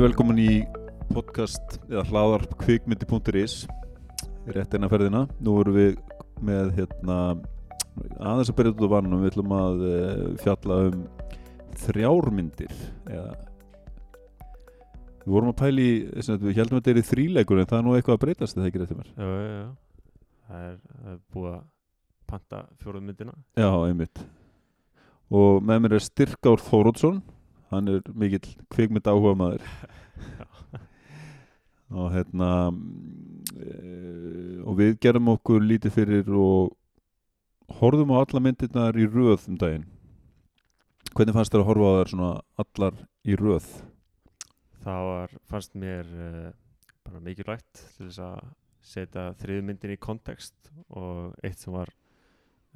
Verið 0.00 0.14
velkomin 0.14 0.38
í 0.40 0.52
podcast 1.12 1.74
eða 1.90 2.06
hlaðarp 2.08 2.54
kvikmyndi.is 2.62 3.66
rétt 4.48 4.72
eina 4.72 4.88
ferðina. 4.88 5.26
Nú 5.44 5.58
erum 5.60 5.74
við 5.76 5.98
með 6.40 6.70
hérna 6.78 7.16
aðeins 8.16 8.48
að 8.48 8.56
byrja 8.56 8.72
út 8.72 8.80
á 8.80 8.94
vannum. 8.94 9.18
Við 9.20 9.28
ætlum 9.34 9.50
að 9.52 9.82
uh, 9.84 10.22
fjalla 10.40 10.78
um 10.86 11.02
þrjármyndir 11.82 12.72
eða 13.12 13.34
Við 15.26 15.34
vorum 15.34 15.52
að 15.52 15.58
pæli, 15.58 15.84
við 16.16 16.62
heldum 16.62 16.78
að 16.78 16.80
þetta 16.80 16.92
er 16.94 17.02
í 17.02 17.04
þríleikur 17.10 17.60
en 17.60 17.68
það 17.68 17.80
er 17.82 17.84
nú 17.84 17.98
eitthvað 17.98 18.16
að 18.16 18.24
breytast 18.24 18.56
það 18.56 18.70
ekki 18.70 18.80
rétt 18.80 18.94
um 18.96 19.04
já. 19.04 19.66
Það 20.46 20.64
er, 20.70 20.78
er 21.12 21.18
búið 21.28 21.50
að 21.50 21.60
panta 22.32 22.62
fjóruð 22.80 23.04
myndina. 23.10 23.36
Já, 23.52 23.68
einmitt. 23.84 24.24
Og 25.28 25.60
með 25.60 25.84
mér 25.84 25.98
er 25.98 26.08
Styrkár 26.08 26.64
Þórótsson, 26.70 27.20
hann 27.70 27.90
er 27.90 28.02
mikill 28.18 28.48
kvikmynd 28.72 29.08
áhuga 29.10 29.36
maður. 29.38 29.64
og 32.00 32.10
hérna, 32.14 32.50
e, 33.56 33.70
og 34.64 34.76
við 34.78 34.98
gerum 35.02 35.32
okkur 35.34 35.64
lítið 35.64 35.96
fyrir 35.96 36.30
og 36.34 36.76
horfum 37.80 38.14
á 38.14 38.22
alla 38.22 38.42
myndirnar 38.42 38.98
í 38.98 39.06
röð 39.06 39.48
um 39.50 39.58
daginn. 39.60 39.86
Hvernig 41.14 41.34
fannst 41.34 41.54
þér 41.54 41.64
að 41.64 41.70
horfa 41.70 41.90
á 41.90 41.96
þær 41.98 42.12
svona 42.12 42.32
allar 42.62 42.98
í 43.26 43.38
röð? 43.38 43.70
Það 44.80 45.06
var, 45.10 45.38
fannst 45.50 45.78
mér 45.78 46.10
uh, 46.14 46.50
bara 47.06 47.22
mikilvægt 47.24 47.82
til 47.96 48.06
þess 48.06 48.22
að 48.24 48.52
setja 48.90 49.30
þriðu 49.40 49.64
myndin 49.66 49.94
í 49.94 50.00
kontekst 50.00 50.70
og 50.88 51.34
eitt 51.44 51.60
sem 51.60 51.74
var 51.74 51.90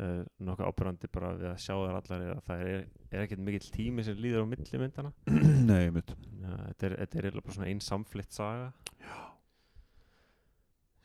uh, 0.02 0.20
nokkuð 0.48 0.68
ábyrgandi 0.70 1.10
bara 1.14 1.32
við 1.38 1.50
að 1.50 1.62
sjá 1.64 1.74
þar 1.74 1.98
allar 2.00 2.24
er 2.24 2.34
að 2.34 2.42
það 2.48 2.66
er, 2.66 2.84
er 3.10 3.24
ekkert 3.24 3.44
mikill 3.46 3.70
tími 3.76 4.04
sem 4.06 4.20
líður 4.20 4.46
á 4.46 4.50
milli 4.50 4.80
myndana. 4.82 5.12
Nei, 5.70 5.88
mitt. 5.94 6.14
Ja, 6.42 6.58
þetta 6.72 6.90
er, 6.90 6.96
eiginlega 7.04 7.40
bara 7.40 7.56
svona 7.58 7.70
einn 7.70 7.82
samflitt 7.84 8.36
saga. 8.36 8.70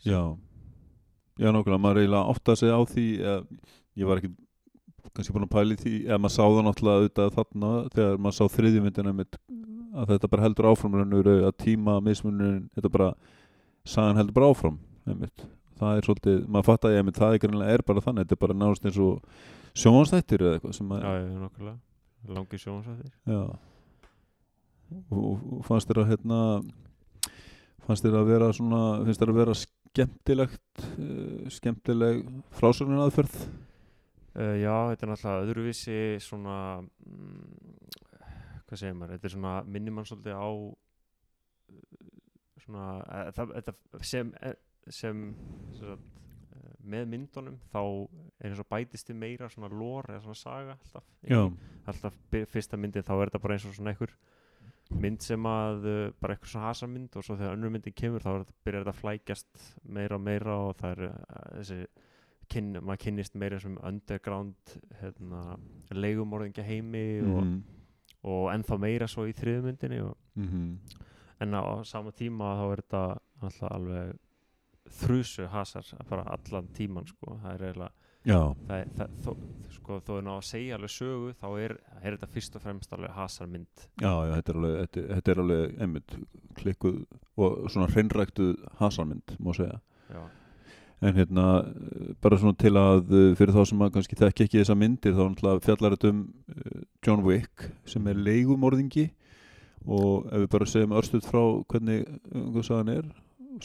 Já, 0.05 0.21
já 1.39 1.49
nákvæmlega, 1.51 1.81
maður 1.83 2.03
eiginlega 2.03 2.33
átt 2.33 2.53
að 2.53 2.61
segja 2.61 2.77
á 2.79 2.83
því, 2.87 3.07
eða, 3.19 3.73
ég 3.99 4.09
var 4.09 4.21
ekki 4.21 4.35
kannski 5.09 5.33
búin 5.35 5.47
að 5.47 5.55
pæli 5.55 5.77
því, 5.79 5.95
eða 6.07 6.19
maður 6.21 6.35
sá 6.35 6.43
það 6.43 6.65
náttúrulega 6.67 7.01
auðvitað 7.01 7.33
þarna 7.35 7.71
þegar 7.95 8.21
maður 8.23 8.37
sá 8.37 8.55
þriðjumyndina 8.55 9.13
mitt 9.17 9.39
að 9.99 10.11
þetta 10.13 10.29
bara 10.31 10.45
heldur 10.45 10.69
áframlunur 10.69 11.29
að 11.35 11.55
tíma 11.63 11.97
mismunin, 12.05 12.67
þetta 12.77 12.91
bara 12.93 13.09
sagan 13.87 14.19
heldur 14.19 14.37
bara 14.37 14.51
áfram 14.53 14.77
einmitt. 15.09 15.45
Það 15.79 15.99
er 15.99 16.07
svolítið, 16.07 16.41
maður 16.47 16.67
fatt 16.69 16.87
að 16.87 16.95
ég 16.95 17.13
það 17.19 17.35
er, 17.35 17.41
greinlega, 17.43 17.77
er 17.77 17.85
bara 17.87 18.03
þannig, 18.05 18.25
þetta 18.27 18.37
er 18.37 18.43
bara 18.43 18.57
náðast 18.59 18.89
eins 18.89 18.99
og 19.05 19.79
sjónstættir 19.79 20.43
eða 20.45 20.57
eitthvað 20.57 20.75
sem 20.79 20.93
að 20.95 21.05
Já, 21.05 21.11
já, 21.19 21.39
nokkulega, 21.43 21.77
langi 22.35 22.61
sjónstættir 22.63 23.13
Já. 23.29 23.43
Og, 25.13 25.33
og 25.37 25.65
fannst 25.67 25.89
þér 25.89 26.03
að 26.03 26.11
hérna 26.15 26.41
fannst 27.85 28.05
þér 28.05 28.19
að 28.19 28.29
vera 28.33 28.51
svona 28.57 28.83
finnst 29.05 29.23
þér 29.23 29.33
að 29.33 29.41
vera 29.43 29.57
skemmtilegt 29.63 30.85
uh, 30.85 31.49
skemmtileg 31.53 32.23
frásögnin 32.57 33.03
aðferð 33.05 33.41
Uh, 34.37 34.55
já, 34.61 34.73
þetta 34.91 35.05
er 35.05 35.09
náttúrulega 35.09 35.45
öðruvísi 35.47 35.95
svona 36.21 36.55
mm, 36.79 37.47
hvað 38.69 38.77
segir 38.77 38.93
maður, 38.95 39.15
þetta 39.15 39.25
er 39.27 39.33
svona 39.33 39.53
minnir 39.65 39.95
mann 39.95 40.05
svolítið 40.05 40.37
á 40.37 40.49
uh, 40.53 41.79
svona 42.61 42.85
það, 43.33 43.55
þetta 43.57 44.03
sem, 44.05 44.29
eh, 44.45 44.53
sem, 44.95 45.21
sem 45.77 45.93
sagt, 45.93 46.17
uh, 46.55 46.73
með 46.89 47.07
myndunum 47.13 47.59
þá 47.73 47.81
er 47.83 48.49
eins 48.49 48.63
og 48.63 48.69
bætist 48.71 49.09
þið 49.09 49.21
meira 49.21 49.49
svona 49.51 49.69
lór 49.71 50.09
eða 50.09 50.23
svona 50.25 50.41
saga 50.41 50.75
alltaf, 50.77 51.07
alltaf 51.89 52.19
fyrsta 52.53 52.79
myndin 52.79 53.05
þá 53.05 53.15
er 53.17 53.29
þetta 53.29 53.43
bara 53.45 53.57
eins 53.57 53.67
og 53.69 53.77
svona 53.77 53.93
einhver 53.93 54.15
mynd 54.97 55.21
sem 55.21 55.45
að 55.45 55.83
uh, 55.85 55.97
bara 56.19 56.35
einhver 56.35 56.49
svona 56.49 56.69
hasamynd 56.71 57.17
og 57.19 57.25
svo 57.25 57.37
þegar 57.37 57.57
önnur 57.57 57.73
myndin 57.75 57.93
kemur 57.97 58.25
þá 58.25 58.31
byrjar 58.65 58.85
þetta 58.85 58.95
að 58.95 59.01
flækjast 59.03 59.65
meira 59.85 60.17
og 60.17 60.23
meira 60.25 60.55
og 60.65 60.77
það 60.79 60.95
er 60.95 61.11
uh, 61.11 61.19
þessi 61.59 61.81
kyn, 62.49 62.71
maður 62.81 63.03
kynnist 63.03 63.37
meira 63.37 63.59
sem 63.61 63.75
underground 63.85 64.73
hérna, 65.01 65.43
leigumorðingja 65.93 66.65
heimi 66.65 67.03
og, 67.21 67.43
mhm, 67.43 67.59
og 68.29 68.47
ennþá 68.53 68.79
meira 68.81 69.09
svo 69.09 69.27
í 69.29 69.35
þriðu 69.37 69.67
myndinni 69.67 70.01
og, 70.03 70.17
mhm, 70.39 70.71
en 71.45 71.55
á 71.55 71.85
sama 71.87 72.11
tíma 72.15 72.55
þá 72.57 72.65
er 72.65 72.81
þetta 72.83 73.03
alltaf 73.45 73.69
alveg 73.71 74.17
þrjusu 74.99 75.47
hasar 75.53 75.89
bara 76.09 76.27
allan 76.35 76.69
tíman 76.75 77.07
sko. 77.09 77.37
Það 77.43 77.53
er 77.53 77.65
eiginlega 77.67 77.91
það, 78.67 78.89
það, 78.97 79.13
þó, 79.23 79.29
sko, 79.75 79.99
þó 80.05 80.11
er 80.17 80.25
ná 80.25 80.31
að 80.35 80.47
segja 80.49 80.79
alveg 80.79 80.93
sögu 80.93 81.35
þá 81.39 81.47
er, 81.63 81.75
er 82.01 82.17
þetta 82.17 82.31
fyrst 82.33 82.57
og 82.57 82.65
fremst 82.65 82.95
alveg 82.95 83.15
hasarmynd. 83.15 83.85
Já, 84.01 84.11
já, 84.11 84.33
þetta 84.33 84.51
er 84.51 84.59
alveg 84.59 84.81
þetta, 84.81 85.05
þetta 85.13 85.31
er 85.33 85.43
alveg 85.45 85.79
einmitt 85.85 86.17
klikkuð 86.59 86.99
og 87.39 87.71
svona 87.71 87.93
hreinræktuð 87.93 88.67
hasarmynd 88.81 89.37
má 89.39 89.53
segja. 89.55 89.79
Já, 90.09 90.21
En 91.01 91.15
hérna, 91.15 91.63
eh, 91.63 92.13
bara 92.21 92.37
svona 92.37 92.57
til 92.59 92.75
að 92.75 93.13
eh, 93.15 93.35
fyrir 93.39 93.55
þá 93.55 93.61
sem 93.69 93.79
að 93.79 93.93
kannski 93.95 94.17
þekki 94.19 94.43
ekki 94.45 94.59
þessa 94.59 94.75
myndir 94.75 95.13
þá 95.15 95.21
náttúrulega 95.29 95.63
fjallar 95.63 95.95
þetta 95.95 96.09
um 96.11 96.33
eh, 96.51 96.81
John 97.07 97.23
Wick 97.23 97.69
sem 97.87 98.07
er 98.11 98.19
leigumorðingi. 98.19 99.05
Og 99.87 100.27
ef 100.27 100.43
við 100.43 100.49
bara 100.51 100.67
segjum 100.67 100.95
örstuð 100.99 101.23
frá 101.23 101.39
hvernig 101.71 102.03
hvað 102.35 102.65
sagan 102.67 102.91
er 102.97 103.05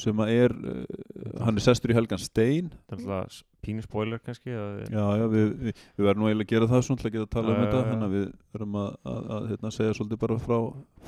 sem 0.01 0.23
að 0.25 0.33
er, 0.35 0.55
eh, 0.71 1.43
hann 1.45 1.59
er 1.59 1.65
sestur 1.65 1.93
í 1.93 1.97
Helgan 1.97 2.23
Stein. 2.23 2.71
Það 2.89 3.05
er 3.05 3.15
alltaf 3.19 3.43
pínu 3.65 3.85
spoiler 3.85 4.21
kannski 4.21 4.53
Já, 4.53 5.05
já, 5.17 5.25
við, 5.33 5.47
við, 5.61 5.79
við 5.97 6.07
verðum 6.07 6.25
nú 6.25 6.29
eiginlega 6.29 6.45
að 6.45 6.53
gera 6.53 6.69
það 6.69 6.83
svona 6.85 7.01
til 7.01 7.09
að 7.09 7.15
geta 7.15 7.25
að 7.25 7.33
tala 7.37 7.55
um 7.55 7.63
þetta 7.63 7.85
þannig 7.89 8.07
að 8.07 8.17
við 8.19 8.27
verðum 8.57 8.77
að, 8.83 8.91
að, 9.13 9.23
að 9.37 9.49
hérna, 9.53 9.73
segja 9.79 9.97
svolítið 9.97 10.21
bara 10.25 10.39
frá, 10.45 10.59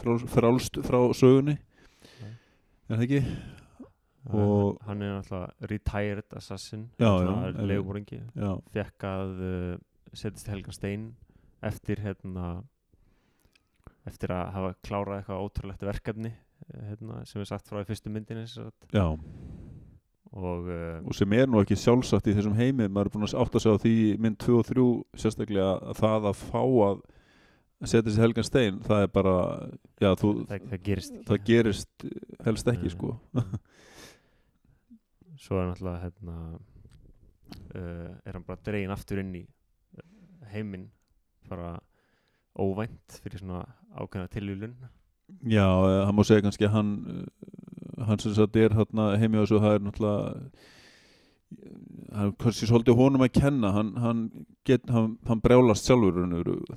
frá, 0.00 0.12
frálst 0.36 0.80
frá 0.86 0.98
sögunni. 1.16 1.58
Er 2.86 2.94
það 2.94 3.06
ekki? 3.08 3.22
og 4.34 4.80
hann 4.86 5.02
er 5.06 5.18
alltaf 5.20 5.68
retired 5.70 6.32
assassin 6.34 6.88
Já, 6.98 7.10
já, 7.22 7.28
Já, 8.34 8.50
fekk 8.74 9.06
að 9.06 9.36
uh, 9.38 9.76
setjast 10.12 10.50
Helgan 10.50 10.74
Stein 10.74 11.04
eftir 11.66 12.02
hérna 12.02 12.64
eftir 14.06 14.34
að 14.34 14.50
hafa 14.54 14.72
klárað 14.86 15.20
eitthvað 15.20 15.44
ótrúlegt 15.44 15.86
verkefni 15.86 16.32
hérna, 16.74 17.22
sem 17.28 17.42
er 17.42 17.48
sagt 17.48 17.68
frá 17.68 17.82
í 17.82 17.88
fyrstu 17.88 18.12
já. 18.92 19.06
Og 20.36 20.66
uh, 20.68 21.00
og 21.06 21.14
sem 21.16 21.32
er 21.32 21.46
nú 21.48 21.60
ekki 21.62 21.78
sjálfsagt 21.78 22.26
í 22.28 22.34
þessum 22.36 22.56
heimi 22.58 22.88
maður 22.88 23.08
er 23.08 23.12
búin 23.14 23.26
að 23.28 23.36
átta 23.40 23.62
sig 23.62 23.72
á 23.72 23.76
því 23.80 23.94
mynd 24.20 24.38
2 24.42 24.56
og 24.58 24.66
3 24.68 24.86
sérstaklega 25.22 25.68
að 25.78 26.00
það 26.02 26.28
að 26.32 26.42
fá 26.42 26.62
að 26.66 27.04
setja 27.86 28.12
sér 28.12 28.24
helgan 28.26 28.48
stein 28.48 28.80
það 28.84 29.04
er 29.04 29.10
bara, 29.12 29.34
já 30.00 30.10
þú 30.16 30.32
það, 30.48 30.68
það 30.72 30.84
gerist 30.88 31.18
það 31.28 31.42
gerist 31.50 32.06
helst 32.46 32.70
ekki 32.72 32.88
Nei. 32.88 32.94
sko. 32.96 33.14
Svo 35.46 35.60
er 35.60 35.70
náttúrulega 35.70 36.04
hérna 36.06 36.36
uh, 37.76 38.12
er 38.26 38.38
hann 38.38 38.46
bara 38.48 38.64
dregin 38.66 38.94
aftur 38.94 39.20
inn 39.22 39.34
í 39.38 39.44
heiminn 40.52 40.88
bara 41.48 41.76
óvænt 42.56 43.20
fyrir 43.22 43.42
svona 43.42 43.64
ákveðna 43.96 44.32
tilvílun 44.32 44.76
já, 45.46 45.66
eh, 45.66 46.04
hann 46.06 46.16
má 46.16 46.24
segja 46.26 46.44
kannski 46.46 46.68
að 46.68 46.74
hann 46.76 46.90
eh, 47.12 48.04
hann 48.06 48.18
sem 48.22 48.34
sagt 48.36 48.56
er 48.56 48.74
og 49.42 49.48
svo 49.50 49.60
það 49.62 49.74
er 49.74 49.84
náttúrulega 49.86 50.22
hann 52.16 52.32
kannski 52.40 52.68
svolítið 52.68 52.98
honum 52.98 53.24
að 53.26 53.34
kenna 53.40 53.72
hann, 53.74 53.92
hann, 54.02 54.22
get, 54.66 54.88
hann, 54.90 55.18
hann 55.28 55.42
brjálast 55.44 55.86
sjálfur 55.86 56.18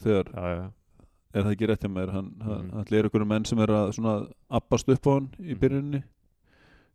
þegar, 0.04 0.32
já, 0.34 0.54
já, 0.56 0.66
er 1.34 1.46
það 1.46 1.54
ekki 1.56 1.70
rétt 1.70 1.86
hjá 1.86 1.92
mér 1.94 2.14
hann, 2.14 2.30
hann 2.46 2.86
er 3.00 3.10
einhverju 3.10 3.30
menn 3.30 3.48
sem 3.50 3.60
er 3.64 3.74
að 3.74 3.94
svona 3.98 4.16
appast 4.60 4.90
upp 4.90 5.10
á 5.10 5.12
hann 5.16 5.30
í 5.40 5.54
Mhm. 5.54 5.60
byrjunni 5.64 6.04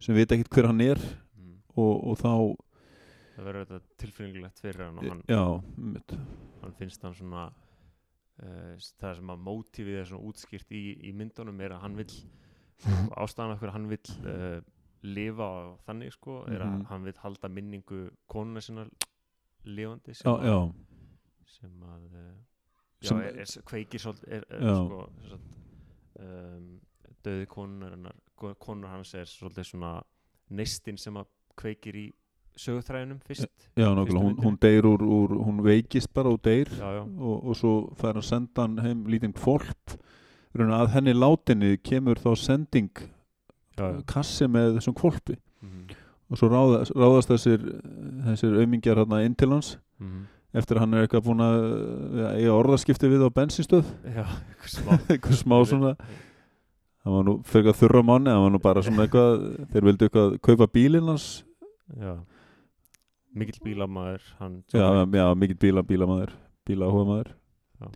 sem 0.05 0.15
veit 0.15 0.33
ekkert 0.33 0.53
hver 0.55 0.67
hann 0.71 0.81
er 0.85 0.99
mm. 1.01 1.57
og, 1.77 1.93
og 2.11 2.19
þá 2.19 2.33
það 3.35 3.45
verður 3.49 3.67
þetta 3.67 3.81
tilfinningilegt 4.03 4.61
fyrir 4.63 4.85
hann 4.85 4.99
og 4.99 5.05
hann, 5.11 5.23
já, 5.29 5.45
hann 6.63 6.75
finnst 6.79 7.03
hann 7.03 7.15
svona 7.15 7.49
það 8.39 9.15
sem 9.21 9.31
að 9.31 9.43
mótífið 9.47 9.99
er 10.01 10.07
svona 10.11 10.29
útskýrt 10.31 10.73
í, 10.75 10.83
í 11.09 11.13
myndunum 11.15 11.61
er 11.63 11.75
að 11.77 11.85
hann 11.85 11.97
vill 11.97 12.15
ástæðan 13.17 13.53
af 13.55 13.61
hverju 13.61 13.73
hann 13.77 13.89
vill 13.89 14.15
uh, 14.27 14.61
lifa 15.07 15.47
á 15.47 15.59
þannig 15.87 16.13
sko 16.17 16.41
er 16.49 16.65
að 16.65 16.73
Mhm. 16.75 16.87
hann 16.91 17.05
vill 17.05 17.19
halda 17.23 17.49
minningu 17.49 18.01
konuna 18.27 18.61
sinna 18.61 18.87
lifandi 19.65 20.15
sem 20.15 20.27
já, 20.33 20.43
já, 20.45 20.73
sem 21.47 21.83
að 21.83 22.05
uh, 22.11 22.35
já, 23.01 23.09
Sem- 23.09 23.21
er, 23.23 23.39
er, 23.45 23.63
kveikir 23.71 24.01
svolítið 24.03 24.33
er, 24.33 24.45
er, 24.51 24.75
sko, 24.75 25.09
um, 26.25 26.81
döði 27.25 27.47
konunar 27.49 28.13
konur 28.61 28.89
hans 28.91 29.15
er 29.15 29.25
svolítið 29.31 29.65
svona 29.71 29.95
neistinn 30.51 30.99
sem 31.01 31.17
að 31.17 31.31
kveikir 31.57 31.97
í 31.97 32.07
sögutræðunum 32.57 33.21
fyrst 33.27 33.49
já, 33.75 33.89
nákvæmlega. 33.89 34.21
Hún, 34.23 34.37
hún 34.45 34.59
deyr 34.63 34.87
úr, 34.87 35.03
úr 35.03 35.35
hún 35.43 35.63
veikist 35.65 36.13
bara 36.15 36.31
og 36.31 36.43
deyr 36.45 36.71
já, 36.71 36.91
já, 37.01 37.03
og, 37.03 37.37
og 37.51 37.59
svo 37.59 37.75
fær 38.01 38.19
hann 38.19 38.27
senda 38.27 38.67
hann 38.67 38.79
heim 38.85 39.05
lítinn 39.11 39.35
kvolp 39.35 39.99
að 40.55 40.93
henni 40.95 41.15
látinni 41.17 41.75
kemur 41.83 42.21
þá 42.23 42.31
sending 42.39 43.05
kassi 44.07 44.47
með 44.47 44.79
þessum 44.79 44.95
kvolpi 44.95 45.39
Mm 45.65 45.95
og 46.31 46.41
svo 46.41 46.51
ráða, 46.51 46.85
ráðast 46.95 47.33
þessir 47.33 47.65
þessir 48.29 48.61
aumingjar 48.63 49.01
hérna 49.03 49.23
inn 49.27 49.35
til 49.37 49.51
hans 49.53 49.77
-hmm. 50.01 50.27
eftir 50.57 50.77
að 50.77 50.81
hann 50.81 50.95
er 50.95 51.07
eitthvað 51.07 51.27
búin 51.29 51.45
að 51.45 51.59
ja, 52.21 52.29
eiga 52.39 52.59
orðaskipti 52.59 53.11
við 53.13 53.27
á 53.27 53.31
bensinstöð 53.31 53.85
já, 54.05 54.25
eitthvað 54.25 54.71
smá. 54.75 54.93
Eitthvað 55.11 55.39
smá 55.39 55.57
svona. 55.65 55.97
Hann 57.05 57.15
var 57.15 57.25
nú 57.25 57.35
fyrir 57.45 57.69
að 57.69 57.81
þurra 57.83 58.03
manni 58.03 58.31
hann 58.31 58.43
var 58.43 58.53
nú 58.53 58.59
bara 58.59 58.83
svona 58.83 59.05
eitthvað 59.05 59.67
þeir 59.73 59.85
vildu 59.85 60.07
eitthvað 60.07 60.39
kaupa 60.41 60.67
bílinn 60.67 61.09
hans. 61.09 61.45
Já 62.01 62.17
mikill 63.35 63.61
bílamaður 63.65 64.27
hann 64.39 64.63
já, 64.73 64.87
já 65.19 65.27
mikill 65.35 65.59
bíla, 65.61 65.83
bílamaður 65.83 66.35
bílahuga 66.67 67.25
Já. 67.81 67.89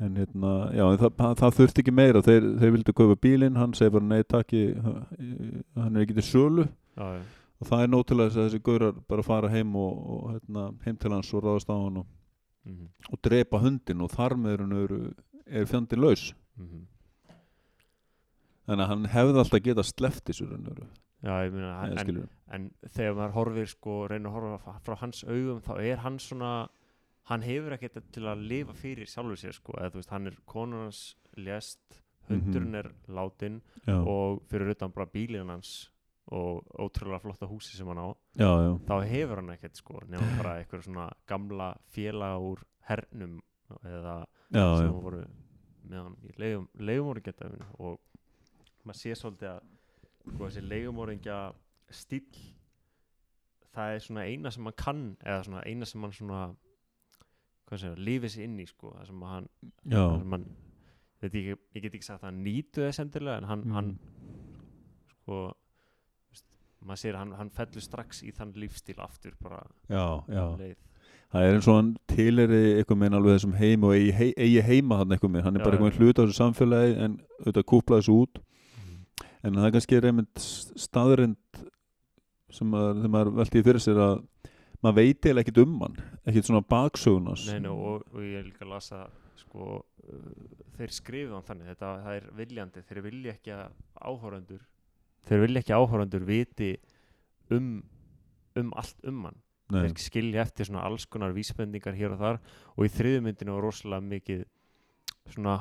en 0.00 0.16
hérna 0.16 0.52
já, 0.76 0.84
en 0.84 0.98
það, 1.00 1.12
það, 1.16 1.34
það 1.40 1.58
þurfti 1.58 1.82
ekki 1.82 1.94
meira 1.96 2.22
þeir, 2.22 2.46
þeir 2.60 2.74
vildu 2.76 2.94
kaupa 2.96 3.16
bílinn, 3.16 3.56
hann 3.56 3.74
segi 3.74 3.94
bara 3.96 4.08
nei 4.10 4.22
takk 4.22 4.52
hann 4.52 5.96
er 5.96 6.04
ekki 6.04 6.18
til 6.20 6.26
sölu 6.28 6.66
já, 6.68 7.06
já, 7.16 7.22
og 7.60 7.68
það 7.68 7.82
er 7.84 7.92
nótilega 7.92 8.30
þess 8.30 8.40
að 8.40 8.48
þessi 8.48 8.62
gaurar 8.68 9.02
bara 9.08 9.26
fara 9.26 9.52
heim 9.52 9.74
og, 9.76 9.98
og 10.14 10.30
hérna, 10.34 10.68
heim 10.84 11.00
til 11.00 11.12
hans 11.16 11.34
og 11.34 11.44
ráðast 11.44 11.72
á 11.72 11.76
hann 11.76 12.00
og, 12.02 12.06
mhm, 12.68 12.88
og 13.10 13.22
drepa 13.26 13.60
hundin 13.64 14.04
og 14.04 14.12
þar 14.14 14.36
með 14.40 14.64
er, 14.84 14.96
er 15.60 15.68
fjandi 15.68 16.00
laus 16.00 16.30
mhm. 16.60 16.86
þannig 18.68 18.84
að 18.84 18.90
hann 18.94 19.12
hefði 19.16 19.44
alltaf 19.44 19.64
getað 19.64 19.90
sleppt 19.90 20.28
þessu 20.30 20.50
raun 20.50 20.66
og 20.66 20.74
veru. 20.76 20.90
Já, 21.22 21.34
Eða 21.46 22.00
en, 22.00 22.06
en 22.56 22.68
þegar 22.88 23.14
maður 23.18 23.34
horfir 23.38 23.68
sko, 23.74 23.96
reynir 24.10 24.30
að 24.30 24.36
horfa 24.38 24.76
frá- 24.86 24.98
hans 25.02 25.24
augum 25.24 25.60
þá 25.66 25.72
er 25.84 25.96
hann 26.04 26.18
svona 26.18 26.52
hann 27.30 27.42
hefur 27.46 27.76
ekkert 27.76 28.00
til 28.12 28.24
að 28.26 28.40
lifa 28.50 28.72
fyrir 28.74 29.06
sjálfur 29.06 29.38
sér 29.38 29.54
sko, 29.54 29.74
eða 29.78 29.92
þú 29.94 30.00
veist, 30.00 30.10
hann 30.14 30.26
er 30.30 30.38
konur 30.50 30.86
hans 30.88 31.02
lést, 31.36 32.00
hundurinn 32.30 32.74
er 32.80 32.88
látin 33.08 33.60
já, 33.86 33.96
og 34.00 34.42
fyrir 34.50 34.72
utan 34.74 34.92
bara 34.94 35.06
bílinn 35.06 35.50
hans 35.52 35.90
og 36.30 36.62
ótrúlega 36.78 37.20
flotta 37.24 37.46
húsi 37.50 37.76
sem 37.76 37.86
hann 37.90 37.98
á 37.98 38.08
já, 38.38 38.50
þá 38.86 38.94
hefur 39.10 39.40
hann 39.42 39.50
ekkert 39.54 39.76
sko 39.76 40.00
nefnum 40.06 40.36
bara 40.42 40.56
eitthvað 40.60 40.84
svona 40.86 41.08
gamla 41.26 41.72
félaga 41.90 42.38
úr 42.38 42.62
hernum 42.88 43.40
eða 43.84 44.16
sem 44.78 44.92
voru 45.02 45.24
með 45.90 46.02
hann 46.04 46.16
í 46.26 46.34
leigum, 46.38 46.68
leigumorðingjadæminu 46.78 47.66
og 47.78 47.98
maður 48.86 48.98
sé 49.00 49.14
svolítið 49.18 49.52
að 49.52 49.60
sko, 50.26 50.46
þessi 50.46 50.62
leigumorðingja 50.68 51.38
stíl 51.90 52.24
það 53.74 53.94
er 53.96 54.02
svona 54.04 54.24
eina 54.26 54.50
sem 54.54 54.66
hann 54.66 54.76
kann 54.78 55.04
eða 55.24 55.44
svona 55.46 55.62
eina 55.66 55.86
sem 55.88 56.02
hann 56.06 56.12
svona 56.16 56.40
hvað 57.70 57.82
segja, 57.84 58.00
lífið 58.08 58.32
sér 58.34 58.44
inn 58.48 58.58
í 58.62 58.66
sko 58.66 58.92
það 58.96 59.06
sem 59.12 59.24
hann, 59.30 59.48
það 59.86 60.18
sem 60.24 60.34
hann 60.36 60.46
veit 61.20 61.34
ekki, 61.36 61.56
ég 61.76 61.84
get 61.84 61.94
ekki 61.94 62.06
sagt 62.08 62.22
að 62.24 62.28
hann 62.32 62.42
nýtu 62.44 62.82
þess 62.86 63.02
endilega 63.04 63.38
en 63.42 63.48
hann, 63.50 63.64
Mm. 63.66 63.74
hann 63.76 63.90
sko 65.14 65.40
maður 66.80 67.00
sér 67.02 67.14
að 67.18 67.20
hann, 67.24 67.32
hann 67.38 67.50
fellur 67.54 67.84
strax 67.84 68.22
í 68.24 68.32
þann 68.32 68.54
lífstíl 68.56 68.96
aftur 69.04 69.34
bara 69.42 69.58
já, 69.92 70.24
já. 70.32 70.44
um 70.48 70.58
leið. 70.62 70.76
Það 71.30 71.44
er 71.46 71.54
eins 71.54 71.66
og 71.70 71.76
hann 71.76 71.90
tilheri 72.10 72.60
eitthvað 72.80 72.98
minn 73.04 73.14
alveg 73.14 73.36
þessum 73.36 73.52
heim 73.60 73.84
og 73.86 73.92
eigi, 73.94 74.12
hei, 74.16 74.30
eigi 74.34 74.62
heima 74.66 74.96
hann 74.98 75.12
eitthvað 75.14 75.30
minn, 75.36 75.44
hann 75.46 75.54
er 75.56 75.60
Já, 75.60 75.64
bara 75.68 75.76
eitthvað 75.78 75.98
hlut 76.00 76.18
á 76.18 76.22
þessu 76.24 76.38
samfélagi 76.40 76.96
en 77.04 77.18
auðvitað 77.44 77.66
kúpla 77.70 78.00
þessu 78.00 78.16
út 78.24 78.40
en 79.44 79.58
það 79.58 79.68
er 79.68 79.74
kannski 79.76 80.00
reynd 80.04 80.44
staðrind 80.80 81.62
sem 82.50 82.74
þegar 82.74 83.12
maður 83.14 83.32
velti 83.38 83.64
fyrir 83.66 83.84
sér 83.84 84.02
að 84.04 84.24
maður 84.80 84.98
veit 84.98 85.30
eða 85.30 85.44
ekkit 85.44 85.62
um 85.62 85.76
hann 85.84 86.00
ekkit 86.24 86.48
svona 86.48 86.64
baksögunas 86.66 87.46
Nei, 87.50 87.60
nei, 87.66 87.70
og, 87.70 88.04
og 88.10 88.24
ég 88.24 88.40
er 88.40 88.48
líka 88.48 88.66
að 88.66 88.74
lasa 88.74 89.04
sko, 89.40 89.80
uh, 89.80 90.58
þeir 90.78 90.96
skrifu 90.96 91.36
hann 91.36 91.46
þannig 91.46 91.72
þetta 91.74 91.94
það 92.06 92.18
er 92.18 92.28
viljandi, 92.40 92.84
þeir 92.88 93.02
vilja 93.06 93.36
ekki 93.36 93.54
að 93.56 93.78
áhórandur 94.00 94.66
þeir 95.28 95.44
vilja 95.46 95.62
ekki 95.62 95.76
að 95.76 95.86
áhórandur 95.86 96.28
viti 96.28 96.74
um 97.54 97.72
um 98.58 98.72
allt 98.78 99.06
um 99.06 99.24
hann. 99.28 99.38
Nei, 99.70 99.84
þeir 99.84 100.02
skilja 100.02 100.42
eftir 100.42 100.66
svona 100.66 100.82
alls 100.86 101.06
konar 101.06 101.34
vísbendingar 101.34 101.94
hér 101.94 102.16
og 102.16 102.22
þar 102.22 102.40
og 102.74 102.86
í 102.86 102.90
þriðu 102.90 103.22
myndinu 103.26 103.54
var 103.54 103.66
rosalega 103.68 104.06
mikið 104.08 104.40
svona 105.30 105.56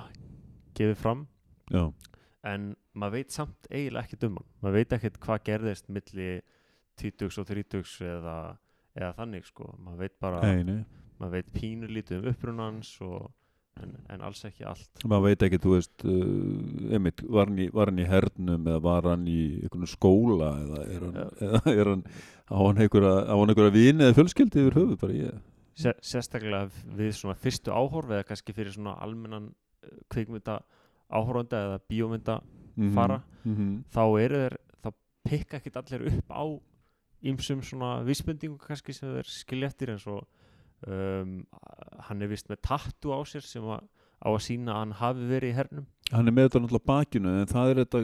gefið 0.77 0.95
fram. 0.97 1.27
Já, 1.69 1.83
en 2.49 2.71
maður 3.00 3.19
veit 3.19 3.36
samt 3.36 3.69
eiginlega 3.72 4.06
ekkert 4.06 4.30
um 4.30 4.40
hann. 4.40 4.50
Maður 4.63 4.80
veit 4.80 4.96
ekkert 5.00 5.19
hvað 5.24 5.44
gerðist 5.50 5.92
milli 5.92 6.31
20 7.00 7.42
og 7.42 7.48
30 7.48 8.07
eða, 8.13 8.38
eða 8.98 9.12
þannig 9.22 9.48
sko. 9.48 9.74
Maður 9.80 10.06
veit 10.06 10.18
bara 10.19 10.42
nei 10.44 10.84
maður 11.19 11.40
veit 11.40 11.51
pínulítið 11.56 12.22
um 12.22 12.31
upprunans 12.31 12.92
og, 13.04 13.28
en, 13.81 13.94
en 14.13 14.25
alls 14.25 14.42
ekki 14.48 14.66
allt. 14.68 15.04
Maður 15.04 15.25
veit 15.28 15.46
ekki, 15.48 15.62
þú 15.63 15.75
veist 15.75 16.06
uh, 16.07 16.96
einmitt, 16.96 17.24
var, 17.28 17.51
hann 17.51 17.62
í, 17.62 17.69
var 17.75 17.92
hann 17.92 18.01
í 18.01 18.07
hernum 18.10 18.68
eða 18.72 18.84
var 18.88 19.10
hann 19.12 19.28
í 19.30 19.40
einhvern 19.63 19.90
skóla 19.90 20.51
eða 20.63 20.84
er 20.86 21.07
hann, 21.07 21.22
eða 21.50 21.63
er 21.75 21.94
hann 21.94 22.06
á 22.50 22.57
hann 22.57 22.84
einhverja, 22.86 23.74
vini 23.75 24.07
eða 24.07 24.18
fjölskyldi 24.18 24.66
yfir 24.66 24.80
höfu 24.80 25.00
bara 25.04 25.18
ég 25.18 25.48
sérstaklega 25.80 26.66
við 26.98 27.13
svona 27.16 27.38
fyrstu 27.40 27.72
áhorf 27.72 28.10
eða 28.12 28.25
kannski 28.28 28.56
fyrir 28.56 28.74
svona 28.75 28.98
almennan 29.04 29.51
uh, 29.51 30.00
kvikmynda 30.12 30.60
áhorfanda 31.10 31.62
eða 31.68 31.84
bíómynda 31.90 32.40
Mhm, 32.79 32.95
Fara. 32.95 33.21
mhm. 33.43 33.69
þá 33.91 34.03
eru 34.23 34.41
þeir, 34.45 34.57
þá 34.79 34.89
pikka 35.29 35.59
ekkit 35.59 35.79
allir 35.81 36.07
upp 36.13 36.33
á 36.33 36.43
ýmsum 37.29 37.61
svona 37.65 37.99
vísbendingum 38.07 38.59
kannski 38.63 38.95
sem 38.95 39.11
þeir 39.11 39.27
skilja 39.27 39.67
eftir 39.67 39.91
eins 39.93 40.05
og 40.07 40.21
um, 40.87 41.39
hann 42.07 42.21
er 42.23 42.31
vist 42.31 42.47
með 42.51 42.61
tattu 42.63 43.11
á 43.11 43.19
sér 43.27 43.43
sem 43.43 43.65
að, 43.67 43.83
á 44.23 44.27
að 44.31 44.43
sína 44.45 44.75
að 44.75 44.79
hann 44.79 44.93
hafi 45.01 45.27
verið 45.27 45.51
í 45.51 45.57
hernum 45.57 45.87
hann 46.13 46.27
er 46.31 46.35
með 46.35 46.47
þetta 46.47 46.61
náttúrulega 46.63 46.89
bakinu 46.89 47.33
en 47.41 47.49
það 47.51 47.73
er 47.73 47.81
þetta 47.83 48.03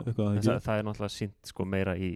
En 0.00 0.08
eitthvað 0.08 0.40
það, 0.48 0.62
það 0.64 0.80
er 0.80 0.88
náttúrulega 0.88 1.16
sínt 1.18 1.52
sko 1.52 1.68
meira 1.68 1.96
í 2.00 2.14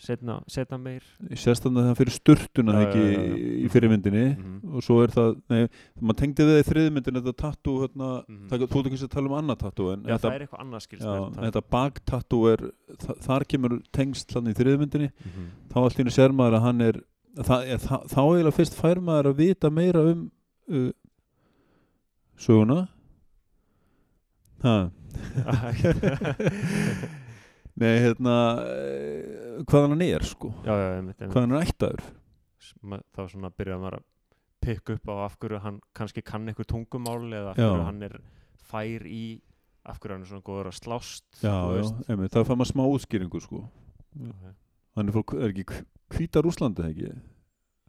setna, 0.00 0.36
setna 0.48 0.78
meir. 0.78 1.02
Sérstanlega 1.34 1.90
það 1.90 1.96
fyrir 2.00 2.14
sturtuna 2.14 2.72
Já, 2.76 2.80
ekki 2.86 3.02
já, 3.02 3.20
já. 3.20 3.22
í 3.64 3.66
fyrirmyndinni. 3.72 4.26
Mm 4.36 4.56
og 4.70 4.82
svo 4.86 4.96
er 5.02 5.10
það, 5.10 5.30
nei, 5.50 5.62
maður 6.00 6.18
tengdi 6.20 6.44
það 6.46 6.60
í 6.60 6.66
þriðmyndin 6.68 7.16
þetta 7.18 7.32
tattoo, 7.40 7.76
hérna, 7.82 8.08
Mhm. 8.28 8.46
það, 8.50 8.58
þú 8.70 8.78
ert 8.80 8.86
ekki 8.90 9.00
að 9.04 9.10
tala 9.10 9.26
um 9.30 9.36
annað 9.40 9.58
tattoo 9.64 9.88
en 9.92 10.00
Já, 10.04 10.14
þetta, 10.14 10.28
það 10.28 10.34
er 10.36 10.42
eitthvað 10.46 10.62
annað 10.64 10.80
skilst 10.86 11.04
það- 11.04 11.34
þetta 11.40 11.62
baktattoo 11.70 12.44
er 12.52 12.60
þa 13.00 13.12
þar 13.26 13.42
kemur 13.48 13.72
tengst 13.92 14.34
hann 14.34 14.46
í 14.46 14.54
þriðmyndinni 14.54 15.10
Mhm. 15.10 15.44
þá 15.72 15.76
allt 15.82 15.94
í 15.94 15.96
henni 16.04 16.10
sér 16.14 16.30
maður 16.32 16.54
að 16.60 16.64
hann 16.68 16.80
er 16.80 16.92
það, 17.40 17.60
það, 17.80 18.00
þá 18.10 18.20
eiginlega 18.20 18.58
fyrst 18.60 18.74
fær 18.78 18.98
maður 19.00 19.26
að 19.32 19.36
vita 19.36 19.70
meira 19.70 20.00
um 20.12 20.30
uh, 20.70 20.92
söguna. 22.38 22.88
Ha 24.62 24.90
nei, 27.80 27.92
hérna 28.04 28.34
uh, 28.60 29.60
hvaðan 29.68 29.94
hann 29.96 30.04
er 30.06 30.24
sko 30.28 30.52
já, 30.64 30.72
já, 30.72 30.88
einmitt, 30.98 31.16
einmitt. 31.20 31.34
hvaðan 31.34 31.54
hann 31.56 31.66
ættaður 31.66 32.02
þá 33.16 33.22
svona 33.32 33.50
byrjaði 33.56 33.82
maður 33.82 33.98
að 34.00 34.06
pikka 34.60 34.96
upp 34.98 35.08
á 35.08 35.14
af 35.24 35.36
hverju 35.40 35.60
hann 35.64 35.78
kannski 35.96 36.22
kann 36.24 36.48
eitthvað 36.50 36.68
tungumál 36.74 37.22
eða 37.32 37.54
af 37.54 37.60
Já. 37.60 37.68
hverju 37.70 37.86
hann 37.86 38.02
er 38.04 38.16
fær 38.70 39.06
í 39.08 39.22
af 39.88 39.96
hverju 40.02 40.12
hann 40.18 40.26
er 40.26 40.28
svona 40.28 40.44
góður 40.44 40.68
að 40.70 40.76
slást 40.82 41.24
já, 41.40 41.54
já, 41.80 41.84
einmitt, 42.12 42.34
það 42.36 42.46
fær 42.50 42.58
maður 42.60 42.72
smá 42.74 42.84
útskýringu 42.92 43.40
sko 43.40 43.62
Ok. 44.20 44.44
hann 44.98 45.08
er, 45.08 45.14
frá, 45.16 45.24
er 45.40 45.52
ekki 45.54 45.64
hvítar 46.12 46.48
Úslandi 46.50 46.84
ekki 46.90 47.10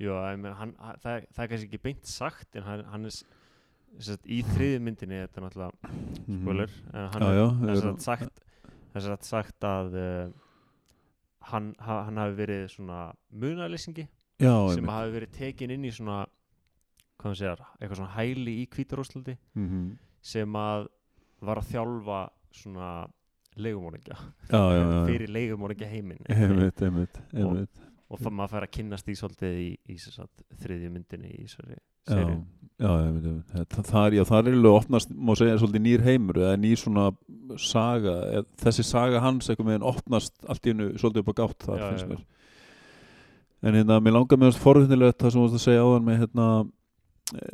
Já, 0.02 0.14
ég 0.16 0.32
hann, 0.32 0.48
hann, 0.58 0.72
það, 1.04 1.26
það 1.36 1.44
er 1.44 1.50
kannski 1.52 1.68
ekki 1.68 1.82
beint 1.84 2.08
sagt 2.10 2.56
en 2.58 2.64
hann, 2.66 2.86
hann 2.94 3.10
er 3.10 3.18
sagt, 4.02 4.24
í 4.26 4.40
þriði 4.48 4.80
myndinni 4.88 5.20
þetta 5.26 5.42
er 5.42 5.46
náttúrulega 5.46 5.92
spoiler 6.40 6.74
en 6.94 7.12
hann 7.12 7.22
Mhm. 7.22 7.28
já, 7.28 7.28
er 7.28 7.42
já, 7.42 7.76
er 7.76 7.92
er, 7.92 8.00
sagt 8.08 8.42
er 8.96 9.06
sem 9.06 9.18
sagt 9.24 9.68
að 9.68 9.94
uh, 9.96 10.32
hann, 11.52 11.72
ha, 11.80 12.04
hann 12.08 12.18
hafi 12.22 12.36
verið 12.42 12.68
svona 12.76 13.00
munalýsingi 13.32 14.08
já, 14.42 14.54
sem 14.74 14.82
einmitt 14.82 14.92
hafi 14.96 15.16
verið 15.18 15.32
tekin 15.38 15.72
inn 15.78 15.86
í 15.88 15.92
svona 15.96 16.26
hvað 17.22 17.30
hann 17.30 17.36
segjar, 17.40 17.64
eitthvað 17.80 18.00
svona 18.02 18.16
hæli 18.18 18.54
í 18.64 18.68
Hvítarúslandi 18.74 19.38
Mhm. 19.56 19.98
sem 20.22 20.54
að 20.54 20.88
var 21.42 21.58
að 21.58 21.70
þjálfa 21.72 22.20
svona 22.54 22.90
leigumóringja 23.58 24.16
fyrir 25.08 25.30
leigumóringja 25.34 25.88
heiminn 25.90 26.22
einmitt. 27.34 27.80
og 28.12 28.20
það 28.20 28.34
maður 28.38 28.52
fær 28.54 28.66
að 28.68 28.72
kynnast 28.78 29.06
því 29.08 29.16
svolítið 29.22 29.58
í, 29.62 29.70
í 29.90 29.96
sagt, 30.00 30.44
þriðju 30.62 30.92
myndinni 30.92 31.32
í 31.40 31.46
þessari 31.48 31.78
seríu 32.10 32.38
já. 32.38 32.48
Það, 32.82 33.04
er, 33.62 34.16
er 34.18 34.48
eiginlega 34.50 34.74
opnast, 34.74 35.12
má 35.14 35.36
segja, 35.38 35.60
svolítið 35.62 35.84
nýr 35.86 36.02
heimur 36.02 36.40
eða 36.42 36.58
nýr 36.58 36.80
svona 36.82 37.12
saga 37.62 38.16
eð, 38.40 38.48
þessi 38.64 38.86
saga 38.88 39.22
hans 39.22 39.50
eitthvað 39.52 39.68
með 39.70 39.86
opnast 39.92 40.34
allt 40.50 40.66
í 40.66 40.74
hennu 40.74 40.88
svolítið 40.96 41.22
upp 41.22 41.30
á 41.30 41.40
gátt 41.44 41.66
þar 41.68 41.82
Já, 41.82 41.88
finnst 41.92 42.08
já, 42.10 42.24
en 43.62 43.78
hérna, 43.78 44.00
mér 44.02 44.16
langar 44.16 44.40
með 44.42 44.52
þess 44.52 44.64
forvinnilegt 44.64 45.20
það 45.22 45.34
sem 45.34 45.40
þú 45.40 45.46
varst 45.46 45.60
að 45.60 45.66
segja 45.68 45.86
áðan 45.86 46.08
með 46.08 46.22
hérna 46.24 46.48
e, 47.38 47.50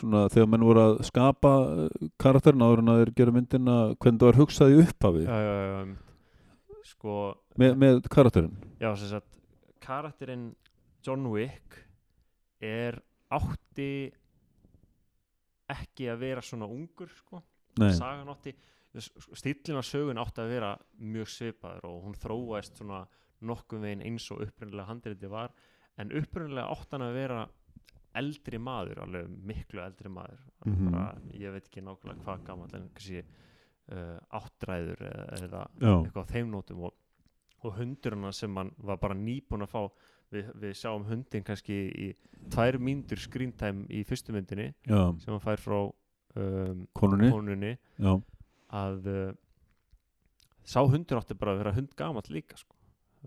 svona 0.00 0.22
þegar 0.32 0.50
menn 0.52 0.66
voru 0.70 0.84
að 0.86 0.94
skapa 1.10 1.54
eh, 1.66 2.06
karakterin 2.22 2.64
áður 2.64 2.82
en 2.82 2.92
að 2.92 3.00
þeir 3.02 3.14
gera 3.20 3.34
myndina 3.36 3.78
hvernig 3.92 4.22
það 4.22 4.30
var 4.30 4.40
hugsað 4.40 4.72
í 4.72 4.78
upphafi. 4.86 5.26
Já, 5.26 5.36
já, 5.36 5.56
já, 5.60 5.74
einmitt. 5.82 6.14
sko 6.88 7.18
með, 7.60 7.76
með 7.82 8.00
karakterin 8.16 8.56
já, 8.80 8.88
sem 8.94 9.12
sagt 9.12 9.28
karakterinn 9.84 10.48
John 11.04 11.28
Wick 11.34 11.82
er 12.64 13.02
átti 13.34 13.90
ekki 15.72 16.08
að 16.12 16.22
vera 16.22 16.42
svona 16.44 16.68
ungur 16.70 17.10
sko. 17.10 17.42
Sagan 17.76 18.30
átti 18.32 18.54
stílinn 19.36 19.80
af 19.80 19.84
sögun 19.84 20.20
átti 20.20 20.40
að 20.40 20.52
vera 20.54 20.72
mjög 21.02 21.28
svipaður 21.28 21.88
og 21.90 22.04
hún 22.06 22.16
þróaðist 22.16 22.78
svona 22.80 23.02
nokkuð 23.46 23.82
veginn 23.84 24.04
eins 24.06 24.30
og 24.32 24.44
upprunnilega 24.46 24.88
handriti 24.88 25.30
var. 25.30 25.52
En 26.00 26.12
upprunnilega 26.16 26.70
átti 26.72 26.96
hann 26.96 27.06
að 27.06 27.18
vera 27.18 27.40
eldri 28.16 28.60
maður 28.62 29.02
alveg 29.04 29.32
miklu 29.50 29.82
eldri 29.84 30.12
maður. 30.12 30.44
Mhm. 30.64 30.92
bara, 30.92 31.08
ég 31.32 31.52
veit 31.52 31.66
ekki 31.68 31.84
nákvæmlega 31.84 32.24
hvað 32.24 32.44
gamall 32.46 32.74
en 32.74 32.88
kannski 32.94 33.24
uh, 33.92 34.18
áttræður 34.38 35.02
eða, 35.10 35.26
eða 35.42 35.66
eitthvað 36.00 36.24
á 36.24 36.32
þeim 36.32 36.50
nótum. 36.54 36.86
Og, 36.88 36.94
og 37.64 37.76
hundurinn 37.76 38.24
hans 38.24 38.40
sem 38.40 38.56
hann 38.56 38.72
var 38.78 39.00
bara 39.02 39.18
nýbúin 39.18 39.66
að 39.66 39.74
fá 39.74 39.82
við, 40.34 40.48
við 40.62 40.74
sjáum 40.78 41.06
hundin 41.08 41.44
kannski 41.46 41.76
í 41.90 42.08
tvær 42.52 42.78
mínútur 42.82 43.20
screen 43.20 43.52
time 43.58 43.86
í 43.90 44.02
fyrstu 44.06 44.34
myndinni 44.34 44.70
já, 44.86 45.00
sem 45.22 45.32
hann 45.32 45.42
fær 45.42 45.62
frá 45.62 45.78
um, 45.82 46.86
konunni. 46.96 47.30
konunni. 47.32 47.74
Að 48.76 49.10
uh, 49.10 49.28
sá 50.66 50.80
hundur 50.82 51.20
átti 51.20 51.36
bara 51.38 51.54
að 51.54 51.62
vera 51.62 51.76
hund 51.76 51.94
gamall 51.98 52.26
líka 52.32 52.58
sko. 52.60 52.74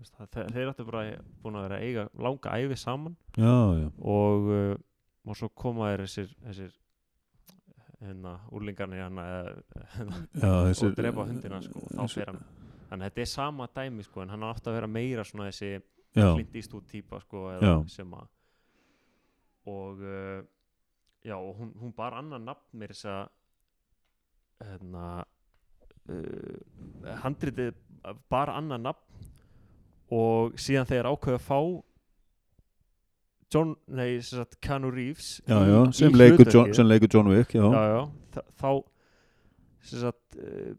Það, 0.00 0.52
þeir 0.54 0.70
átti 0.70 0.86
bara 0.88 1.02
búin 1.42 1.58
að 1.60 1.66
vera 1.66 1.78
að 1.80 1.88
eiga 1.88 2.04
langa 2.16 2.54
æfi 2.56 2.78
saman. 2.80 3.16
Já, 3.36 3.56
já, 3.76 3.88
og, 4.00 4.48
uh, 4.48 4.76
og 5.28 5.36
svo 5.36 5.50
koma 5.52 5.90
þér 5.90 6.06
þessir, 6.06 6.30
þessir 6.46 6.78
hérna, 8.00 8.38
úrlingarnir 8.56 9.02
hérna 9.02 9.26
þessi, 10.32 10.88
og 10.88 10.96
drepa 10.96 11.28
hundina 11.28 11.60
sko, 11.64 11.84
og 11.84 11.92
þá 11.98 12.14
fer 12.14 12.32
hann. 12.32 12.42
Þannig 12.90 13.04
að 13.04 13.10
þetta 13.10 13.22
er 13.22 13.30
sama 13.30 13.68
dæmi 13.76 14.06
sko, 14.06 14.24
en 14.24 14.32
hann 14.32 14.46
átti 14.48 14.70
að 14.70 14.78
vera 14.78 14.88
meira 14.90 15.24
svona 15.28 15.50
þessi 15.50 15.74
Clint 16.34 16.54
Eastwood 16.58 16.86
típa 16.90 17.20
sko, 17.22 17.44
að 17.54 17.60
og 19.70 20.00
uh, 20.02 20.40
já, 21.24 21.36
og 21.36 21.52
hún, 21.60 21.70
hún 21.78 21.92
bar 21.94 22.16
annan 22.18 22.44
nafn 22.48 22.78
mér 22.80 22.94
þess 22.96 23.04
að 23.06 23.28
hérna 24.70 25.04
uh, 26.10 27.14
handritið 27.22 27.76
bar 28.32 28.50
annan 28.56 28.82
nafn 28.88 29.28
og 30.10 30.56
síðan 30.58 30.88
þegar 30.90 31.10
ákveðu 31.12 31.38
að 31.38 31.46
fá 31.46 31.60
John, 33.50 33.72
nei, 33.90 34.20
sem 34.22 34.38
sagt 34.38 34.60
Keanu 34.62 34.90
Reeves 34.94 35.40
já, 35.46 35.56
í- 35.58 35.70
já, 35.70 35.78
í 35.88 35.94
sem 35.98 36.14
leikur 36.14 36.50
John, 36.54 36.72
sem 36.74 36.86
leikur 36.86 37.10
John 37.10 37.30
Wick 37.32 37.54
já, 37.54 37.64
já, 37.66 37.82
já, 38.36 38.42
þá 38.62 38.70
sem 39.82 40.02
sagt 40.04 40.36
uh, 40.38 40.72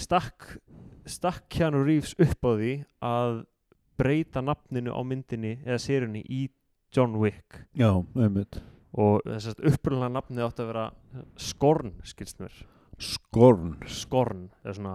stakk 0.00 0.48
stakk 1.10 1.44
Keanu 1.54 1.84
Reeves 1.86 2.14
upp 2.18 2.46
á 2.46 2.50
því 2.58 2.72
að 3.10 3.40
breyta 4.00 4.42
nafninu 4.44 4.96
á 4.96 5.00
myndinni 5.04 5.54
eða 5.66 5.78
sérunni 5.84 6.24
í 6.24 6.42
John 6.96 7.20
Wick. 7.20 7.62
Já, 7.78 7.92
einmitt. 8.16 8.58
Og 8.98 9.20
þess 9.28 9.52
að 9.52 9.70
upprunlega 9.70 10.16
nafnið 10.16 10.46
átti 10.48 10.64
að 10.64 10.72
vera 10.72 10.88
Skorn, 11.38 11.94
skilst 12.08 12.40
mér. 12.42 12.56
Skorn. 13.00 13.76
Skorn, 13.86 14.48
eða 14.64 14.78
svona 14.80 14.94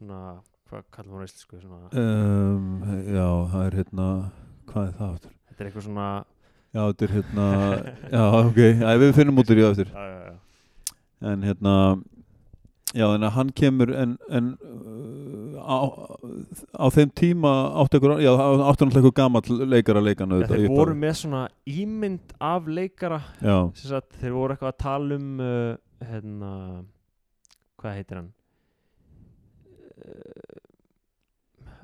svona, 0.00 0.20
hvað 0.70 1.08
við 1.10 1.16
á 1.20 1.26
íslensku 1.26 1.58
um, 1.60 2.84
já, 3.10 3.26
það 3.52 3.64
er 3.66 3.76
hérna 3.80 4.06
hvað 4.70 4.86
er 4.86 4.94
það 4.98 5.08
aftur? 5.08 5.34
þetta 5.48 5.62
er 5.64 5.68
eitthvað 5.68 5.86
svona 5.86 6.06
já, 6.70 6.80
þetta 6.80 7.06
er 7.06 7.14
hérna 7.16 7.48
já, 8.14 8.22
ok, 8.40 8.60
Æ, 8.80 8.92
við 9.02 9.12
finnum 9.18 9.42
út 9.42 9.52
úr 9.52 9.60
í 9.60 9.66
það 9.66 9.82
já. 9.90 10.34
en 11.32 11.46
hérna 11.48 11.74
já, 12.94 13.06
en 13.08 13.28
að 13.28 13.34
hann 13.36 13.52
kemur 13.60 13.94
en, 14.04 14.16
en 14.30 14.52
uh, 14.62 15.49
á, 15.60 15.78
á 16.80 16.86
þeim 16.94 17.12
tíma 17.20 17.52
áttu 17.82 18.00
náttúrulega 18.00 19.00
ykkur 19.02 19.14
gamall 19.20 19.60
leikara 19.70 20.02
leikana 20.04 20.40
Ja, 20.42 20.48
þeir 20.50 20.68
voru 20.72 20.96
með 20.98 21.14
svona 21.22 21.42
ímynd 21.68 22.34
af 22.40 22.68
leikara 22.70 23.20
sagt, 23.76 24.16
þeir 24.20 24.36
voru 24.36 24.56
eitthvað 24.56 24.72
að 24.74 24.80
tala 24.84 25.18
um 25.20 25.44
uh, 25.44 25.76
hérna 26.10 26.52
hvað 27.80 27.96
heitir 28.00 28.20
hann? 28.20 28.30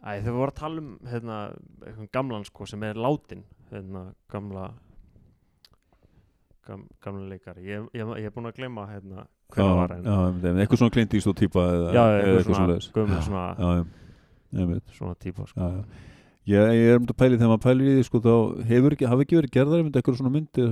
Æ, 0.07 0.11
þeir 0.23 0.35
voru 0.37 0.53
að 0.53 0.59
tala 0.61 0.83
um 0.83 0.91
hérna, 1.11 1.37
eitthvað 1.83 2.11
gamlan 2.15 2.45
sko 2.47 2.67
sem 2.71 2.85
er 2.87 2.99
látin 3.01 3.43
hérna, 3.73 4.09
gamla 4.31 4.69
gam, 6.67 6.83
gamla 7.05 7.29
leikari. 7.31 7.65
Ég, 7.67 7.87
ég, 7.97 8.11
ég 8.21 8.29
er 8.29 8.35
búin 8.35 8.51
að 8.51 8.59
gleyma 8.59 8.89
hérna 8.91 9.23
já, 9.23 9.29
hver 9.55 9.63
það 9.63 9.79
var 9.81 9.95
en 9.97 10.11
já, 10.11 10.51
eitthvað 10.65 10.83
svona 10.83 10.97
Clint 10.97 11.17
Eastwood 11.17 11.41
típa 11.41 11.65
eða, 11.71 11.95
já, 11.95 12.03
eða 12.03 12.37
eitthvað 12.41 12.61
svona, 12.61 13.23
svona, 13.29 13.47
já, 13.63 14.77
svona 14.99 15.17
típa 15.23 15.49
sko. 15.49 15.61
já, 15.61 15.81
já. 15.81 16.13
Ég, 16.47 16.69
ég 16.79 16.93
er 16.93 17.01
um 17.01 17.07
að 17.11 17.17
pæli 17.19 17.39
þegar 17.41 17.49
maður 17.51 17.63
pælir 17.65 17.89
í 17.91 17.95
því 17.97 18.03
sko, 18.07 18.19
þá 18.23 18.35
hefur 18.69 18.95
ekki, 18.95 19.07
hafi 19.11 19.25
ekki 19.25 19.39
verið 19.41 19.55
gerðar 19.57 19.81
eitthvað 19.89 20.19
svona 20.21 20.31
myndi, 20.37 20.67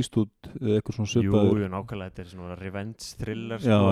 Eastwood 0.00 0.48
eða 0.54 0.78
eitthvað 0.78 0.96
svona 0.96 1.10
jú, 1.10 1.12
svipaður 1.12 1.60
jú, 1.60 1.68
nákvæmlega 1.74 2.12
þetta 2.14 2.22
er 2.22 2.30
svona 2.32 2.56
revenge 2.56 3.10
thriller 3.20 3.64
sko, 3.64 3.90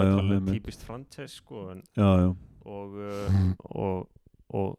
típist 0.48 0.86
sko, 1.34 1.66
já, 1.92 2.08
já, 2.22 2.30
og, 2.72 2.96
uh, 2.96 3.36
og, 3.68 4.08
og 4.56 4.72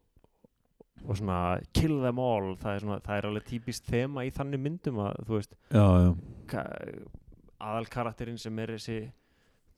og 1.06 1.16
svona 1.20 1.38
kill 1.76 2.00
them 2.02 2.18
all 2.22 2.54
það 2.60 2.74
er, 2.74 2.82
svona, 2.84 2.98
það 3.06 3.16
er 3.20 3.28
alveg 3.30 3.46
típist 3.48 3.86
þema 3.90 4.24
í 4.26 4.32
þannig 4.34 4.60
myndum 4.64 4.98
að 5.04 5.20
þú 5.28 5.36
veist 5.38 5.54
já, 5.70 5.84
já, 6.04 6.10
ka- 6.50 6.66
aðalkarakterinn 7.68 8.38
sem 8.40 8.58
er 8.62 8.72
þessi 8.76 8.98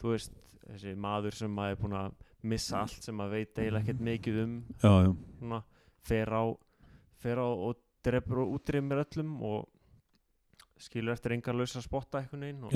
þú 0.00 0.14
veist, 0.14 0.32
þessi 0.70 0.94
maður 1.00 1.36
sem 1.36 1.52
maður 1.54 1.76
er 1.76 1.80
búin 1.84 1.98
að 2.00 2.16
missa 2.50 2.80
allt 2.84 3.04
sem 3.04 3.16
maður 3.20 3.36
veit 3.38 3.58
eiginlega 3.60 3.82
ekkert 3.84 4.00
mikið 4.06 4.38
um. 4.44 4.54
Já, 4.80 4.92
já. 5.04 5.10
svona, 5.40 5.60
fer 6.08 6.32
á 6.32 6.42
fer 7.20 7.40
á 7.40 7.48
og 7.48 7.80
drefur 8.04 8.38
og 8.46 8.54
útrýmir 8.56 9.02
öllum 9.04 9.34
og 9.44 9.66
skilur 10.80 11.12
eftir 11.12 11.34
engar 11.36 11.52
lausa 11.58 11.82
spotta 11.84 12.22
einhvern 12.22 12.46
veginn 12.46 12.62
og, 12.64 12.72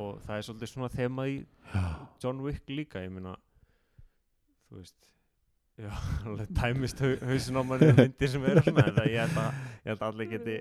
og 0.00 0.22
það 0.24 0.38
er 0.40 0.46
svolítið 0.46 0.70
svona 0.72 0.88
þema 0.94 1.26
í 1.28 1.34
já, 1.74 1.82
John 2.24 2.40
Wick 2.46 2.70
líka, 2.72 3.02
ég 3.04 3.12
meina 3.12 3.34
þú 4.70 4.78
veist 4.80 5.10
já, 5.80 5.90
alveg 6.28 6.54
tæmist 6.60 7.02
hau, 7.02 7.12
hausin 7.30 7.58
á 7.58 7.62
manni 7.66 7.90
myndir 7.98 8.30
sem 8.30 8.48
eru 8.50 8.64
svona 8.64 8.88
en 8.88 8.96
það, 9.00 9.10
ég, 9.10 9.20
held 9.24 9.42
að, 9.42 9.60
ég 9.84 9.92
held 9.92 10.00
að 10.00 10.08
allir 10.12 10.32
geti 10.32 10.56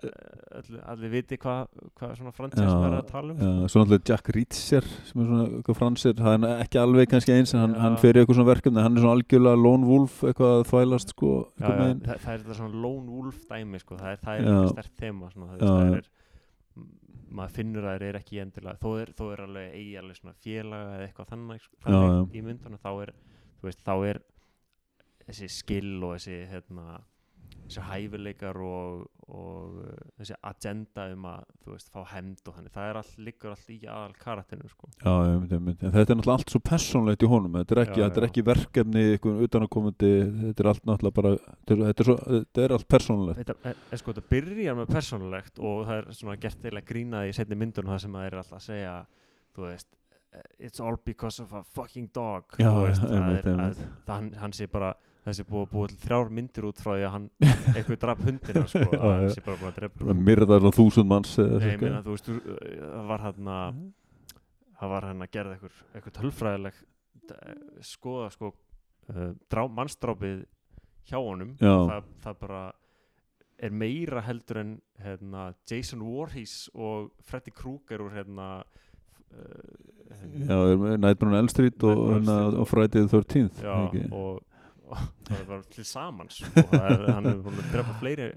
allir, 0.00 0.80
allir 0.88 1.12
viti 1.12 1.36
hvað 1.40 1.80
hva 1.98 2.10
svona 2.16 2.32
franchise 2.32 2.64
Já, 2.64 2.70
maður 2.72 2.94
er 2.94 3.00
að 3.00 3.10
tala 3.10 3.34
um 3.34 3.40
já, 3.40 3.50
svo 3.72 3.82
náttúrulega 3.82 4.08
Jack 4.10 4.30
Reacher 4.36 4.86
sem 5.08 5.22
er 5.22 5.28
svona 5.30 5.76
fransir, 5.76 6.14
það 6.20 6.46
er 6.48 6.62
ekki 6.64 6.80
alveg 6.80 7.10
kannski 7.12 7.34
eins 7.36 7.52
en 7.54 7.62
hann, 7.64 7.74
hann 7.80 7.98
fer 8.00 8.16
í 8.16 8.22
eitthvað 8.22 8.38
svona 8.38 8.50
verkefni 8.50 8.84
hann 8.84 8.96
er 8.96 9.04
svona 9.04 9.18
algjörlega 9.18 9.60
lone 9.60 9.90
wolf 9.90 10.22
eitthvað 10.24 10.54
að 10.56 10.64
þvælast 10.70 11.12
sko, 11.14 11.34
já, 11.60 11.66
já, 11.68 11.74
það, 11.74 12.24
það 12.24 12.32
er 12.32 12.40
þetta 12.44 12.58
svona 12.62 12.82
lone 12.86 13.18
wolf 13.18 13.44
dæmi 13.50 13.82
sko, 13.82 14.00
það 14.00 14.14
er, 14.14 14.24
það 14.24 14.40
er 14.40 14.72
stert 14.72 14.96
þema 15.04 15.30
svona, 15.34 15.50
það, 15.52 15.66
það 15.66 15.98
er 16.00 16.10
maður 17.30 17.54
finnur 17.60 17.86
að 17.86 18.00
þeir 18.00 18.08
eru 18.08 18.20
ekki 18.20 18.40
endilega 18.42 18.80
þó 18.80 18.90
er, 18.98 19.12
þó 19.18 19.24
er 19.30 19.44
alveg 19.44 19.74
eigi 19.78 19.98
alveg 20.00 20.18
svona 20.18 20.36
félaga 20.42 20.96
eða 20.96 21.06
eitthvað 21.06 21.28
þannig, 21.34 21.66
sko, 21.66 21.76
þannig 21.84 22.34
í 22.34 22.42
myndunum 22.46 22.80
þá 22.82 22.90
er, 23.04 23.12
veist, 23.62 23.82
þá 23.86 23.94
er 24.08 24.20
þessi 25.30 25.48
skill 25.54 25.96
og 26.02 26.18
þessi 26.18 26.36
hérna, 26.50 27.00
þessi 27.70 27.82
hæfileikar 27.86 28.58
og, 28.66 29.04
og 29.30 29.76
uh, 29.84 29.98
þessi 30.18 30.36
agenda 30.50 31.04
um 31.14 31.26
að 31.30 31.44
þú 31.62 31.74
veist, 31.74 31.90
fá 31.94 32.00
hemd 32.14 32.48
og 32.50 32.56
þannig 32.56 32.74
það 32.74 32.88
er 32.90 32.98
all, 33.00 33.12
liggur 33.28 33.52
allt 33.52 33.68
í 33.70 33.76
aðal 33.84 34.16
karatinu 34.18 34.70
sko. 34.72 34.90
já, 34.96 35.12
einmitt, 35.12 35.54
einmitt. 35.54 35.84
en 35.84 35.94
þetta 35.94 36.14
er 36.16 36.18
náttúrulega 36.18 36.38
allt 36.40 36.54
svo 36.56 36.62
persónlegt 36.70 37.22
í 37.26 37.30
honum 37.30 37.60
þetta 37.60 37.76
er 37.76 37.82
ekki, 37.84 38.00
Já, 38.00 38.06
þetta 38.08 38.20
er 38.22 38.26
já. 38.26 38.30
ekki 38.32 38.44
verkefni 38.50 39.04
eitthvað 39.12 39.44
utanakomandi, 39.46 40.10
þetta 40.40 40.64
er 40.64 40.70
allt 40.72 40.90
náttúrulega 40.90 41.18
bara 41.20 41.32
þetta 41.70 41.88
er, 41.92 42.10
svo, 42.10 42.18
þetta 42.26 42.66
er 42.66 42.76
allt 42.78 42.90
persónlegt 42.96 43.40
þetta, 43.44 43.56
er, 43.70 44.02
sko, 44.02 44.16
þetta 44.16 44.34
byrjar 44.34 44.80
með 44.80 44.92
persónulegt 44.96 45.62
og 45.62 45.80
það 45.86 46.02
er 46.02 46.12
svona 46.18 46.36
gert 46.42 46.68
eða 46.72 46.84
grínað 46.90 47.30
í 47.30 47.38
setni 47.38 47.60
myndunum 47.62 47.94
það 47.94 48.04
sem 48.08 48.18
það 48.18 48.26
er 48.26 48.38
alltaf 48.42 48.58
að 48.58 48.66
segja 48.66 48.96
þú 49.54 49.68
veist, 49.68 49.88
it's 50.58 50.82
all 50.82 50.98
because 51.04 51.42
of 51.42 51.54
a 51.54 51.62
fucking 51.62 52.10
dog 52.14 52.58
Já, 52.58 52.70
veist, 52.82 53.02
já, 53.02 53.08
það 53.14 53.16
einmitt, 53.20 53.46
er, 53.46 53.62
að, 53.68 53.80
það, 54.08 54.12
hann, 54.16 54.32
hann 54.42 54.58
sé 54.58 54.66
bara 54.70 54.90
þessi 55.26 55.44
búið 55.48 55.64
að 55.66 55.72
búið 55.74 55.94
þrjár 56.04 56.30
myndir 56.38 56.66
út 56.70 56.78
frá 56.80 56.92
því 56.96 57.04
að 57.06 57.14
hann 57.16 57.26
eitthvað 57.76 57.98
draf 58.04 58.22
hundina 58.24 58.62
sko, 58.72 58.86
að 58.96 59.10
hann 59.10 59.30
sé 59.34 59.42
bara 59.44 59.58
búið 59.60 59.70
að 59.70 59.78
drepa 59.80 60.14
myrðar 60.30 60.64
á 60.64 60.70
þúsund 60.78 61.10
manns 61.10 61.34
Nei, 61.40 61.76
meina, 61.82 62.00
þú 62.06 62.14
veist, 62.16 62.30
það 62.30 63.08
var 63.10 63.24
hann 63.28 63.50
að 63.56 63.82
það 64.80 64.92
var 64.94 65.08
hann 65.10 65.26
að 65.26 65.32
gera 65.36 65.52
eitthvað, 65.56 65.80
eitthvað 65.94 66.16
tölfræðileg 66.20 66.78
skoða 67.84 68.30
sko 68.34 68.48
uh, 69.12 69.30
drá, 69.52 69.64
mannsdrápið 69.70 70.40
hjá 71.10 71.18
honum. 71.20 71.52
Það, 71.60 72.08
það 72.24 72.38
bara 72.40 72.62
er 73.60 73.74
meira 73.76 74.22
heldur 74.24 74.58
en 74.62 74.70
hérna, 75.04 75.50
Jason 75.68 76.00
Voorhees 76.06 76.54
og 76.72 77.10
Freddy 77.28 77.52
Krueger 77.52 78.00
úr 78.06 78.14
hérna 78.16 78.48
uh, 79.36 80.96
Nightmare 80.96 81.28
on 81.28 81.38
Elm 81.42 81.48
Street 81.52 81.82
og, 81.84 81.90
Elm 81.92 82.14
hérna, 82.24 82.38
og- 82.48 82.58
og 82.64 82.68
Friday 82.70 83.04
the 83.06 83.18
13th 83.20 83.60
já, 83.62 83.74
og, 83.74 84.12
og 84.12 84.40
það 85.28 85.34
er 85.38 85.48
bara 85.48 85.62
til 85.74 85.84
samans 85.88 86.40
og 86.46 86.70
það 86.70 86.86
er, 86.90 87.04
hann 87.14 87.28
er 87.30 87.42
búin 87.44 87.60
að 87.62 87.72
drepa 87.74 87.96
fleiri 88.00 88.30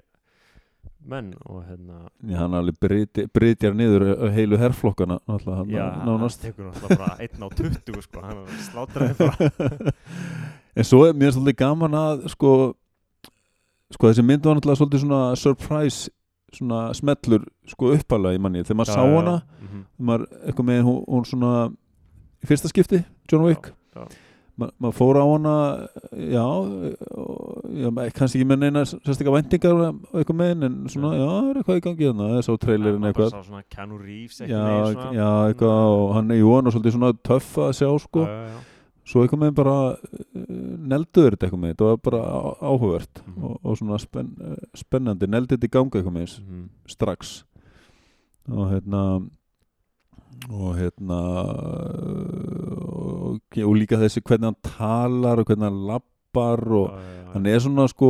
menn 1.04 1.32
og 1.44 1.64
hérna 1.68 1.98
Já, 2.24 2.38
hann 2.40 2.56
alveg 2.56 2.78
bryti- 2.80 3.26
brytjar 3.34 3.74
niður 3.76 4.06
ö- 4.14 4.30
heilu 4.32 4.56
náttúrulega 4.58 5.56
hann 5.58 5.68
já, 5.74 5.84
hann 5.90 6.08
nánast. 6.08 6.40
tekur 6.42 6.70
náttúrulega 6.70 6.98
bara 6.98 7.16
einn 7.20 7.44
á 7.44 7.48
20 7.52 8.02
sko, 8.06 8.22
hann 8.24 8.46
slátraði 8.70 9.14
bara. 9.18 9.92
En 10.76 10.82
svo 10.84 11.04
er 11.06 11.14
mér 11.14 11.30
svolítið 11.30 11.60
gaman 11.60 11.94
að 11.94 12.24
sko, 12.32 12.50
sko 13.94 14.08
þessi 14.10 14.24
mynd 14.26 14.46
var 14.46 14.56
náttúrulega 14.58 14.80
svolítið 14.80 15.04
svona 15.04 15.22
surprise 15.38 16.10
svona 16.54 16.80
smellur 16.94 17.44
sko 17.68 17.92
uppalega 17.94 18.38
í 18.38 18.42
manni 18.42 18.62
þegar 18.64 18.80
maður 18.80 18.92
Já, 18.92 18.96
sá 18.96 19.04
hana 19.04 19.36
mhm. 19.60 19.84
maður 19.98 20.26
eitthvað 20.44 20.68
með 20.70 20.84
hún, 20.88 21.00
hún 21.10 21.26
svona 21.28 21.52
í 22.44 22.48
fyrsta 22.48 22.68
skipti, 22.70 23.04
John 23.30 23.46
Wick. 23.48 23.70
Já, 23.94 24.04
já. 24.04 24.23
Ma 24.56 24.68
maður 24.78 24.94
fór 24.94 25.16
á 25.18 25.24
hana 25.26 25.54
já, 26.30 26.44
og, 26.44 27.64
já 27.74 27.88
kannski 28.14 28.38
ekki 28.38 28.46
með 28.52 28.60
neina 28.62 28.82
sérstaklega 28.86 29.34
væntingar 29.34 29.72
og 29.80 30.20
eitthvað 30.20 30.38
með 30.38 30.52
henn 30.52 30.66
en 30.68 30.76
svona, 30.92 31.10
já, 31.18 31.24
það 31.26 31.48
er 31.50 31.58
eitthvað 31.62 31.80
í 31.80 31.84
gangi 31.88 32.06
þarna 32.10 32.28
það 32.30 32.38
er 32.38 32.46
svo 32.46 32.54
trailerin 32.62 33.00
maður 33.02 33.16
bara 33.18 33.26
eitthvað 33.26 33.34
sá 33.34 33.48
svona 33.48 33.64
Keanu 33.74 33.98
Reeves 33.98 34.38
svona- 34.38 35.10
já, 35.18 35.30
eitthvað 35.50 35.82
og 35.96 36.14
hann 36.14 36.30
er 36.30 36.38
jú, 36.38 36.52
hann 36.54 36.66
er 36.70 36.76
svolítið 36.76 36.96
svona 36.98 37.12
töff 37.30 37.50
að 37.66 37.72
sjá 37.80 37.90
sko, 38.04 38.24
Já, 38.30 38.38
já, 38.54 38.62
svo 39.04 39.24
eitthvað 39.26 39.42
með 39.42 39.54
bara 39.58 39.76
uh, 39.92 39.98
nelduður 40.94 41.34
þetta 41.34 41.46
eitthvað 41.48 41.62
með 41.64 41.72
þetta 41.74 41.88
var 41.90 41.98
bara 42.06 42.20
á- 42.24 42.56
áhugavert 42.70 43.14
Mhm. 43.26 43.44
og, 43.44 43.58
og 43.64 43.76
svona 43.82 43.98
spenn, 44.00 44.30
uh, 44.40 44.54
spennandi, 44.78 45.26
neldi 45.34 45.56
þetta 45.58 45.66
í 45.68 45.74
gangi 45.74 45.98
eitthvað 45.98 46.16
með 46.20 46.38
Mhm. 46.40 46.62
strax. 46.94 47.34
Og 48.54 48.70
hérna 48.70 49.02
og 50.50 50.74
hérna 50.76 51.18
og, 51.94 53.03
og 53.64 53.76
líka 53.78 54.00
þessi 54.00 54.22
hvernig 54.24 54.50
hann 54.52 54.62
talar 54.62 55.38
og 55.42 55.46
hvernig 55.50 55.68
hann 55.70 55.86
lappar 55.88 56.10
og 56.66 56.88
Já, 56.90 56.98
já, 56.98 57.10
já. 57.14 57.32
hann 57.34 57.46
er 57.46 57.60
svona 57.62 57.84
sko 57.86 58.06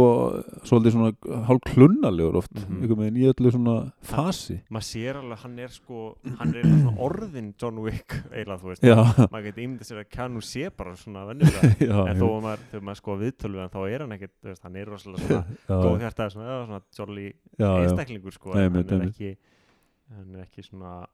svolítið 0.64 0.95
svona 0.95 1.43
hálf 1.45 1.61
klunnalegur 1.69 2.37
oft 2.40 2.54
Mhm. 2.57 2.78
einhvern 2.81 3.00
veginn 3.02 3.19
í 3.21 3.26
öllu 3.28 3.50
svona 3.52 3.75
fasi. 4.00 4.57
maður 4.73 4.87
sér 4.88 5.19
alveg 5.21 5.38
hann 5.45 5.59
er 5.59 5.69
sko 5.69 6.16
hann 6.38 6.54
er 6.57 6.62
svona 6.64 6.95
orðin 7.04 7.50
John 7.61 7.83
Wick 7.85 8.14
eiginlega 8.33 8.61
þú 8.62 8.71
veist. 8.73 8.83
Maður 9.28 9.45
getur 9.50 9.64
ímyndið 9.66 9.88
sér 9.90 10.00
að 10.00 10.09
Keanu 10.16 10.40
sé 10.40 10.71
bara 10.76 10.95
svona 10.97 11.26
venjulega. 11.28 11.71
Já, 11.90 11.99
en 12.09 12.16
þó 12.16 12.28
að 12.31 12.43
maður, 12.47 12.64
þegar 12.71 12.85
maður 12.88 13.00
sko 13.02 13.16
viðtölu 13.21 13.54
við 13.54 13.61
hann 13.61 13.75
þá 13.76 13.83
er 13.95 14.00
hann 14.07 14.12
ekkert, 14.16 14.35
veist, 14.49 14.62
hann 14.64 14.76
er 14.76 14.87
rosalega 14.87 15.26
svona 15.28 15.45
góð 15.69 15.97
já, 15.99 16.00
hjartað, 16.07 16.33
svona, 16.33 16.57
svona 16.64 16.81
jolly 16.97 17.26
einstaklingur 17.61 18.33
sko, 18.33 18.52
en 18.57 18.73
hann 18.81 18.88
er 18.88 19.07
ekki 19.11 19.37
hann 20.14 20.35
er 20.37 20.47
ekki 20.49 20.64
svona 20.64 21.07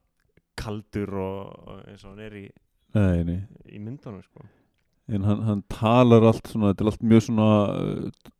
kaldur 0.55 1.11
og, 1.15 1.67
og 1.67 1.83
eins 1.89 2.03
og 2.05 2.11
hann 2.15 2.19
er 2.25 2.35
í, 2.39 2.45
nei, 2.97 3.23
nei. 3.27 3.39
Í 3.71 3.79
myndunum 3.79 4.21
sko. 4.25 4.45
En 5.11 5.25
hann, 5.27 5.41
hann 5.47 5.63
talar 5.71 6.23
allt 6.29 6.47
svona, 6.51 6.71
þetta 6.71 6.85
er 6.85 6.91
allt 6.91 7.05
mjög 7.11 7.25
svona 7.27 7.47
uh, 7.75 8.31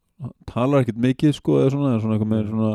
talar 0.50 0.84
ekkert 0.84 1.02
mikið 1.02 1.36
sko 1.38 1.60
eða 1.62 1.74
svona, 1.76 1.94
eða 1.94 2.04
svona 2.04 2.18
eitthvað 2.18 2.32
með 2.32 2.50
svona 2.52 2.72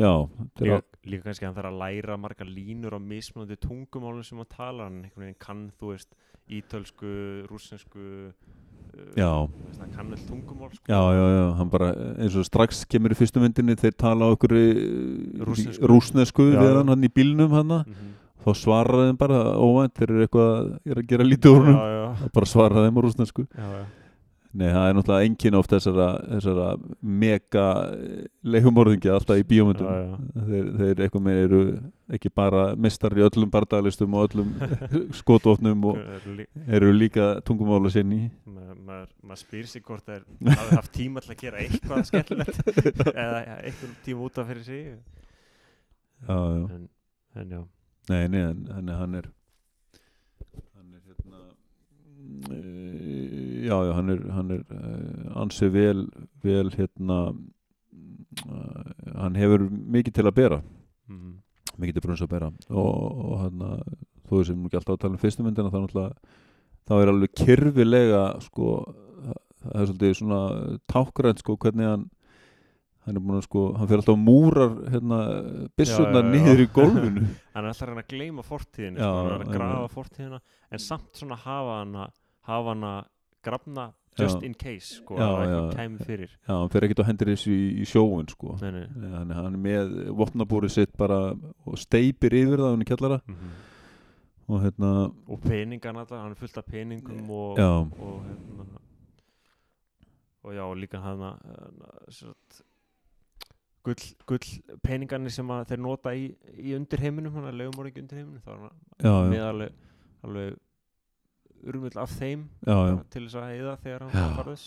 já, 0.00 0.12
líka, 0.60 0.78
allt 0.78 1.10
líka 1.10 1.28
kannski 1.28 1.48
hann 1.48 1.56
þarf 1.58 1.70
að 1.70 1.80
læra 1.82 2.18
margar 2.20 2.50
línur 2.50 2.96
á 2.96 3.00
mismunandi 3.02 3.58
tungumálum 3.62 4.26
sem 4.26 4.40
hann 4.40 4.50
talar 4.52 4.88
hann 4.88 5.02
einhvern 5.02 5.26
veginn 5.26 5.40
kann, 5.42 5.64
þú 5.80 5.92
veist, 5.92 6.10
ítölsku 6.54 7.12
rússensku 7.50 8.00
uh, 8.00 9.12
já, 9.18 9.28
þú 9.28 9.68
veist, 9.68 9.82
hann 9.82 9.94
kann 9.98 10.16
all 10.16 10.26
tungumál 10.30 10.72
sko. 10.72 10.84
já, 10.88 11.00
já, 11.18 11.24
já, 11.34 11.46
hann 11.60 11.72
bara 11.72 11.92
eins 12.14 12.40
og 12.40 12.48
strax 12.48 12.84
kemur 12.88 13.14
í 13.14 13.18
fyrstu 13.18 13.42
myndinni 13.42 13.78
þeir 13.80 13.96
tala 14.00 14.32
okkur 14.34 14.56
Rússnesku. 15.44 15.88
rúsnesku 15.90 16.50
við 16.52 16.78
hann 16.80 16.92
hann 16.94 17.08
í 17.08 17.12
bílnum 17.12 17.56
hann 17.56 17.80
mm 17.82 18.12
þá 18.44 18.52
svaraði 18.60 19.10
þeim 19.10 19.18
bara 19.20 19.42
óvænt 19.56 19.98
þeir 19.98 20.10
eru 20.10 20.24
eitthvað, 20.26 20.72
er 20.84 21.00
að 21.02 21.10
gera 21.12 21.28
lítið 21.28 21.52
úr 21.54 21.68
húnum 21.68 22.32
bara 22.34 22.50
svaraði 22.50 22.88
þeim 22.88 22.98
á 22.98 23.04
rúsnesku. 23.06 23.46
Nei, 24.54 24.68
það 24.70 24.84
er 24.86 24.94
náttúrulega 24.94 25.26
engin 25.26 25.56
oft 25.58 25.72
þessara, 25.72 26.04
þessara 26.28 26.66
mega 27.02 27.64
leihumorðingi 28.54 29.10
alltaf 29.10 29.40
í 29.40 29.46
bíómyndum. 29.50 29.88
Já, 29.88 30.04
já. 30.04 30.44
þeir, 30.50 30.68
þeir 30.78 31.02
eitthvað 31.02 31.24
með 31.26 31.40
eru 31.40 31.62
ekki 32.14 32.30
bara 32.38 32.62
mistar 32.78 33.18
í 33.18 33.24
öllum 33.26 33.50
bardagalistum 33.50 34.14
og 34.14 34.28
öllum 34.28 34.54
skotvopnum 35.18 35.88
og 35.90 35.98
eru 36.68 36.94
líka 36.94 37.32
tungumála 37.48 37.90
sinni. 37.96 38.28
Maður 38.46 38.78
ma 38.86 39.02
ma 39.26 39.40
spyr 39.40 39.66
sig 39.66 39.82
hvort 39.82 40.06
þeir 40.06 40.22
hafi 40.46 40.78
haft 40.78 40.94
tíma 40.94 41.24
til 41.24 41.34
að 41.34 41.42
gera 41.42 41.64
eitthvað 41.64 42.06
skemmtilegt 42.12 42.74
eða 43.26 43.44
eitthvað 43.56 44.00
tíma 44.06 44.28
út 44.28 44.38
af 44.38 44.52
fyrir 44.52 44.66
sig. 44.70 44.90
Já, 46.28 46.38
já. 46.38 46.66
en, 46.70 46.86
en 47.42 47.56
já 47.58 47.64
Nei, 48.10 48.28
nei, 48.28 48.42
en, 48.50 48.66
en 48.68 48.88
hann 48.92 49.14
er 49.20 49.30
hann 50.74 50.90
er 50.92 51.02
hérna 51.08 51.40
uh, 52.50 53.64
já, 53.64 53.76
já, 53.88 53.92
hann 53.96 54.12
er 54.12 54.24
hann 54.36 54.50
er 54.50 54.64
uh, 54.68 55.40
ansi 55.42 55.70
vel 55.72 56.06
vel 56.44 56.72
hérna 56.76 57.20
uh, 57.32 58.90
hann 59.14 59.40
hefur 59.40 59.68
mikið 59.70 60.20
til 60.20 60.28
að 60.28 60.38
bera. 60.42 60.60
Mm 61.08 61.40
mikið 61.74 61.96
til 61.96 62.02
brunns 62.04 62.20
að 62.22 62.28
bera. 62.30 62.48
Og, 62.70 62.90
og 63.26 63.38
hann 63.40 63.62
þó 64.28 64.44
sem 64.46 64.58
nú 64.58 64.68
ekki 64.68 64.78
alltaf 64.78 64.94
að 64.94 65.00
tala 65.02 65.16
um 65.16 65.22
fyrstu 65.22 65.42
myndina 65.42 65.72
þá 65.72 66.12
þá 66.84 66.94
er 66.98 67.10
alveg 67.10 67.32
kyrfilega 67.40 68.22
sko 68.44 68.74
það 69.64 69.80
er 69.80 69.88
svolítið 69.88 70.16
svona 70.18 70.40
tákrænt 70.90 71.40
sko 71.40 71.56
hvernig 71.60 71.88
hann 71.88 72.04
hann 73.04 73.18
er 73.18 73.24
búin 73.24 73.38
að 73.38 73.46
sko, 73.46 73.64
hann 73.78 73.90
fyrir 73.90 74.02
alltaf 74.02 74.14
og 74.14 74.22
múrar 74.22 74.76
hérna, 74.92 75.18
já. 75.78 76.22
niður 76.28 76.62
í 76.64 76.68
gólfinu 76.76 77.24
hann 77.54 77.64
er 77.64 77.68
alltaf 77.72 77.82
að 77.84 77.90
reyna 77.90 78.04
að 78.04 78.14
gleyma 78.14 78.46
fortíðinu 78.46 79.02
Já, 79.02 79.08
sko, 79.10 79.18
hann 79.18 79.34
er 79.34 79.44
að 79.44 79.58
grafa 79.58 79.90
fortíðina 79.98 80.40
en 80.70 80.86
samt 80.86 81.20
svona 81.20 81.40
hafa 81.44 81.76
hana 81.82 82.08
hafa 82.48 82.72
hana 82.72 82.94
grafna 83.44 83.90
just 84.14 84.38
Já. 84.38 84.46
in 84.46 84.54
case 84.54 85.00
sko, 85.00 85.18
Já, 85.18 85.26
að 85.26 85.50
já. 85.50 85.60
kæmi 85.74 86.04
fyrir 86.06 86.30
já, 86.30 86.54
hann 86.54 86.72
fyrir 86.72 86.88
ekkert 86.88 87.02
og 87.02 87.08
hendur 87.10 87.30
þessu 87.34 87.50
í, 87.52 87.62
í 87.82 87.86
sjóun 87.90 88.28
sko 88.30 88.56
nei, 88.62 88.70
nei. 88.86 89.12
hann, 89.18 89.32
hann 89.34 89.52
er 89.52 89.62
með 89.68 89.94
vopnabúrið 90.22 90.74
sitt 90.76 90.96
bara 90.96 91.20
og 91.34 91.78
steipir 91.82 92.36
yfir 92.38 92.62
það 92.62 92.76
hún 92.76 92.84
í 92.86 92.90
kjallara 92.92 93.20
Mm 93.26 93.54
og 94.44 94.60
hérna, 94.60 94.88
og 95.26 95.40
peningan 95.40 95.96
alltaf, 95.96 96.20
hann 96.20 96.34
er 96.34 96.36
fullt 96.36 96.58
af 96.60 96.64
peningum 96.68 97.30
og, 97.30 97.58
já, 97.58 97.68
og 97.80 98.24
hérna 98.28 98.80
og 100.44 100.52
já, 100.52 100.62
og 100.62 100.76
líka 100.76 101.00
hana, 101.00 101.30
hana 101.48 101.92
satt, 102.12 102.60
gull, 103.84 104.04
gull 104.30 104.78
peningarnir 104.86 105.32
sem 105.34 105.50
þeir 105.68 105.80
nota 105.84 106.12
í, 106.16 106.28
í 106.56 106.74
undirheiminum, 106.78 107.34
hann 107.36 107.48
er 107.50 107.58
legumorðingi 107.60 108.02
undirheiminum 108.04 108.44
þá 108.44 108.52
er 108.54 108.62
hann 108.64 109.32
með 109.34 109.44
alveg, 109.48 109.74
alveg 110.24 110.56
urmull 111.64 111.98
af 112.02 112.12
þeim 112.18 112.46
já, 112.66 112.76
já, 112.90 112.94
til 113.14 113.24
þess 113.26 113.38
að 113.40 113.50
heiða 113.52 113.76
þegar 113.84 114.06
hann 114.06 114.36
farðis 114.38 114.64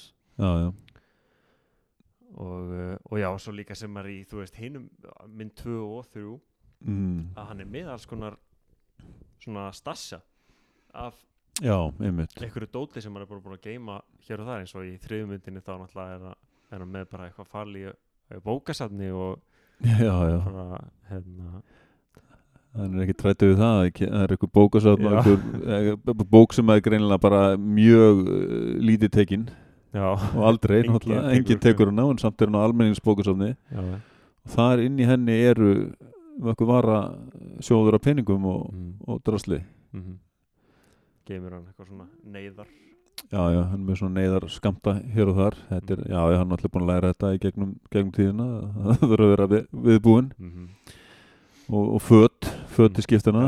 og, 2.37 2.71
uh, 2.73 2.97
og 3.09 3.17
já, 3.21 3.29
svo 3.41 3.53
líka 3.55 3.75
sem 3.77 3.97
er 4.01 4.09
í 4.11 4.17
þú 4.29 4.41
veist, 4.43 4.57
hinum 4.61 4.89
mynd 5.33 5.55
2 5.63 5.79
og 5.97 6.11
3 6.13 6.37
Mm. 6.85 7.31
að 7.33 7.47
hann 7.49 7.61
er 7.63 7.65
með 7.73 7.87
alls 7.89 8.03
konar 8.05 8.35
svona 9.41 9.63
stassa 9.73 10.19
af 10.93 11.15
einhverju 12.45 12.67
dóti 12.69 13.01
sem 13.01 13.09
hann 13.17 13.23
er 13.23 13.29
bara 13.31 13.41
búin 13.41 13.55
að 13.57 13.63
geima 13.65 13.95
hér 14.27 14.43
og 14.43 14.45
þar 14.51 14.61
eins 14.61 14.75
og 14.77 14.85
í 14.85 14.91
þriðumyndinni 15.01 15.63
þá 15.65 15.71
náttúrulega 15.81 16.19
er, 16.19 16.35
hann- 16.77 16.91
með 16.93 17.07
bara 17.15 17.31
eitthvað 17.31 17.49
fall 17.49 17.73
í 17.73 17.81
í 17.87 17.93
bókasafni 18.43 19.11
og 19.11 19.39
já, 19.83 20.13
já, 20.31 20.39
bara 20.45 20.79
hérna 21.09 21.61
hann 22.77 22.97
er 22.99 23.05
ekki 23.07 23.15
trættu 23.17 23.51
við 23.51 23.61
það 23.61 23.79
það 24.01 24.19
er 24.23 24.33
eitthvað 24.35 24.53
bókasafn 24.57 25.07
Já. 25.07 25.21
einhver 25.77 26.27
bók 26.29 26.53
sem 26.53 26.69
er 26.69 26.83
greinilega 26.85 27.21
bara 27.23 27.41
mjög 27.57 28.21
uh, 28.27 28.75
lítið 28.83 29.13
tekinn 29.15 29.47
og 29.97 30.43
aldrei, 30.45 30.83
Enginn 30.83 31.59
tekur- 31.63 31.89
hann 31.89 32.03
á 32.03 32.05
en 32.11 32.19
samt 32.21 32.41
er 32.41 32.51
hann 32.51 32.59
á 32.59 32.65
almenningsbókasafni. 32.67 33.55
Og 33.73 34.51
þar 34.53 34.83
inn 34.83 34.99
í 34.99 35.07
henni 35.07 35.37
eru 35.47 35.71
eitthvað 36.37 36.69
vara 36.69 36.97
sjóður 37.65 37.97
af 37.97 38.03
peningum 38.05 38.45
og, 38.45 38.67
mm, 38.73 38.91
og 39.07 39.23
drasli. 39.25 39.63
Mm 39.95 40.19
geimur 41.27 41.51
hann 41.57 41.65
eitthvað 41.67 41.89
svona 41.89 42.05
neyðar 42.23 42.67
já, 43.31 43.41
já, 43.53 43.61
hann 43.71 43.79
er 43.81 43.85
með 43.87 43.99
svona 44.01 44.19
neyðar 44.21 44.47
skamta 44.53 44.97
hér 45.15 45.31
og 45.33 45.39
þar. 45.41 45.59
Þetta 45.71 45.97
er, 45.97 46.05
já, 46.07 46.19
já, 46.31 46.37
hann 46.41 46.51
er 46.53 46.57
allir 46.61 46.73
búin 46.73 46.85
að 46.87 46.91
læra 46.93 47.11
þetta 47.13 47.33
í 47.33 47.41
gegnum, 47.45 47.73
gegnum 47.93 48.13
tíðina. 48.15 48.47
Það 48.87 49.03
þurfa 49.03 49.27
að 49.27 49.33
vera 49.35 49.49
við, 49.55 49.67
viðbúin 49.89 50.31
mm 50.37 50.67
og, 51.67 51.95
og 51.97 52.01
föt, 52.03 52.47
föt 52.75 52.99
í 52.99 53.03
skiptina 53.03 53.41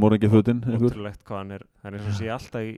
morgingi 0.00 0.30
fötin 0.32 0.62
einhver. 0.64 0.94
ótrúlegt 0.94 1.24
hvað 1.28 1.42
hann 1.42 1.50
er 1.58 1.64
hann 1.84 1.96
er 1.98 2.06
og 2.08 2.16
sé 2.16 2.30
alltaf 2.32 2.64
í 2.64 2.72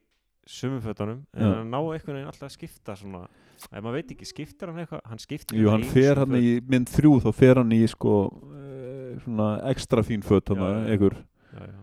sumufötunum 0.48 1.20
en 1.36 1.44
Já. 1.44 1.52
hann 1.60 1.70
ná 1.70 1.78
einhvern 1.78 2.16
veginn 2.18 2.30
alltaf 2.32 2.48
að 2.48 2.56
skifta 2.56 2.96
svona 2.98 3.22
ef 3.62 3.78
maður 3.78 4.00
veit 4.00 4.10
ekki, 4.10 4.26
skiptir 4.26 4.72
hann 4.72 4.80
eitthvað? 4.82 5.04
Hann 5.06 5.22
skiptir 5.22 5.60
Jú, 5.60 5.70
hann 5.70 5.86
fer 5.86 6.18
hann 6.18 6.34
föt. 6.34 6.42
í 6.42 6.52
mynd 6.66 6.90
þrjú 6.90 7.12
þá 7.22 7.30
fer 7.38 7.60
hann 7.62 7.74
í 7.76 7.80
sko 7.90 8.16
eh, 8.56 9.12
svona 9.22 9.48
ekstra 9.70 10.02
fín 10.02 10.24
föt 10.26 10.50
hann 10.50 10.64
einhver. 10.90 11.14
Já, 11.52 11.62
já. 11.68 11.78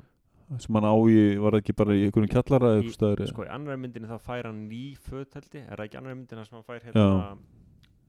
Sem 0.58 0.76
hann 0.80 0.88
á 0.90 0.96
í, 1.06 1.38
var 1.38 1.54
það 1.54 1.62
ekki 1.62 1.76
bara 1.78 1.94
í 1.94 2.04
einhverjum 2.08 2.32
kjallara 2.34 2.72
Í- 2.74 2.80
einhver 2.80 2.96
staðar 2.98 3.30
sko 3.30 3.46
í 3.46 3.52
annar 3.54 3.78
myndinni 3.78 4.10
þá 4.10 4.18
fær 4.26 4.48
hann 4.50 4.64
ný 4.70 4.82
föt 4.98 5.38
held 5.38 5.54
ég 5.60 5.68
er 5.70 5.78
það 5.78 5.86
ekki 5.90 6.00
annar 6.02 6.16
myndinni 6.18 6.46
sem 6.48 6.58
hann 6.58 6.66
fær 6.66 6.82
hérna 6.88 7.06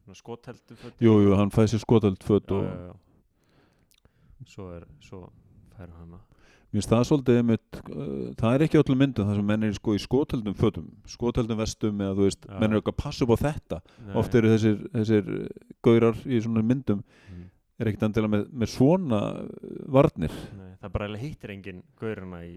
svona 0.06 0.18
skotheldu 0.22 0.78
föt 0.80 1.04
Jú, 1.04 1.14
hann 1.36 1.52
fæði 1.52 1.74
sér 1.74 1.84
skotald 1.84 2.24
föt 2.24 2.48
já, 2.48 2.56
og 2.56 2.64
já, 2.64 2.88
já. 2.88 2.94
svo 4.54 4.70
er 4.78 4.86
svo 5.04 5.20
fær 5.76 5.90
hann 5.98 6.14
mér 6.16 6.26
finnst 6.70 6.90
það 6.92 7.04
svolítið 7.08 7.38
einmitt, 7.40 7.78
uh, 7.90 8.30
það 8.38 8.52
er 8.56 8.62
ekki 8.68 8.78
öllum 8.78 9.00
myndum 9.02 9.26
það 9.26 9.38
sem 9.40 9.48
menn 9.50 9.64
er 9.66 9.72
sko 9.74 9.94
í 9.98 10.00
skotaldum 10.04 10.54
fötum 10.54 10.84
skotaldum 11.10 11.58
vestum 11.58 11.98
eða 12.06 12.14
þú 12.14 12.26
veist, 12.28 12.44
Já. 12.46 12.58
menn 12.62 12.70
er 12.70 12.78
eitthvað 12.78 12.94
að 12.94 13.00
passa 13.02 13.24
upp 13.26 13.32
á 13.34 13.38
þetta 13.42 13.80
Nei. 14.06 14.12
oft 14.22 14.36
eru 14.38 14.52
þessir, 14.54 14.76
þessir 14.94 15.32
gaurar 15.82 16.20
í 16.30 16.38
svona 16.46 16.62
myndum 16.62 17.02
Mm. 17.30 17.49
Er 17.80 17.88
ekkert 17.90 18.02
endilega 18.08 18.32
með, 18.36 18.42
með 18.62 18.70
svona 18.74 19.20
varnir. 19.90 20.34
Nei, 20.58 20.68
það 20.82 20.92
bara 20.94 21.06
hittir 21.20 21.52
enginn 21.54 21.80
gaurina 22.00 22.40
í 22.46 22.52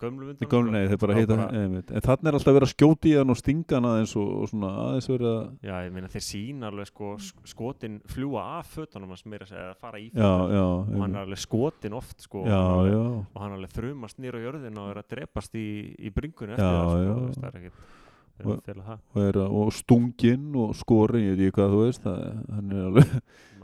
gömlu 0.00 0.34
þeir 0.34 1.00
bara. 1.02 1.16
En 1.56 1.76
þannig 2.04 2.30
er 2.30 2.38
alltaf 2.38 2.56
verið 2.56 2.66
að 2.68 2.72
skjóti 2.74 3.12
í 3.12 3.16
hann 3.18 3.32
og 3.34 3.38
stinga 3.40 3.76
hann 3.78 3.88
aðeins 3.90 4.14
og, 4.20 4.30
og 4.42 4.50
svona 4.52 4.70
aðeins 4.86 5.08
verið 5.12 5.28
að 5.32 5.68
Já, 5.68 5.74
ég 5.86 5.92
meina 5.96 6.10
þeir 6.12 6.24
sína 6.28 6.70
alveg 6.70 6.90
sko 6.90 7.12
sk- 7.28 7.50
skotin 7.52 7.98
fljúa 8.12 8.46
af 8.58 8.72
fötunum 8.76 9.12
hans 9.14 9.26
meira 9.28 9.46
að 9.48 9.74
fara 9.80 10.00
í 10.02 10.08
Já, 10.10 10.24
fötunum. 10.24 10.56
já, 10.56 10.64
og 10.96 11.04
hann 11.04 11.14
er 11.16 11.24
alveg 11.26 11.42
skotin 11.44 11.96
oft 12.00 12.26
sko 12.26 12.44
já, 12.46 12.56
og 12.56 12.80
hann 12.80 12.90
já. 12.92 13.04
og 13.34 13.40
hann 13.42 13.52
er 13.52 13.60
alveg 13.60 13.76
þrumast 13.76 14.20
nýra 14.24 14.40
á 14.40 14.44
jörðina 14.46 14.82
og 14.86 14.90
er 14.94 15.02
að 15.02 15.08
drepast 15.16 15.54
í, 15.60 15.66
í 16.00 16.12
bringunni 16.16 16.56
Já, 16.56 16.66
eftir 16.66 16.76
það 16.76 16.90
sko, 16.90 17.06
já. 17.06 17.40
það 17.40 17.48
er 17.52 17.60
ekkert 17.62 17.94
er 18.36 19.36
Og- 19.40 19.54
og 19.56 19.70
stungin 19.72 20.50
og 20.60 20.74
skorin, 20.76 21.22
ég 21.24 21.38
veit 21.38 21.46
ekki 21.46 21.54
hvað 21.56 21.70
þú 21.72 21.78
veist 21.86 22.02
það, 22.04 22.18
hann 22.52 22.72
er 22.76 22.82
alveg 22.90 23.14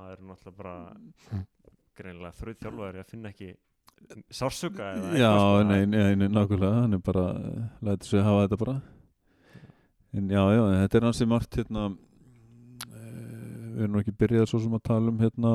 maður 0.03 0.19
er 0.19 0.25
náttúrulega 0.29 0.59
bara 0.59 1.45
greinilega 1.97 2.37
þrauð 2.43 2.59
þjálfaður 2.67 3.01
að 3.05 3.11
finna 3.15 3.31
ekki 3.33 3.53
sársöka 4.35 4.87
eða 4.97 5.11
Já, 5.21 5.29
sko, 5.38 5.59
nei, 5.69 5.83
nei, 5.87 6.15
nei, 6.19 6.29
nákvæmlega 6.35 6.79
hann 6.83 6.97
er 6.99 7.03
bara, 7.07 7.25
lætur 7.87 8.09
sig 8.11 8.25
hafa 8.27 8.47
þetta 8.49 8.59
bara. 8.65 8.75
En 10.12 10.27
já, 10.29 10.43
já, 10.57 10.62
þetta 10.83 10.99
er 10.99 11.07
hansi 11.07 11.27
margt 11.31 11.57
hérna 11.61 11.85
eh, 12.93 13.69
við 13.77 13.85
erum 13.87 14.01
ekki 14.03 14.17
byrjað 14.21 14.51
svo 14.51 14.59
sem 14.65 14.75
að 14.77 14.83
tala 14.91 15.12
um 15.15 15.21
hérna 15.23 15.53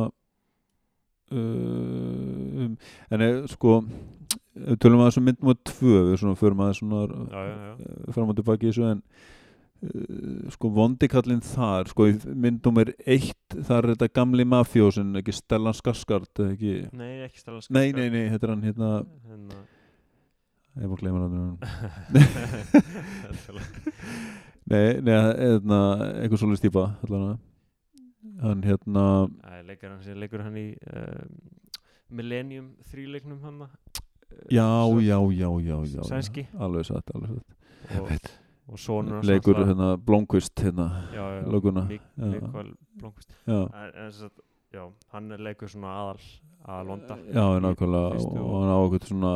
uh, 1.32 2.64
um, 2.66 2.78
en 3.12 3.26
er, 3.28 3.42
sko 3.52 3.82
við 4.58 4.80
tölum 4.82 5.04
aðeins 5.04 5.20
um 5.22 5.28
mynd 5.28 5.44
múið 5.46 5.60
tvö 5.70 5.98
við 6.10 6.16
svona 6.24 6.40
förum 6.40 6.64
aðeins 6.66 6.80
svona 6.82 7.04
Já, 7.06 7.42
já, 7.52 7.58
já. 7.68 7.74
eh, 7.84 8.14
fram 8.16 8.32
og 8.34 8.40
tilbaki 8.40 8.66
í 8.66 8.72
þessu 8.72 8.88
en 8.94 9.04
sko 10.54 10.70
vondikallinn 10.74 11.42
þar 11.46 11.86
sko 11.92 12.08
í 12.10 12.14
mynd 12.34 12.66
nummer 12.66 12.88
eitt 13.06 13.48
þar 13.68 13.84
er 13.86 13.92
þetta 13.94 14.16
gamli 14.18 14.46
mafjósin 14.50 15.14
ekki 15.20 15.34
Stellan 15.38 15.76
Skarsgård 15.78 16.34
ekki? 16.48 16.74
Nei, 16.98 17.14
ekki 17.28 17.40
stæla 17.44 17.60
nei, 17.76 17.88
nei, 17.94 18.08
nei, 18.14 18.26
þetta 18.34 18.46
er 18.48 18.52
hann 18.56 18.66
hérna. 18.66 18.90
Hérna, 19.28 19.58
ég 20.82 20.88
var 20.90 20.98
að 20.98 21.02
gleyma 21.04 21.20
hann 21.26 21.38
nei, 24.72 24.88
nei, 25.06 25.14
hérna 25.14 25.80
eitthvað 26.24 26.40
svolítið 26.42 26.62
stýpa 26.64 26.84
hann 28.42 28.62
hérna 28.66 29.06
er 29.52 29.62
leikar 29.70 29.90
hann 29.94 30.02
leikur 30.26 30.42
hann 30.46 30.58
í 30.58 30.68
um, 30.90 31.32
Millennium 32.18 32.68
þríleiknum 32.90 33.40
hann 33.46 33.58
já, 34.50 35.02
já, 35.02 35.32
já, 35.32 35.60
já, 35.62 35.86
já 35.86 36.04
Sænski. 36.04 36.48
alveg 36.58 36.86
satt, 36.86 37.12
alveg 37.16 37.30
satt. 37.38 37.54
Og, 38.02 38.12
og 38.68 38.78
sonur 38.80 39.24
leikur 39.24 39.56
hérna 39.66 39.94
Blomqvist 39.98 40.56
hérna 40.64 40.90
löguna. 41.48 41.88
Hann 45.14 45.32
er 45.32 45.38
leikur 45.42 45.70
svona 45.72 45.94
aðal 46.02 46.20
aðalonda 46.68 47.16
já, 47.32 47.44
nákvæmlega. 47.64 48.18
Og 48.20 48.34
og- 48.36 48.56
hann 48.60 48.72
á 48.76 48.78
okkur 48.84 49.00
svona 49.08 49.32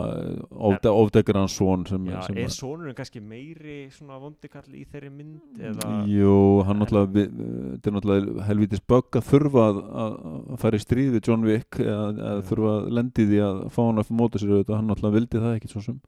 ofde, 0.52 0.90
ofdekkar 0.92 1.38
hans 1.40 1.54
son 1.56 1.86
sem, 1.86 2.06
Já, 2.06 2.22
sem 2.26 2.38
er 2.38 2.44
að- 2.44 2.58
sonurinn 2.60 2.94
kannski 2.96 3.22
meiri 3.22 3.90
svona 3.90 4.20
vondikall 4.20 4.68
í 4.76 4.86
þeirri 4.86 5.10
mynd 5.10 5.40
eða 5.58 6.08
Jú, 6.10 6.64
hann 6.66 6.80
náttúrulega 6.80 7.30
þetta 7.32 7.88
er 7.88 7.92
náttúrulega 7.96 8.44
helvítis 8.50 8.82
bögg 8.86 9.12
að 9.16 9.30
þurfa 9.32 9.64
að, 9.70 9.78
að 10.04 10.52
að 10.52 10.60
fara 10.60 10.76
í 10.76 10.84
stríð 10.84 11.12
við 11.16 11.28
John 11.28 11.44
Wick 11.48 11.80
eða, 11.80 12.42
þurfa 12.44 12.74
að 12.82 12.92
lendi 12.92 13.26
því 13.32 13.40
að 13.48 13.64
fá 13.72 13.82
hann 13.88 13.98
að 14.04 14.12
móta 14.12 14.38
sér 14.38 14.50
auðvitað, 14.52 14.76
hann 14.76 14.88
náttúrulega 14.92 15.14
vildi 15.16 15.40
það 15.40 15.56
ekki 15.56 15.70
svo 15.72 15.82
sem. 15.88 16.02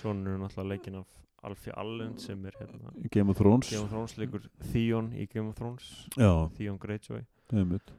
Sonurinn 0.00 0.40
náttúrulega 0.46 0.68
leikinn 0.70 1.00
af 1.02 1.06
Alfie 1.46 1.72
Allen 1.80 2.16
sem 2.20 2.42
er 2.46 2.56
hérna 2.60 2.92
Game 3.10 3.32
of 3.32 3.38
Thrones. 3.38 3.70
Game 3.70 3.86
of 3.86 3.92
Thrones 3.92 4.16
leikur 4.20 4.44
Theon 4.72 5.12
í 5.16 5.26
Game 5.30 5.48
of 5.48 5.56
Thrones. 5.58 5.86
Já, 6.16 6.32
Theon 6.58 6.78
Greyjoy. 6.80 7.24
Einmitt. 7.52 7.94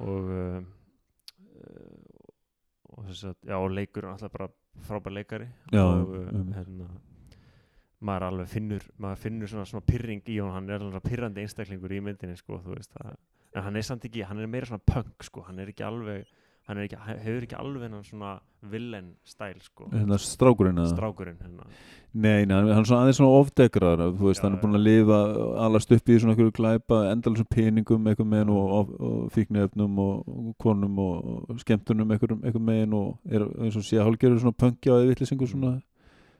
Og 0.00 0.30
uh, 0.32 0.62
og 2.96 3.04
þess 3.10 3.28
að 3.28 3.50
já, 3.50 3.58
leikur 3.68 4.06
er 4.06 4.14
alltaf 4.14 4.32
bara 4.32 4.48
frábær 4.86 5.12
leikari. 5.12 5.50
Já, 5.74 5.84
og 5.84 6.14
uh, 6.16 6.24
einmitt. 6.30 6.56
hérna 6.56 6.88
maður 8.06 8.26
alveg 8.26 8.50
finnur 8.52 8.84
maður 9.00 9.22
finnur 9.22 9.50
svona, 9.50 9.68
svona 9.68 9.86
pyrring 9.88 10.24
í 10.28 10.36
hún 10.40 10.52
hann 10.52 10.68
er 10.68 10.84
alveg 10.84 11.04
pyrrandi 11.06 11.44
einstaklingur 11.44 11.94
í 11.96 12.02
myndinni 12.04 12.36
sko, 12.36 12.58
þú 12.64 12.74
veist 12.74 12.92
það 12.92 13.14
en 13.56 13.64
hann 13.64 13.78
er 13.80 13.86
samt 13.88 14.04
ekki, 14.04 14.24
hann 14.28 14.42
er 14.42 14.50
meira 14.52 14.68
svona 14.68 14.84
punk 14.84 15.24
sko, 15.24 15.44
hann 15.46 15.62
er 15.62 15.72
ekki 15.72 15.84
alveg 15.86 16.28
hann 16.66 16.82
ekki, 16.82 16.98
hann 16.98 17.20
hefur 17.22 17.44
ekki 17.46 17.58
alveg 17.60 17.86
hennan 17.86 18.04
svona 18.06 18.32
villain 18.66 19.12
stæl 19.26 19.58
sko. 19.62 19.86
Hérna 19.92 20.18
strákurinn 20.18 20.80
eða? 20.82 20.94
strákurinn 20.96 21.38
hérna. 21.38 21.68
Nei, 22.16 22.46
nei, 22.48 22.56
hann 22.56 22.70
hann 22.72 22.80
er 22.80 22.88
svona 22.88 23.02
aðeins 23.04 23.20
svona 23.20 23.40
ofdekkrar 23.42 24.02
þú 24.02 24.30
veist, 24.30 24.40
Já, 24.40 24.46
hann 24.46 24.56
er 24.56 24.62
búin 24.62 24.78
að 24.78 24.86
lifa 24.86 25.18
alast 25.66 25.92
upp 25.94 26.10
í 26.10 26.16
svona 26.18 26.34
einhverju 26.34 26.54
glæpa 26.56 27.00
endalusum 27.12 27.48
peningum 27.52 28.08
eitthvað 28.10 28.30
megin 28.32 28.52
og, 28.56 28.74
og, 28.78 28.94
og 29.08 29.30
fíknefnum 29.36 30.00
og, 30.02 30.32
og 30.32 30.54
konum 30.62 30.98
og, 31.04 31.54
skemmtunum 31.62 32.14
eitthvað, 32.14 32.38
eitthvað 32.42 32.66
megin 32.70 32.98
og 32.98 33.30
er 33.30 33.46
eins 33.46 33.78
og 33.78 33.86
sé 33.86 34.00
að 34.00 34.08
hálfgerður 34.10 34.42
svona 34.42 34.60
punki 34.64 34.90
á 34.90 34.98
eðvillisingu 34.98 35.50
svona. 35.52 35.76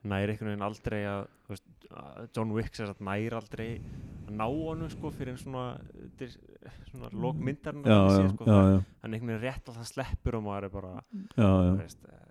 Nær 0.07 0.33
einhvern 0.33 0.53
veginn 0.53 0.67
aldrei 0.67 1.03
að, 1.11 1.27
veist, 1.53 1.67
að 1.93 2.29
John 2.33 2.55
Wick 2.57 2.75
sér 2.75 2.95
að 2.95 3.07
nær 3.07 3.39
aldrei 3.39 3.71
að 3.77 4.16
ná 4.33 4.47
honum 4.49 4.91
sko 4.91 5.11
fyrir 5.15 5.33
en 5.35 5.41
svona 5.41 5.65
þetta 5.95 6.25
er 6.27 6.79
svona 6.91 7.11
lók 7.13 7.37
myndarinn 7.39 7.85
Já, 7.87 7.99
já, 8.17 8.29
sko, 8.33 8.45
það, 8.49 8.71
hann 9.03 9.15
einhvern 9.15 9.33
veginn 9.35 9.43
rétt 9.45 9.69
að 9.71 9.77
það 9.81 9.91
sleppur 9.93 10.39
og 10.41 10.47
maður 10.49 10.65
er 10.69 10.73
bara 10.75 10.95
þú 11.37 11.77
veist, 11.83 12.01
eh, 12.11 12.25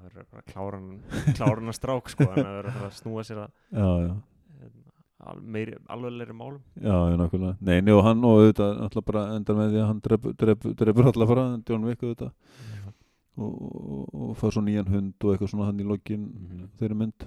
maður 0.00 0.18
er 0.20 0.26
bara 0.34 0.42
kláran 0.52 0.88
kláran 1.38 1.72
að 1.72 1.78
strák 1.80 2.10
sko 2.14 2.28
hann 2.34 2.50
er 2.52 2.70
að 2.72 2.90
snúa 3.00 3.24
sér 3.26 3.42
að 3.44 3.50
já, 3.72 3.88
já. 4.06 4.14
hérna, 4.60 4.94
al, 5.30 5.40
meiri, 5.40 5.74
alveglegri 5.92 6.32
málum. 6.36 6.62
Já, 6.80 6.94
já, 7.12 7.16
nákvæmlega. 7.20 7.56
Nei, 7.60 7.80
nei, 7.84 7.92
og 7.92 8.04
hann 8.06 8.24
og 8.24 8.38
auðvitað 8.40 8.78
alltaf 8.86 9.04
bara 9.04 9.24
endar 9.36 9.56
með 9.58 9.74
því 9.74 9.80
að 9.82 9.88
hann 9.90 10.00
drepur 10.06 10.36
drep, 10.40 10.64
drep 10.80 11.02
alltaf 11.04 11.28
bara, 11.28 11.44
John 11.68 11.84
Wick 11.84 12.02
auðvitað. 12.02 12.32
Og, 13.40 13.52
og, 13.60 14.14
og 14.30 14.32
fá 14.36 14.48
svo 14.52 14.60
nýjan 14.64 14.88
hund 14.90 15.14
og 15.24 15.30
eitthvað 15.34 15.52
svona 15.52 15.68
hann 15.70 15.78
í 15.80 15.84
lokin 15.86 16.24
Mhm. 16.28 16.64
þeirri 16.80 16.96
mynd 17.04 17.26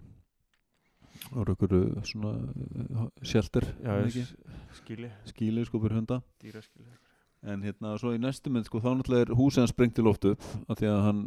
og 1.32 1.48
einhverju 1.54 2.04
svona 2.10 2.34
uh, 2.36 3.08
shelter 3.24 3.66
já, 3.80 3.88
er 3.88 4.04
það 4.04 4.10
ekki? 4.10 4.26
s- 4.28 4.82
skýli, 4.82 5.10
skíli 5.32 5.66
sko 5.70 5.80
fyrir 5.84 6.00
hunda. 6.02 6.22
Dýra 6.44 6.62
skýli 6.66 6.92
en 7.44 7.60
hérna 7.66 7.90
svo 8.00 8.14
í 8.16 8.20
næstu 8.24 8.48
mynd 8.56 8.64
sko 8.70 8.80
þá 8.80 8.94
náttúrulega 8.96 9.26
er 9.26 9.32
húsið 9.36 9.60
hans 9.66 9.72
sprengt 9.74 9.98
í 10.00 10.04
loft 10.06 10.24
upp 10.30 10.46
af 10.72 10.78
því 10.80 10.88
að 10.88 11.02
hann 11.04 11.18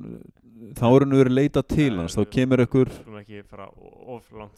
þá 0.79 0.85
er 0.89 1.05
hann 1.05 1.13
verið 1.19 1.35
leita 1.37 1.63
til 1.69 1.91
Nei, 1.93 1.99
hans. 2.07 2.15
þá 2.17 2.23
kemur 2.33 2.63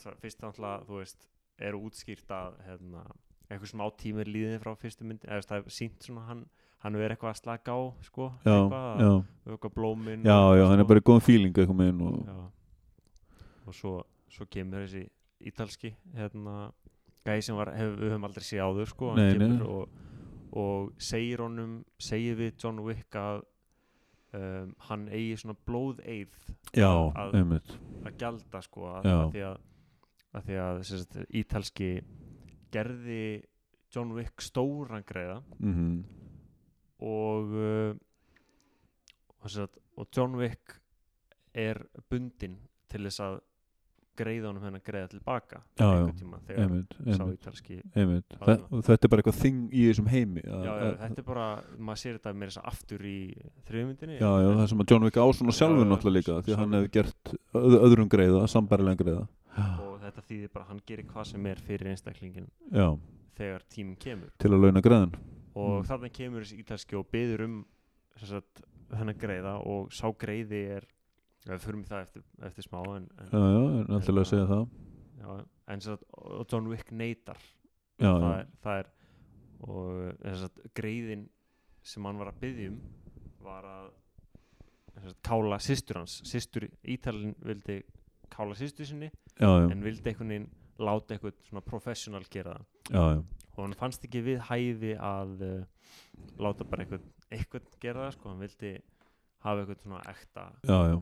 þar. 0.05 0.15
fyrst 0.23 0.45
náttúrulega, 0.45 0.85
þú 0.87 1.01
veist, 1.01 1.27
er 1.59 1.75
útskýrt 1.81 2.31
að 2.31 2.55
hérna, 2.69 3.03
eitthvað 3.51 3.73
smá 3.73 3.85
tími 3.99 4.23
er 4.23 4.31
líðið 4.31 4.63
frá 4.63 4.77
fyrstu 4.79 5.05
myndi, 5.09 5.27
eða 5.27 5.49
það 5.51 5.59
er 5.65 5.75
sínt 5.81 6.07
svona 6.07 6.29
hann, 6.29 6.45
hann 6.87 6.95
er 6.95 7.11
eitthvað 7.17 7.35
að 7.35 7.41
slaka 7.43 7.75
á 7.75 7.81
sko, 8.07 8.31
já, 8.47 8.55
eitthvað, 8.55 9.03
já, 9.03 9.11
eitthvað 9.51 9.75
blómin 9.81 10.23
já, 10.31 10.39
já, 10.63 10.65
hann 10.71 10.79
er 10.85 10.87
bara 10.93 11.03
í 11.03 11.07
góðum 11.11 11.27
feeling 11.27 11.59
eitthvað 11.59 11.81
með 11.83 11.91
hann 11.91 12.03
og 12.07 13.67
og 13.67 13.75
svo, 13.75 13.97
svo 14.31 14.47
kemur 14.47 14.87
þessi 14.87 15.09
ítalski 15.47 15.93
hérna, 16.17 16.73
gæði 17.27 17.45
sem 17.47 17.59
var, 17.59 17.71
hef, 17.77 17.95
við 18.01 18.13
höfum 18.13 18.27
aldrei 18.29 18.47
séð 18.47 18.65
áður 18.67 18.93
sko, 18.93 19.13
Nei, 19.19 19.29
nei. 19.39 19.61
og, 19.63 19.89
og 20.59 20.91
segir 21.03 21.43
honum 21.45 21.79
segir 22.03 22.39
við 22.39 22.55
John 22.63 22.81
Wick 22.87 23.19
að 23.19 23.43
um, 24.39 24.75
hann 24.89 25.07
eigi 25.13 25.37
svona 25.43 25.57
blóðeið 25.69 26.35
já, 26.75 26.91
að- 26.91 27.37
að 28.09 28.19
gjalda 28.19 28.63
sko 28.65 28.89
að, 28.95 29.11
að 29.13 29.33
því 29.37 29.45
að, 29.51 29.61
að, 30.33 30.49
því 30.49 30.59
sagt, 30.91 31.19
ítalski 31.43 31.93
gerði 32.75 33.23
John 33.95 34.13
Wick 34.17 34.43
stóran 34.45 35.07
greiða 35.09 35.41
mhm. 35.59 36.03
og 37.01 37.55
uh, 37.57 37.95
og, 39.39 39.51
sagt, 39.51 39.79
og 39.97 40.09
John 40.17 40.37
Wick 40.37 40.77
er 41.55 41.81
bundinn 42.11 42.59
til 42.91 43.05
þess 43.07 43.23
að 43.25 43.39
greiða 44.19 44.51
honum 44.51 44.65
hennar 44.67 44.83
greiða 44.87 45.09
tilbaka 45.15 45.61
Já, 45.79 45.85
já, 45.85 45.89
einhvern 45.99 46.19
tíma 46.19 46.41
þegar 46.49 46.65
einmitt, 46.65 46.97
sá 47.19 47.25
ítalski 47.33 47.79
þetta 47.95 49.09
er 49.09 49.13
bara 49.13 49.23
eitthvað 49.23 49.39
þing 49.43 49.61
í 49.73 49.85
þessum 49.89 50.11
heimi 50.13 50.43
að, 50.45 50.65
já, 50.67 50.73
já, 50.73 50.87
að, 50.89 50.97
þetta 51.05 51.23
er 51.23 51.29
bara, 51.31 51.47
maður 51.89 52.03
sér 52.03 52.19
þetta 52.19 52.35
meira 52.43 52.55
að 52.63 52.69
aftur 52.73 53.07
í 53.09 53.19
þriðmyndinni 53.71 54.19
já, 54.19 54.29
já, 54.45 54.49
það 54.59 54.67
sem 54.73 54.85
að 54.85 54.93
John 54.95 55.07
Wick 55.09 55.19
á 55.21 55.27
svona 55.39 55.55
Já, 55.55 55.59
sjálfur 55.61 55.85
já, 55.85 55.91
náttúrulega 55.93 56.19
líka 56.19 56.39
því 56.47 56.55
að 56.57 56.63
hann 56.63 56.77
hefur 56.79 56.93
gert 56.99 57.33
öð, 57.63 57.79
öðrum 57.89 58.11
greiða, 58.13 58.43
sambærilega 58.53 59.03
greiða. 59.05 59.25
Og 59.59 59.95
þetta 60.05 60.23
þýðir 60.29 60.51
bara 60.55 60.65
að 60.65 60.69
hann 60.73 60.83
gerir 60.87 61.07
hvað 61.11 61.25
sem 61.33 61.47
er 61.51 61.63
fyrir 61.67 61.91
einstaklingin 61.93 62.49
já, 62.71 62.87
þegar 63.39 63.65
tíminn 63.75 63.97
kemur. 64.03 64.31
Til 64.39 64.51
að 64.55 64.63
launa 64.67 64.83
greiðan. 64.85 65.15
Og 65.59 65.73
Mm. 65.81 65.87
þarna 65.89 66.09
kemur 66.15 66.45
þessi 66.45 66.61
ítalski 66.63 66.95
og 66.99 67.09
byður 67.11 67.41
um 67.49 67.57
sagt, 68.23 68.61
þennan 68.93 69.19
greiða 69.19 69.57
og 69.67 69.91
sá 69.95 70.07
greiði 70.15 70.61
er 70.79 70.87
við 71.47 71.65
förum 71.65 71.85
það 71.89 72.05
eftir, 72.07 72.25
eftir 72.49 72.67
smá 72.67 72.81
en, 72.97 73.09
en, 73.19 73.31
já, 73.33 73.39
já, 73.39 73.61
er 73.65 73.91
náttúrulega 73.93 74.27
að 74.27 74.31
segja 74.33 74.49
það. 74.51 74.65
já, 75.23 75.31
en 75.75 75.85
sagt, 75.87 76.05
og 76.19 76.47
John 76.53 76.71
Wick 76.73 76.93
neytar 76.93 77.41
já, 77.99 78.11
það, 78.11 78.27
já, 78.27 78.35
er, 78.39 78.51
það 78.65 78.83
er 78.83 78.93
og 79.59 80.13
sem 80.23 80.37
sagt, 80.45 80.61
greiðin 80.79 81.25
sem 81.89 82.05
hann 82.07 82.21
var 82.21 82.33
að 82.33 82.43
byggja 82.43 82.73
um 82.73 82.79
var 83.47 83.71
að 83.71 83.89
sagt, 85.07 85.21
kála 85.27 85.59
systur 85.63 86.03
hans 86.03 86.21
systur 86.29 86.69
Ítalin 86.85 87.35
vildi 87.47 87.81
kála 88.31 88.55
systur 88.59 88.87
sinni 88.87 89.09
já, 89.09 89.49
já, 89.49 89.67
en 89.73 89.83
vildi 89.83 90.13
einhvern 90.13 90.35
veginn 90.35 90.51
láta 90.79 91.17
eitthvað 91.17 91.39
svona 91.49 91.65
professional 91.67 92.23
gera 92.31 92.55
það. 92.55 92.67
Já, 92.89 93.03
já, 93.17 93.23
og 93.51 93.65
hann 93.65 93.75
fannst 93.79 94.05
ekki 94.07 94.21
við 94.23 94.45
hæfi 94.47 94.93
að 94.95 95.33
uh, 95.43 95.89
láta 96.39 96.67
bara 96.69 96.85
eitthvað, 96.85 97.09
eitthvað 97.35 97.73
gera 97.83 98.05
það 98.07 98.15
sko, 98.15 98.31
hann 98.31 98.45
vildi 98.45 98.73
hafa 99.45 99.63
eitthvað 99.63 99.83
svona 99.85 100.01
ekta 100.13 100.47
já, 100.63 100.79
já, 100.93 100.97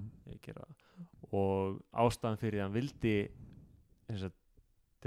að 0.57 0.75
og 1.37 1.79
ástæðan 1.92 2.40
fyrir 2.40 2.61
að 2.61 2.66
hann 2.66 2.77
vildi 2.77 3.16
og 4.07 4.35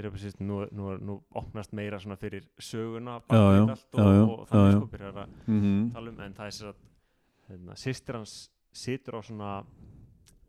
drepa 0.00 0.20
sýst 0.20 0.40
nú, 0.44 0.62
nú, 0.72 0.94
nú 1.02 1.16
opnast 1.36 1.74
meira 1.76 1.98
svona 2.00 2.16
fyrir 2.20 2.46
söguna 2.62 3.18
Já, 3.28 3.40
já, 3.56 3.62
og, 3.64 3.70
já, 3.70 4.22
og 4.24 4.48
þannig 4.48 4.66
já, 4.66 4.72
já. 4.72 4.78
sko 4.78 4.90
byrjar 4.94 5.20
að 5.24 5.36
mhm, 5.46 5.90
tala 5.94 6.12
um 6.12 6.24
en 6.24 6.36
það 6.38 6.46
er 6.50 6.56
sér 6.56 6.70
að 6.70 6.82
hérna, 7.50 7.76
sýstir 7.82 8.18
hans 8.18 8.34
situr 8.70 9.18
á 9.18 9.20
svona 9.26 9.52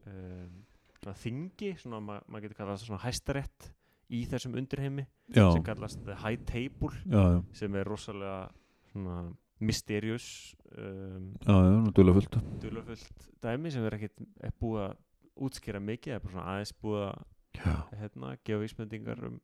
um, 0.05 0.57
svona 0.99 1.15
þingi 1.23 1.71
svona 1.81 2.01
ma 2.05 2.19
maður 2.27 2.47
getur 2.47 2.59
kallað 2.61 2.75
það 2.77 2.89
svona 2.89 3.03
hæstarétt 3.05 3.69
í 4.11 4.23
þessum 4.29 4.57
undirheimi 4.59 5.07
já, 5.31 5.45
sem 5.47 5.63
kallast 5.65 6.11
High 6.23 6.43
Table 6.47 6.93
já, 7.05 7.21
já, 7.35 7.39
sem 7.57 7.79
er 7.79 7.87
rosalega 7.89 8.39
svona 8.91 9.21
mysterious 9.61 10.25
um, 10.73 11.31
já, 11.45 11.53
já, 11.53 11.77
nú 11.85 11.91
dula 11.93 12.13
fullt. 12.17 12.37
dulafullt 12.61 13.27
dæmi 13.43 13.71
sem 13.71 13.85
er 13.85 13.97
ekkert 13.99 14.23
er 14.41 14.53
búið 14.61 14.87
að 14.87 14.95
útskýra 15.41 15.79
mikið, 15.81 16.11
það 16.11 16.17
er 16.17 16.23
bara 16.25 16.33
svona 16.35 16.53
aðeins 16.53 16.73
búið 16.81 17.03
að 17.07 17.21
hérna, 18.01 18.33
gefa 18.45 18.61
vísbendingar 18.61 19.23
um 19.27 19.37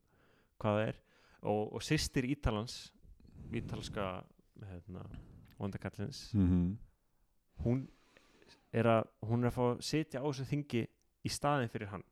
hvað 0.58 0.78
það 0.78 0.88
er. 0.88 1.00
Og, 1.48 1.62
og 1.78 1.84
sýstir 1.86 2.26
Ítalans 2.26 2.76
ítalska 3.54 4.08
hérna, 4.66 5.04
vondakallins 5.58 6.28
mhm, 6.34 6.78
hún 7.64 7.86
er 8.74 8.90
að 8.90 9.04
hún 9.30 9.44
er 9.44 9.52
að 9.52 9.56
fá 9.56 9.64
að 9.68 9.84
sitja 9.86 10.22
á 10.22 10.28
þessu 10.28 10.48
þingi 10.50 10.84
í 11.26 11.32
staðin 11.32 11.72
fyrir 11.72 11.92
hann 11.94 12.06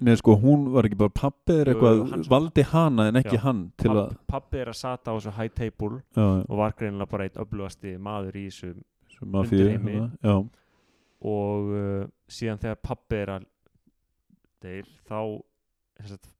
Nei, 0.00 0.14
sko, 0.16 0.34
hún 0.40 0.68
var 0.72 0.86
ekki 0.88 0.96
bara 0.96 1.12
pappi 1.12 1.52
eða 1.60 1.74
eitthvað, 1.74 1.98
hann- 2.10 2.24
valdi 2.32 2.62
hana 2.70 3.08
en 3.10 3.18
ekki 3.20 3.36
Já, 3.36 3.42
hann 3.44 3.72
til 3.76 3.90
að, 3.90 4.14
Papp, 4.14 4.26
pappi 4.32 4.58
er 4.62 4.70
að 4.72 4.78
sata 4.80 5.12
á 5.12 5.14
þessu 5.18 5.34
high 5.36 5.52
table 5.54 6.00
já, 6.16 6.24
og 6.48 6.56
var 6.62 6.72
greinilega 6.78 7.10
bara 7.10 7.24
eitt 7.28 7.36
öflugasti 7.36 7.96
maður 8.00 8.38
í 8.40 8.46
þessu 8.48 8.74
undirheimi. 9.20 9.96
já, 10.24 10.36
og 11.20 11.72
uh, 11.76 12.06
síðan 12.32 12.58
þegar 12.62 12.78
pappi 12.82 13.16
er 13.20 13.28
að 13.34 13.44
deyr 14.64 14.88
þá 15.08 15.18
sagt, 16.08 16.30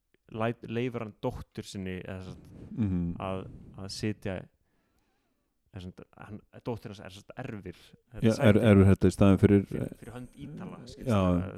leifur 0.70 1.04
hann 1.04 1.12
dóttur 1.20 1.66
sinni 1.68 1.98
sagt, 2.06 2.38
mhm, 2.72 3.14
að, 3.20 3.44
að 3.76 3.88
sitja 3.92 4.38
eða, 4.38 4.46
sem 4.46 4.46
sagt, 4.46 4.46
hann, 4.46 4.48
dóttir 6.66 6.90
hans 6.90 7.00
er 7.04 7.14
sagt, 7.14 7.30
erfir 7.38 7.76
já, 7.76 8.30
er, 8.30 8.32
sæti. 8.34 8.62
er 8.70 8.82
þetta 8.90 9.10
í 9.10 9.14
staðin 9.14 9.38
fyrir, 9.38 9.62
fyrir, 9.68 9.92
fyrir 10.00 10.16
hönd 10.16 10.40
Ítala 10.40 10.80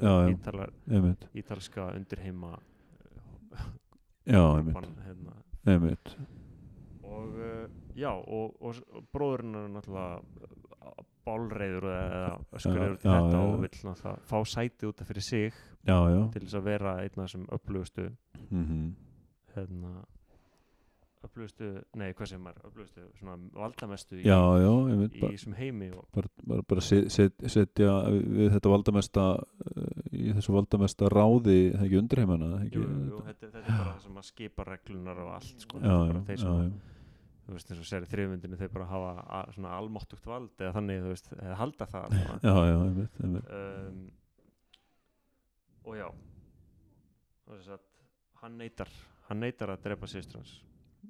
Já, 0.02 0.96
einmitt, 0.96 1.24
ítalska 1.34 1.88
undirheima 1.96 2.52
já, 4.26 4.42
einmitt, 4.42 4.74
ban, 4.74 4.90
hérna. 5.06 5.36
einmitt, 5.64 6.12
og 7.02 7.38
uh, 7.38 7.64
já 7.96 8.12
og, 8.12 8.56
og, 8.60 8.82
og 8.92 9.08
bróðurinn 9.14 9.58
er 9.62 9.72
náttúrulega 9.78 10.20
bálreiður 11.22 11.86
eða 11.86 12.22
öskurreiður 12.58 12.96
já, 12.98 13.10
þetta 13.10 13.42
og 13.42 13.52
já. 13.52 13.60
vill 13.64 13.84
náttúrulega 13.88 14.16
fá 14.28 14.38
sæti 14.52 14.88
út 14.90 15.02
af 15.02 15.12
fyrir 15.12 15.26
sig 15.28 15.52
já, 15.86 15.96
já, 15.96 16.22
til 16.34 16.44
þess 16.44 16.58
að 16.58 16.66
vera 16.68 16.96
einn 17.00 17.14
af 17.16 17.22
þessum 17.24 17.46
öflugustu 17.56 18.08
mhm, 18.50 18.88
hérna 19.56 20.02
öflugustu, 21.26 21.68
nei 21.98 22.12
hvað 22.16 22.30
sem 22.32 22.46
er 22.50 22.60
öflugustu, 22.66 23.04
svona 23.18 23.34
valdamestu 23.56 24.18
í, 24.18 24.22
já, 24.26 24.38
já, 24.62 24.70
einmitt, 24.92 25.16
í 25.18 25.22
þessum 25.24 25.56
heimi 25.58 25.90
og, 25.96 26.06
bara, 26.16 26.30
bara, 26.42 26.64
bara 26.72 26.84
set, 26.84 27.10
set, 27.14 27.44
setja 27.52 27.92
við 28.10 28.54
þetta 28.56 28.72
valdamesta 28.72 29.26
uh, 29.40 29.90
í 30.12 30.32
þessu 30.36 30.54
valdamesta 30.56 31.10
ráði 31.12 31.58
það 31.74 31.84
ekki 31.86 32.00
undirheimana 32.00 32.48
það 32.54 32.64
ekki, 32.66 32.80
jú, 32.80 32.96
jú, 33.10 33.20
þetta, 33.28 33.52
þetta 33.52 33.62
er 33.62 33.68
bara 33.68 33.92
það 33.92 34.00
sem 34.06 34.18
að 34.22 34.26
skipa 34.30 34.66
reglunar 34.70 35.22
og 35.26 35.30
allt 35.36 35.66
sko, 35.66 35.82
já, 35.84 35.94
þeir 36.30 36.42
sem, 36.42 36.74
þú 37.42 37.56
veist 37.58 37.72
eins 37.72 37.84
og 37.84 37.88
sér 37.92 38.08
í 38.08 38.10
þriðmyndinu 38.14 38.58
þeir 38.60 38.74
bara 38.74 38.90
hafa 38.90 39.44
svona 39.54 39.76
almáttugt 39.78 40.26
vald 40.30 40.52
eða 40.58 40.74
þannig, 40.78 41.06
þú 41.06 41.14
veist, 41.14 41.32
eða 41.38 41.60
halda 41.62 41.88
það 41.94 42.18
já, 42.48 42.52
já, 42.52 42.76
einmitt, 42.80 43.22
einmitt, 43.22 43.54
um, 43.62 44.04
og 45.82 45.96
já. 45.98 46.06
Og 47.42 47.56
þess 47.58 47.72
að 47.74 47.88
hann 48.42 48.58
neytar 48.58 48.90
hann 49.28 49.42
neytar 49.42 49.72
að 49.72 49.82
drepa 49.86 50.08
sýstur 50.10 50.40
hans 50.40 50.52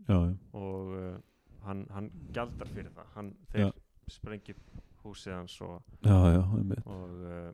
já, 0.09 0.16
já, 0.16 0.37
og 0.59 0.94
uh, 0.96 1.16
hann, 1.66 1.85
hann 1.94 2.11
gjaldar 2.35 2.68
fyrir 2.72 2.92
það. 2.96 3.11
Hann, 3.16 3.33
þeir 3.52 3.66
Já. 3.66 3.70
sprengi 4.11 4.55
húsið 5.02 5.35
hans 5.35 5.61
og, 5.66 5.83
og 6.87 7.14
uh, 7.26 7.52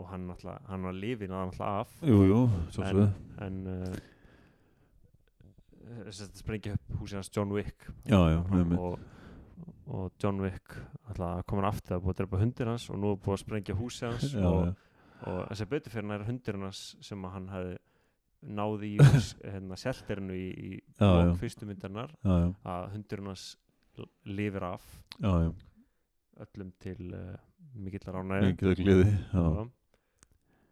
og 0.00 0.06
hann 0.08 0.28
náttúrulega 0.30 0.70
hann 0.70 0.86
var 0.86 0.96
lífin 0.96 1.34
að 1.34 1.50
náttúrulega 1.50 1.80
af. 1.82 1.90
Jú, 2.06 2.18
jú, 2.30 2.40
en, 2.86 3.00
en 3.46 3.56
uh, 3.70 3.96
þess 6.06 6.22
að 6.24 6.38
sprengja 6.40 6.76
upp 6.78 6.92
húsið 7.00 7.20
hans 7.20 7.32
John 7.34 7.54
Wick. 7.54 7.88
Já, 8.08 8.20
Hann- 8.50 8.76
og, 8.78 8.98
og 9.90 10.12
John 10.22 10.40
Wick 10.44 10.76
alltaf 11.10 11.44
komin 11.50 11.66
aftur 11.68 11.96
að 11.98 12.04
búið 12.04 12.14
að 12.14 12.20
drepa 12.22 12.40
hundir 12.44 12.70
hans 12.70 12.86
og 12.90 13.00
nú 13.02 13.12
er 13.14 13.20
búið 13.24 13.36
að 13.36 13.42
sprengja 13.44 13.78
húsið 13.78 14.08
hans 14.12 14.34
og, 14.38 14.74
og 15.26 15.40
þessi 15.50 15.66
betur 15.74 15.94
fyrir 15.94 16.06
hann 16.08 16.16
er 16.20 16.26
hundirinn 16.28 16.66
hans 16.68 16.82
sem 17.04 17.26
að 17.26 17.34
hann 17.36 17.48
hefði 17.54 17.78
náði 18.40 18.94
í 18.94 19.08
hérna, 19.52 19.76
sjelterinu 19.80 20.36
í, 20.36 20.46
í 20.50 20.70
Já, 21.00 21.34
fyrstu 21.40 21.68
myndarnar 21.68 22.12
já, 22.24 22.36
að 22.64 22.86
hundurinn 22.94 23.32
hans 23.32 23.50
lifir 24.24 24.64
af 24.64 24.86
já, 25.20 25.30
já, 25.44 25.50
öllum 26.46 26.72
til 26.80 27.10
uh, 27.12 27.36
mikillar 27.76 28.16
Já. 29.34 29.44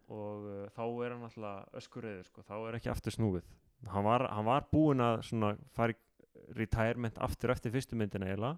og 0.08 0.46
uh, 0.48 0.66
þá 0.72 0.84
er 1.04 1.12
hann 1.14 1.26
alltaf 1.28 1.80
öskurreiður 1.82 2.28
sko, 2.30 2.44
þá 2.48 2.54
er 2.62 2.78
ekki 2.78 2.92
aftur 2.92 3.12
snúið. 3.12 3.48
Hann 3.92 4.06
var, 4.06 4.24
hann 4.32 4.46
var 4.48 4.64
búinn 4.72 5.04
að 5.04 5.20
svona 5.28 5.52
fara 5.76 5.92
í 5.92 5.98
retirement 6.56 7.18
aftur 7.20 7.52
eftir 7.52 7.74
fyrstu 7.74 7.98
myndina 7.98 8.30
eiginlega. 8.30 8.56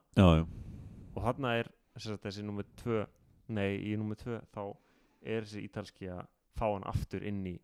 Og 1.16 1.24
hann 1.26 1.48
er 1.50 1.72
sagt, 1.98 2.22
þessi 2.22 2.44
nummer 2.46 2.68
tvö 2.78 3.02
nei, 3.50 3.74
í 3.90 3.96
nummer 3.98 4.16
tvö 4.20 4.38
þá 4.54 4.62
er 5.26 5.42
þessi 5.44 5.64
ítalski 5.66 6.08
að 6.14 6.22
fá 6.56 6.68
hann 6.70 6.86
aftur 6.88 7.26
inn 7.26 7.42
í 7.50 7.56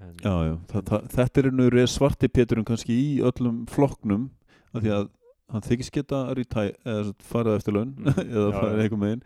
en, 0.00 0.14
já, 0.22 0.34
já. 0.48 0.54
Þa, 0.72 0.82
það, 0.90 1.06
þetta 1.16 1.40
er 1.42 1.48
einu 1.50 1.66
svarti 1.90 2.28
Péturinn 2.32 2.66
kannski 2.68 2.94
í 2.94 3.08
öllum 3.26 3.62
flokknum 3.72 4.28
af 4.74 4.82
því 4.84 4.92
að 4.94 5.06
hann 5.48 5.64
þykist 5.64 5.94
geta 5.96 6.22
sagt 7.08 7.22
farið 7.30 7.56
eftir 7.58 7.76
laun 7.78 7.94
Mm, 7.98 8.18
eða 8.36 8.48
já, 8.50 8.56
farið 8.60 8.74
já. 8.78 8.82
einhver 8.84 9.00
megin 9.04 9.22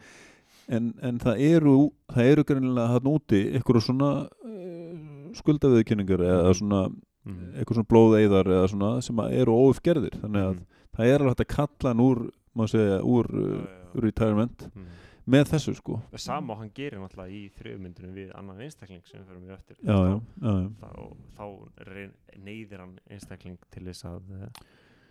en, 0.73 0.93
en 1.03 1.19
það 1.19 1.41
eru 1.49 1.77
það 2.15 2.29
eru 2.33 2.45
greinilega 2.49 2.93
hann 2.95 3.09
úti 3.11 3.41
ykkur 3.59 3.81
svona 3.83 4.11
uh, 4.29 5.33
skuldaviðkynningar 5.39 6.23
eða 6.29 6.45
Mhm. 6.53 6.59
svona 6.61 6.83
mm, 6.89 7.41
eitthvað 7.59 7.79
svona 7.81 7.91
blóðeiðar 7.93 8.53
eða 8.57 8.69
svona 8.73 8.93
sem 9.03 9.23
að 9.25 9.37
eru 9.43 9.57
óuppgerðir 9.67 10.17
þannig 10.23 10.47
að 10.47 10.55
mm, 10.55 10.65
það 10.97 11.11
er 11.13 11.21
alveg 11.25 11.35
hægt 11.35 11.45
að 11.47 11.53
kalla 11.57 11.93
hann 11.93 12.05
úr 12.07 12.23
má 12.59 12.67
segja, 12.69 12.99
úr 13.03 13.29
já, 13.33 13.51
já. 13.51 14.01
retirement 14.07 14.67
mm. 14.75 14.89
Með 15.25 15.49
þessu 15.53 15.75
sko. 15.79 15.99
Sama 16.19 16.55
og 16.55 16.63
hann 16.63 16.71
gerir 16.75 17.01
náttúrulega 17.01 17.35
í 17.35 17.43
þriðmyndinu 17.59 18.13
við 18.17 18.31
annan 18.39 18.63
einstakling 18.65 19.03
sem 19.07 19.21
við 19.21 19.29
fyrir 19.31 19.43
mjög 19.43 19.59
eftir. 19.59 19.79
Já, 19.81 19.97
já, 20.09 20.15
þá, 20.43 20.49
já, 20.49 20.71
þá, 20.81 20.87
og 21.03 21.19
þá 21.37 21.91
reyn, 21.91 22.15
neyðir 22.43 22.85
hann 22.85 22.95
einstakling 23.07 23.59
til 23.75 23.85
þess 23.89 24.09
að 24.11 24.33
uh, 24.39 24.63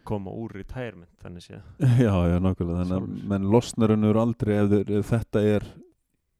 koma 0.07 0.33
úr 0.35 0.55
retirement 0.59 1.11
þannig 1.21 1.45
séð. 1.45 1.61
Já, 2.05 2.13
já, 2.25 2.37
nákvæmlega. 2.41 2.87
Þannig 2.87 2.97
að 2.97 3.27
menn 3.31 3.51
losnar 3.53 3.93
hann 3.93 4.09
úr 4.09 4.19
aldrei 4.21 4.55
ef, 4.57 4.71
þeir, 4.71 4.95
ef 4.97 5.11
þetta 5.11 5.43
er 5.51 5.67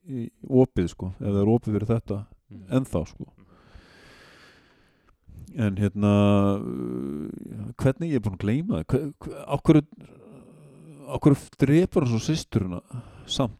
í, 0.07 0.25
opið 0.63 0.89
sko, 0.95 1.11
ef 1.19 1.27
það 1.29 1.43
er 1.43 1.53
opið 1.53 1.77
fyrir 1.77 1.91
þetta 1.91 2.17
mm. 2.25 2.65
ennþá 2.79 3.03
sko. 3.11 3.29
En 5.61 5.77
hérna 5.77 6.11
hvernig 7.83 8.13
ég 8.13 8.17
er 8.17 8.23
búin 8.23 8.37
að 8.37 8.43
gleyma 8.45 8.81
það. 8.81 9.05
Okkur 9.51 9.81
okkur 11.11 11.35
drepur 11.59 12.05
hann 12.05 12.13
svo 12.13 12.21
systurina 12.23 12.81
samt 13.29 13.57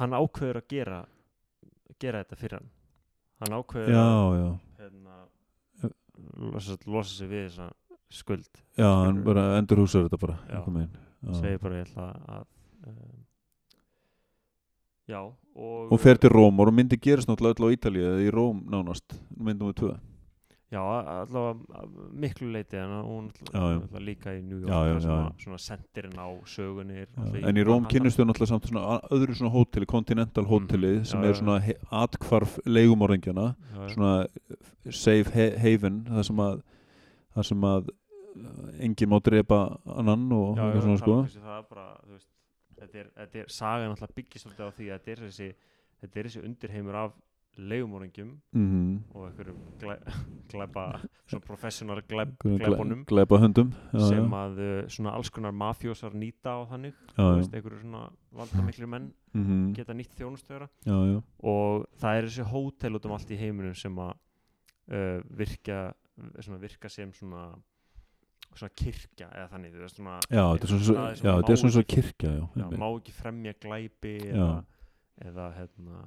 hann 0.00 0.16
ákveður 0.16 0.60
að 0.60 0.68
gera 0.72 1.00
gera 2.02 2.22
þetta 2.24 2.36
fyrir 2.40 2.58
hann. 2.58 2.70
Hann 3.40 3.56
ákveður 3.60 3.92
já, 3.92 4.02
að 4.02 4.36
já, 4.40 4.48
hérna, 4.80 5.16
losa, 6.54 6.76
losa 6.88 7.12
sig 7.14 7.28
við 7.30 7.44
þessa 7.48 7.68
skuld 8.08 8.48
já, 8.78 8.86
hann 8.86 9.18
Skilurðu? 9.18 9.24
bara 9.28 9.44
endur 9.58 9.82
húsar 9.82 10.06
þetta 10.06 10.20
bara 10.22 10.36
segir 11.40 11.58
bara 11.62 11.80
ég 11.80 11.88
ætla 11.88 12.06
að 12.36 12.44
um, 12.86 13.24
já 15.10 15.20
og, 15.22 15.92
og 15.92 16.00
fer 16.02 16.20
til 16.22 16.32
Rómar 16.32 16.70
og 16.70 16.76
myndi 16.76 16.98
gerist 17.02 17.28
náttúrulega 17.28 17.66
öll 17.66 17.72
á 17.72 17.74
Ítalíu 17.76 18.06
eða 18.12 18.24
í 18.24 18.30
Róm 18.34 18.62
nánast 18.72 19.18
myndum 19.36 19.72
við 19.72 19.80
tvö 19.82 19.92
já 20.72 20.80
allavega 20.82 21.82
miklu 22.12 22.48
leiti 22.50 22.76
en 22.80 22.90
hún 23.06 23.26
allavega 23.54 24.00
líka 24.02 24.32
í 24.34 24.40
New 24.42 24.58
York 24.64 24.70
Já, 24.72 24.78
já, 24.88 24.94
þar 24.96 25.02
sem 25.04 25.10
já, 25.12 25.44
svona 25.44 25.58
sendirinn 25.62 26.18
á 26.18 26.26
er 26.90 27.06
náttúrulega 27.14 27.48
en 27.52 27.56
í 27.60 27.64
Róm 27.66 27.76
Manhattan. 27.76 27.92
kynnist 27.92 28.18
við 28.18 28.26
náttúrulega 28.30 28.50
samt 28.52 28.66
svona 28.70 28.96
öðru 29.14 29.36
svona 29.38 29.52
hóteli, 29.54 29.86
Continental 29.86 30.44
hóteli 30.50 30.92
Mhm, 30.96 31.04
sem 31.04 31.22
er 31.24 31.34
svona 31.38 31.58
atkvarf 32.02 32.58
leigumorðingjana 32.66 33.46
svona 33.94 34.26
safe 34.90 35.30
he 35.34 35.46
haven 35.58 36.02
það 36.10 36.22
sem 36.30 36.36
að 36.48 36.62
það 37.36 37.44
sem 37.52 37.60
að 37.70 37.88
eh, 37.90 38.84
enginn 38.88 39.10
má 39.12 39.18
drepa 39.22 39.60
annan 39.86 40.26
og 40.32 40.56
svona 40.82 40.98
sko. 40.98 41.16
er 41.30 41.62
bara 41.70 41.86
veist, 42.10 42.28
þetta 42.80 42.98
er, 43.04 43.06
þetta 43.22 43.38
er 43.44 43.48
sagan 43.48 43.90
alltaf 43.94 44.14
byggist 44.18 44.44
svolítið 44.46 44.66
á 44.66 44.70
því 44.76 44.90
að 44.90 44.98
þetta 44.98 45.12
er 45.14 45.24
þessi 45.28 45.48
þetta 46.02 46.18
er 46.20 46.24
þessi 46.28 46.44
undirheimur 46.44 46.94
af 47.04 47.12
leigumóringjum 47.58 48.32
mhm. 48.52 48.96
og 49.14 49.26
einhverjum 49.28 49.60
glæ, 49.80 49.96
glæpa 50.52 50.86
svona 51.26 51.44
professional 51.46 52.02
glæpa 52.02 53.38
hundum 53.40 53.72
já, 53.92 54.08
sem 54.08 54.36
að 54.40 54.60
uh, 54.60 54.80
svona 54.88 55.14
alls 55.16 55.30
konar 55.30 55.54
mafjósar 55.56 56.14
nýta 56.14 56.56
á 56.56 56.60
þannig. 56.72 56.98
Einhverju 57.16 57.80
svona 57.82 58.08
valdamiklir 58.36 58.90
menn 58.90 59.12
mhm, 59.32 59.70
geta 59.76 59.96
nýtt 59.96 60.16
þjónustöðara 60.18 60.68
og 61.42 61.86
það 62.00 62.18
er 62.18 62.28
þessi 62.28 62.50
hótel 62.52 62.98
út 62.98 63.08
um 63.08 63.16
allt 63.16 63.32
í 63.32 63.40
heiminum 63.40 63.74
sem 63.74 64.02
að 64.02 64.12
uh, 64.92 65.22
virka 65.30 65.86
svona 66.40 66.60
virka 66.60 66.88
sem 66.92 67.12
svona 67.12 67.50
svona 68.56 68.72
kirkja 68.76 69.28
eða 69.34 69.48
þannig 69.52 69.74
veist 69.80 69.98
svona 69.98 70.14
já, 70.30 70.44
þetta 70.44 70.66
er 70.66 70.70
svona 70.70 70.84
svo, 70.86 70.94
staðir 70.94 71.18
sem 71.18 71.26
já, 71.26 71.34
má 71.36 71.56
svona 71.62 71.88
kirkja, 71.92 72.30
já, 72.36 72.68
má 72.80 72.86
ekki 72.88 73.14
fremja 73.16 73.54
glæpi 73.60 74.14
eða, 74.30 74.52
eða 75.28 75.48
hérna 75.58 76.04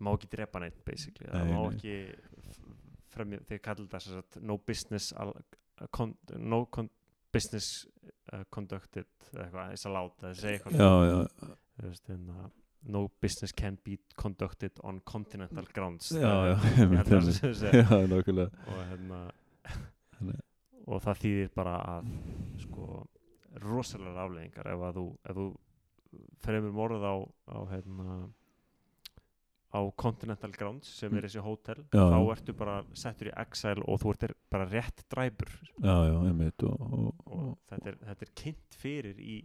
má 0.00 0.12
ekki 0.16 0.30
drepa 0.32 0.60
neitt 0.62 0.78
basically. 0.86 1.28
Nei, 1.32 1.44
má 1.52 1.60
nei. 1.66 1.74
ekki 1.76 1.94
fremja, 3.14 3.40
þeir 3.48 3.60
kallar 3.64 3.88
það 3.92 4.04
sem 4.06 4.16
sagt 4.20 4.40
no 4.46 4.56
business 4.58 5.10
al, 5.20 5.34
con, 5.90 6.14
no 6.38 6.64
con, 6.72 6.88
business 7.32 7.86
uh, 8.32 8.42
conducted 8.50 9.06
eitthvað, 9.34 9.72
is 9.76 9.84
allowed 9.86 10.16
það 10.18 10.34
segja 10.40 10.58
eitthvað. 10.58 10.80
Já, 10.80 10.90
já, 11.10 11.52
veist, 11.84 12.08
hérna, 12.10 12.48
no 12.90 13.04
business 13.22 13.52
can 13.54 13.76
be 13.84 13.98
conducted 14.18 14.80
on 14.82 14.98
continental 15.06 15.66
grounds. 15.74 16.10
Já, 16.16 16.32
já, 16.50 16.56
Ég 16.56 16.80
einmitt, 16.82 16.98
held 16.98 17.12
að 17.12 17.20
einmitt. 17.20 17.40
það 17.44 17.54
sé- 17.60 17.72
já, 17.76 18.00
nákvæmlega. 18.14 18.66
Og 18.66 18.82
hérna 18.90 19.20
og 20.90 21.02
það 21.04 21.18
þýðir 21.22 21.50
bara 21.54 21.74
að 21.94 22.08
sko 22.64 22.86
rosalega 23.62 24.24
afleðingar 24.24 24.70
ef 24.72 24.82
að 24.88 24.98
þú, 24.98 25.04
ef 25.30 25.38
þú 25.38 25.46
fremur 26.44 26.74
morð 26.74 27.04
á, 27.06 27.14
á 27.50 27.58
hérna 27.70 28.16
á 29.70 29.80
Continental 29.94 30.50
Grounds 30.56 30.90
sem 30.98 31.14
er 31.14 31.26
þessi 31.28 31.42
hótel 31.44 31.78
Já, 31.94 32.02
þá 32.02 32.18
ertu 32.34 32.54
bara 32.58 32.76
settur 32.98 33.30
í 33.30 33.34
exile 33.38 33.84
og 33.86 34.00
þú 34.02 34.14
ert 34.14 34.36
bara 34.50 34.66
rétt 34.70 35.04
dræpur. 35.12 35.52
Já, 35.78 35.94
já, 36.08 36.16
einmitt 36.26 36.64
og, 36.66 36.80
og, 36.80 37.20
og 37.26 37.42
og, 37.50 37.52
þetta 37.70 37.92
er, 37.92 37.98
þetta 38.08 38.26
er 38.26 38.32
kynnt 38.42 38.78
fyrir 38.80 39.20
í 39.22 39.36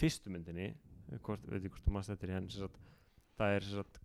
fyrstu 0.00 0.32
myndinni 0.32 0.70
hvort, 1.24 1.44
veit 1.48 1.66
ég 1.66 1.72
hvort 1.72 1.84
þú 1.84 1.94
maður 1.94 2.14
þetta 2.14 2.28
er 2.28 2.34
henn 2.36 2.48
sagt, 2.52 2.80
það 3.38 3.58
er 3.58 3.68
sagt, 3.72 4.00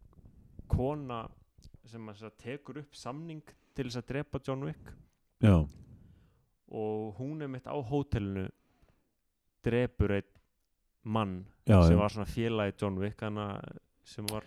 kona 0.72 1.22
sem 1.88 2.12
sagt, 2.20 2.38
tekur 2.44 2.82
upp 2.84 2.96
samning 2.96 3.56
til 3.76 3.88
þess 3.88 4.02
að 4.04 4.10
drepa 4.12 4.42
John 4.44 4.68
Wick. 4.68 4.94
Já, 5.44 5.58
og 6.74 7.20
hún 7.20 7.44
er 7.44 7.52
mitt 7.52 7.68
á 7.70 7.76
hótelinu 7.76 8.48
drepur 9.64 10.16
einn 10.18 10.30
mann 11.04 11.36
já, 11.68 11.78
sem 11.86 12.00
var 12.00 12.12
svona 12.12 12.28
félagi 12.28 12.76
John 12.82 12.98
Wick 13.00 13.20
sem 14.04 14.26
var 14.32 14.44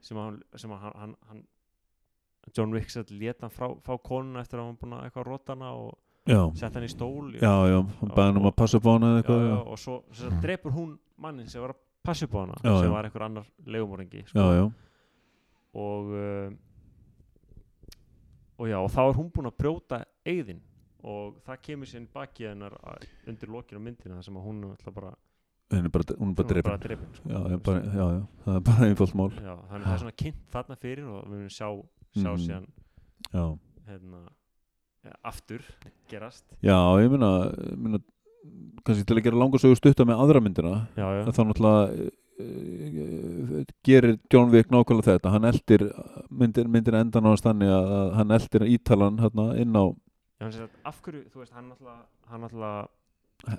sem 0.00 0.16
að, 0.18 0.24
hann, 0.28 0.42
sem 0.56 0.70
að 0.74 0.84
hann, 0.88 1.14
hann, 1.28 1.42
John 2.56 2.72
Wick 2.72 2.90
sett 2.90 3.10
leta 3.10 3.46
hann 3.46 3.52
frá, 3.54 3.68
frá 3.84 3.98
konuna 4.02 4.40
eftir 4.40 4.58
að 4.60 4.70
hann 4.70 4.78
búin 4.80 4.94
að 4.98 5.08
eitthvað 5.08 5.26
rota 5.28 5.52
hana 5.56 5.72
og 5.76 5.98
sett 6.56 6.74
hann 6.76 6.84
í 6.84 6.92
stól 6.92 7.32
já, 7.34 7.52
já, 7.68 7.78
hann 8.00 8.12
bæði 8.14 8.26
hann 8.30 8.40
um 8.42 8.48
að 8.50 8.56
passa 8.60 8.76
upp 8.80 8.86
á 8.88 8.92
hana 8.94 9.10
eitthvað, 9.18 9.42
já, 9.44 9.50
já, 9.54 9.58
og 9.72 9.78
svo 9.82 9.98
sagt, 10.12 10.40
drepur 10.44 10.72
hún 10.76 10.94
mannin 11.18 11.48
sem 11.48 11.60
var 11.64 11.74
að 11.74 11.82
passa 12.08 12.24
upp 12.28 12.34
á 12.36 12.40
hana 12.44 12.56
Já, 12.62 12.74
sem 12.82 12.92
var 12.94 13.04
einhver 13.08 13.24
annar 13.26 13.46
legumorðingi 13.66 14.24
já, 14.28 14.46
já, 14.58 14.64
og 15.78 16.12
uh, 16.14 16.48
og 18.58 18.66
já, 18.68 18.78
og 18.82 18.90
þá 18.90 19.00
er 19.06 19.18
hún 19.20 19.28
búin 19.34 19.48
að 19.50 19.58
brjóta 19.60 20.00
eigðin 20.26 20.62
og 21.08 21.36
það 21.46 21.60
kemur 21.62 21.86
sér 21.90 22.06
baki 22.12 22.48
hennar 22.48 22.74
að- 22.82 23.04
undir 23.30 23.52
lokinu 23.54 23.80
myndina 23.84 24.16
þar 24.18 24.24
sem 24.26 24.38
að 24.40 24.46
hún 24.48 24.64
er 24.64 24.72
alltaf 24.74 24.94
bara, 24.96 25.12
er 25.70 25.88
bara, 25.92 26.04
hún 26.18 26.30
er 26.30 26.34
bara 26.38 26.48
drefin 26.48 26.68
bara 26.70 26.78
drepin. 26.80 27.08
sko. 27.14 27.28
já, 27.28 27.58
bara, 27.68 27.80
já, 27.84 28.06
já, 28.16 28.20
það 28.44 28.56
er 28.56 28.60
bara 28.68 28.86
einfalt 28.88 29.14
mál. 29.14 29.30
Já, 29.36 29.54
þannig 29.68 29.84
að 29.84 29.88
það 29.88 29.94
er 29.94 30.02
svona 30.04 30.16
kynnt 30.22 30.44
þarna 30.54 30.76
fyrir 30.80 31.04
og 31.08 31.18
við 31.24 31.34
munum 31.34 31.50
sjá, 31.52 31.68
sjá 32.16 32.30
Mhm. 32.32 32.44
síðan 32.44 33.58
hérna, 33.88 34.20
ja, 35.04 35.12
aftur 35.24 35.60
gerast. 36.08 36.44
Já, 36.62 36.78
ég 37.02 37.10
meina 37.10 38.00
kannski 38.84 39.04
til 39.04 39.16
að 39.18 39.24
gera 39.24 39.36
langa 39.36 39.58
sögur 39.60 39.76
stutta 39.76 40.04
með 40.08 40.20
aðra 40.24 40.40
myndina 40.40 40.88
já, 40.96 41.04
þá 41.28 41.42
náttúrulega 41.44 42.10
uh, 42.40 43.64
gerir 43.84 44.18
John 44.32 44.50
Wick 44.52 44.70
nákvæmlega 44.72 45.18
þetta. 45.18 45.32
Hann 45.34 45.44
eldir 45.48 45.84
myndir, 46.30 46.68
myndir 46.70 46.94
endan 46.98 47.26
á 47.26 47.30
hans 47.34 47.42
þannig 47.44 47.68
að 47.74 47.90
að 47.98 48.12
hann 48.18 48.30
eldir 48.38 48.64
ítalan 48.72 49.18
hérna, 49.20 49.46
inn 49.60 49.74
á 49.76 49.84
já 50.38 50.44
hann 50.46 50.52
segir 50.54 50.68
að 50.68 50.88
af 50.92 51.00
hverju, 51.02 51.22
þú 51.32 51.40
veist, 51.42 51.52
hann 51.56 51.70
alltaf 51.74 52.06
hann 52.30 52.44
alltaf 52.46 52.90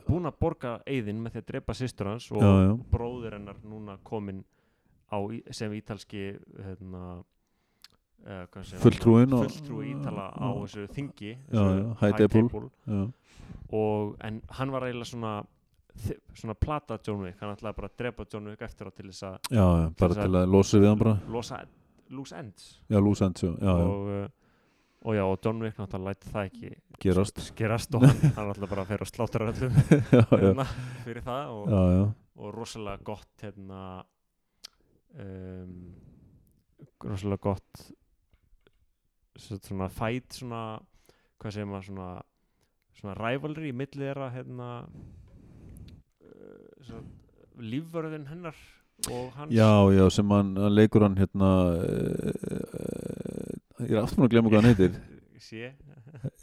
búin 0.08 0.26
að 0.28 0.36
borga 0.40 0.72
eigðin 0.86 1.22
með 1.24 1.32
því 1.38 1.42
að 1.44 1.46
drepa 1.54 1.74
systur 1.74 2.08
hans 2.12 2.32
og 2.32 2.42
já, 2.42 2.50
já, 2.68 2.74
bróðir 2.92 3.34
hennar 3.38 3.56
núna 3.64 3.98
kominn 4.04 4.44
á, 5.12 5.18
sem 5.52 5.72
ítalski 5.74 6.24
hérna 6.66 7.04
uh, 8.26 8.46
og- 9.40 9.48
fulltrúi 9.48 9.94
ítala 9.96 10.30
á 10.36 10.50
og- 10.52 10.66
þessu 10.68 10.88
þingi 10.94 11.32
High 12.02 12.18
Table. 12.28 12.70
Og 13.72 14.16
en 14.26 14.42
hann 14.58 14.72
var 14.72 14.82
eiginlega 14.84 15.06
svona 15.06 15.44
svona 16.34 16.54
plata 16.56 16.98
John 17.06 17.22
Wick. 17.24 17.40
Hann 17.42 17.56
ætlaði 17.56 17.76
bara 17.76 17.88
að 17.90 17.98
drepa 17.98 18.26
John 18.32 18.46
Wick 18.48 18.62
eftir 18.62 18.88
á 18.88 18.92
til 18.96 19.08
þess 19.10 19.24
að 19.24 19.40
bara 20.00 20.14
til 20.14 20.32
að 20.40 20.48
losa 20.54 20.78
við 20.80 20.88
hann 20.88 20.98
bara. 21.00 21.16
losa 21.28 21.64
loose 22.10 22.36
ends. 22.40 22.80
Já, 22.90 23.00
loose 23.00 23.26
ends, 23.26 23.44
já, 23.44 23.52
já, 23.62 23.74
já, 23.80 24.30
og, 25.02 25.12
uh, 25.14 25.16
já, 25.16 25.24
og 25.24 25.40
John 25.46 25.62
Wick 25.64 25.78
náttúrulega 25.80 26.10
læti 26.10 26.32
það 26.34 26.50
ekki 26.50 26.72
gerast. 27.00 27.38
gerast 27.56 27.96
og 27.96 28.04
hann, 28.08 28.20
hann 28.36 28.52
ætla 28.54 28.68
bara 28.72 28.86
fyrir 28.90 29.06
að 29.06 29.12
já, 29.64 29.72
já, 30.12 30.24
hérna, 30.34 30.66
fyrir 31.06 31.24
það 31.26 31.54
og, 31.56 31.70
já, 31.72 31.82
já, 31.96 32.04
og 32.40 32.54
rosalega 32.56 33.04
gott 33.08 33.46
hérna 33.46 33.82
um, 35.20 35.78
rosalega 37.04 37.42
gott 37.50 37.86
svo- 39.40 39.62
svona 39.64 39.88
fæt 39.90 40.40
svona 40.42 40.64
hvað 41.40 41.56
segir 41.56 41.70
maður 41.72 41.88
svona 41.92 42.10
svona 43.00 43.16
rivalry 43.16 43.70
í 43.72 43.76
milli 43.80 44.02
þeirra 44.04 44.28
hérna 44.34 44.68
uh, 44.84 46.68
svona, 46.84 47.06
lífvörðin 47.60 48.28
hennar 48.28 48.58
og 49.08 49.30
hans. 49.38 49.54
Já, 49.56 49.70
já, 49.96 50.04
sem 50.12 50.28
hann, 50.36 50.50
leikur 50.76 51.06
hann 51.06 51.16
hérna 51.16 51.50
uh, 51.80 53.19
ég 53.86 53.96
er 53.96 54.02
aftur 54.04 54.26
að 54.28 54.34
glemma 54.34 54.52
hvað 54.52 54.62
hann 54.64 54.72
heitir. 54.74 55.00
Sé, 55.50 55.70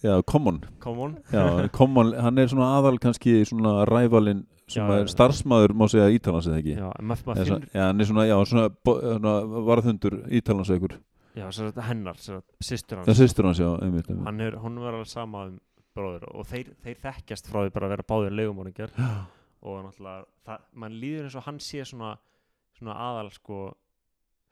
já, 0.02 0.14
Common. 0.26 0.60
Come 0.82 1.02
on 1.04 1.16
já, 1.30 1.68
Common, 1.74 2.14
hann 2.16 2.38
er 2.40 2.48
svona 2.48 2.70
aðal 2.78 2.96
kannski 3.02 3.42
svona 3.46 3.84
rævalinn 3.86 4.44
sem 4.66 4.80
Já, 4.82 4.86
já, 4.88 4.94
er 4.96 5.04
já. 5.04 5.10
starfsmaður 5.12 5.74
má 5.78 5.84
segja 5.92 6.08
ítalans 6.16 6.48
eða 6.48 6.58
ekki? 6.62 6.72
Já, 6.80 6.88
maður 6.98 7.20
Eða 7.20 7.26
mað 7.28 7.36
svona- 7.36 7.60
finnur 7.60 7.76
já, 7.76 7.82
hann 7.86 8.00
er 8.00 8.08
svona, 8.08 8.24
já, 8.26 8.36
svona, 8.50 8.64
svona 9.20 9.34
varðhundur 9.68 10.16
ítalans 10.40 10.72
já, 11.36 11.44
svo 11.52 11.66
þetta 11.68 11.84
hennar, 11.90 12.16
svo 12.16 12.40
sýstur 12.64 12.96
Já, 12.96 13.04
hans. 13.04 13.18
Sýstur 13.20 13.44
hans, 13.50 13.58
já, 13.60 13.68
einmitt, 13.84 14.08
einmitt. 14.08 14.24
hann 14.26 14.40
er, 14.40 14.56
hún 14.64 14.80
var 14.80 14.94
alveg 14.96 15.06
sama 15.12 15.44
um 15.50 15.58
bróður 15.94 16.24
og 16.32 16.46
þeir, 16.48 16.72
þeir 16.82 16.96
þekkjast 17.04 17.46
frá 17.52 17.60
því 17.66 17.74
bara 17.76 17.86
að 17.86 17.92
vera 17.94 18.06
báðir 18.08 18.34
leigumorðingjar 18.40 18.90
og 19.62 19.84
náttúrulega, 19.84 20.24
það, 20.48 20.64
mann 20.74 20.96
líður 21.00 21.28
eins 21.28 21.36
og 21.36 21.44
hann 21.46 21.60
sé 21.60 21.84
svona, 21.84 22.14
svona 22.78 22.96
aðal 22.96 23.30
sko 23.36 23.60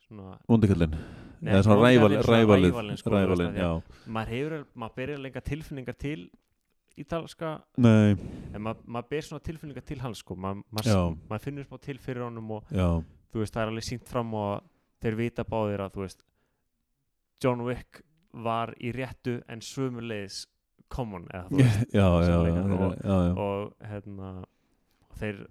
svona, 0.06 0.36
Vondikallinn 0.48 0.94
Nei, 0.94 1.23
Eða 1.42 1.62
svona 1.66 1.82
rævalið 1.88 2.22
rævalinn, 2.28 2.96
sko, 3.00 3.10
já. 3.58 3.70
maður 4.06 4.32
hefur, 4.34 4.66
maður 4.74 4.94
byrjar 5.00 5.18
lenga 5.24 5.40
tilfinningar 5.40 5.96
til 5.98 6.30
ítalska, 6.96 7.52
Nei, 7.82 8.14
en 8.54 8.62
maður, 8.62 8.84
maður 8.86 9.08
ber 9.10 9.20
svona 9.26 9.42
tilfinningar 9.42 9.82
til 9.88 9.98
hans 10.04 10.18
sko, 10.22 10.36
maður, 10.38 10.62
maður, 10.70 11.16
maður 11.30 11.42
finnur 11.48 11.66
smá 11.66 11.80
til 11.82 11.98
fyrir 11.98 12.22
honum 12.28 12.50
og 12.58 12.70
já, 12.70 12.86
þú 13.34 13.42
veist, 13.42 13.54
það 13.56 13.62
er 13.64 13.72
alveg 13.72 13.86
sínt 13.88 14.08
fram 14.08 14.34
og 14.38 14.62
þeir 15.02 15.16
vita 15.18 15.44
báðir 15.44 15.82
að 15.88 15.96
þú 15.96 16.04
veist 16.04 16.22
John 17.42 17.64
Wick 17.66 18.02
var 18.32 18.72
í 18.80 18.92
réttu 18.94 19.40
en 19.50 19.60
sömulegis 19.62 20.44
common 20.88 21.26
eða 21.34 21.48
þú 21.50 21.58
veist 21.64 21.94
já, 21.98 22.06
já, 22.22 22.38
og- 22.38 23.42
og 23.44 23.74
hérna 23.90 24.30
og 24.44 25.18
þeir, 25.18 25.42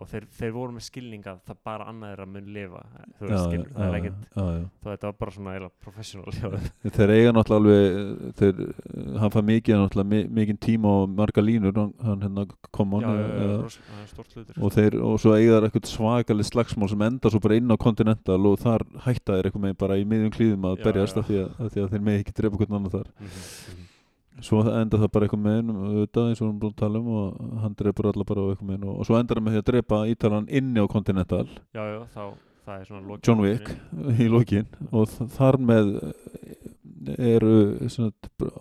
og 0.00 0.08
þeir, 0.08 0.24
þeir 0.38 0.52
voru 0.54 0.72
með 0.72 0.84
skilning 0.86 1.26
að 1.28 1.40
það 1.46 1.56
bara 1.68 1.84
annað 1.90 2.12
er 2.14 2.20
að 2.24 2.28
mun 2.34 2.46
lifa 2.54 2.80
þú 3.18 3.26
Já, 3.26 3.30
veist, 3.30 3.30
já, 3.30 3.40
skilur, 3.50 3.66
það 3.74 3.82
er 3.84 3.90
já, 3.90 3.98
ekkert 4.00 4.22
já, 4.36 4.44
já. 4.56 4.62
þá 4.80 4.86
þetta 4.90 5.06
var 5.10 5.16
bara 5.20 5.34
svona 5.36 5.52
eiginlega 5.54 5.84
professional. 5.84 6.30
Þeir 6.96 7.12
eiga 7.16 7.34
náttúrulega 7.36 7.60
alveg 7.60 8.32
þeir, 8.40 8.62
hann 9.20 9.34
fær 9.34 9.46
mikið 9.50 9.76
náttúrulega 9.82 10.10
mi- 10.14 10.30
mikinn 10.40 10.60
tíma 10.64 10.94
og 11.02 11.12
marga 11.20 11.44
línur 11.44 11.76
hann, 11.76 11.92
hérna 12.24 12.46
kom 12.70 12.96
hann 12.96 13.04
já, 13.04 13.12
já, 13.20 13.50
já, 13.50 14.56
og 14.64 14.72
þeir 14.78 14.98
og 15.04 15.20
svo 15.20 15.36
eiga 15.36 15.58
þær 15.60 15.68
eitthvað 15.68 15.92
svakalig 15.92 16.48
slagsmál 16.48 16.90
sem 16.94 17.06
enda 17.10 17.30
svo 17.30 17.40
bara 17.44 17.60
inn 17.60 17.70
á 17.70 17.76
Continental 17.80 18.40
og 18.50 18.58
þar 18.64 18.86
hætta 19.04 19.36
þeir 19.36 19.50
eitthvað 19.50 19.66
með 19.68 19.76
bara 19.84 20.00
í 20.00 20.08
miðjum 20.08 20.32
klíðum 20.34 20.66
að 20.72 20.80
Já, 20.80 20.84
berjast 20.88 21.16
já. 21.16 21.20
af 21.20 21.30
því 21.30 21.84
að, 21.84 21.92
þeir 21.92 22.04
með 22.08 22.20
ekki 22.22 22.36
drepa 22.40 22.56
hvern 22.60 22.76
annan 22.80 22.94
þar 22.96 23.08
mm 23.12 23.26
-hmm. 23.26 23.86
Svo 24.46 24.60
enda 24.70 24.98
það 25.00 25.10
bara 25.14 25.26
eitthvað 25.26 25.42
með 25.44 25.58
einum 25.60 25.80
auðvitað 25.86 26.28
eins 26.30 26.40
og 26.40 26.46
erum 26.46 26.60
búin 26.62 26.72
að 26.74 26.80
tala 26.82 27.00
um 27.00 27.10
og 27.20 27.58
hann 27.64 27.74
drepur 27.80 28.08
alla 28.10 28.26
bara 28.28 28.44
á 28.44 28.48
eitthvað 28.52 28.68
með 28.70 28.78
einu 28.78 28.90
og, 28.92 29.00
og 29.02 29.08
svo 29.08 29.18
endar 29.18 29.40
það 29.40 29.46
með 29.46 29.56
því 29.56 29.62
að 29.62 29.68
drepa 29.70 30.00
ítalan 30.14 30.48
inni 30.60 30.84
á 30.84 30.86
Continental. 30.92 31.44
Já, 31.76 31.82
já, 31.90 32.00
þá 32.14 32.22
það 32.64 32.74
er 32.80 32.88
svona 32.90 33.06
lokið 33.10 33.28
John 33.30 33.44
Wick 33.44 33.70
í 34.24 34.28
lokin. 34.30 34.66
Og 34.92 35.14
þar 35.36 35.58
með 35.70 35.92
eh, 36.00 37.32
eru 37.34 37.54
svona, 37.90 38.12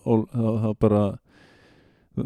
ól- 0.10 0.28
það 0.34 0.60
það 0.66 0.76
bara 0.86 1.04
uh, 1.10 2.26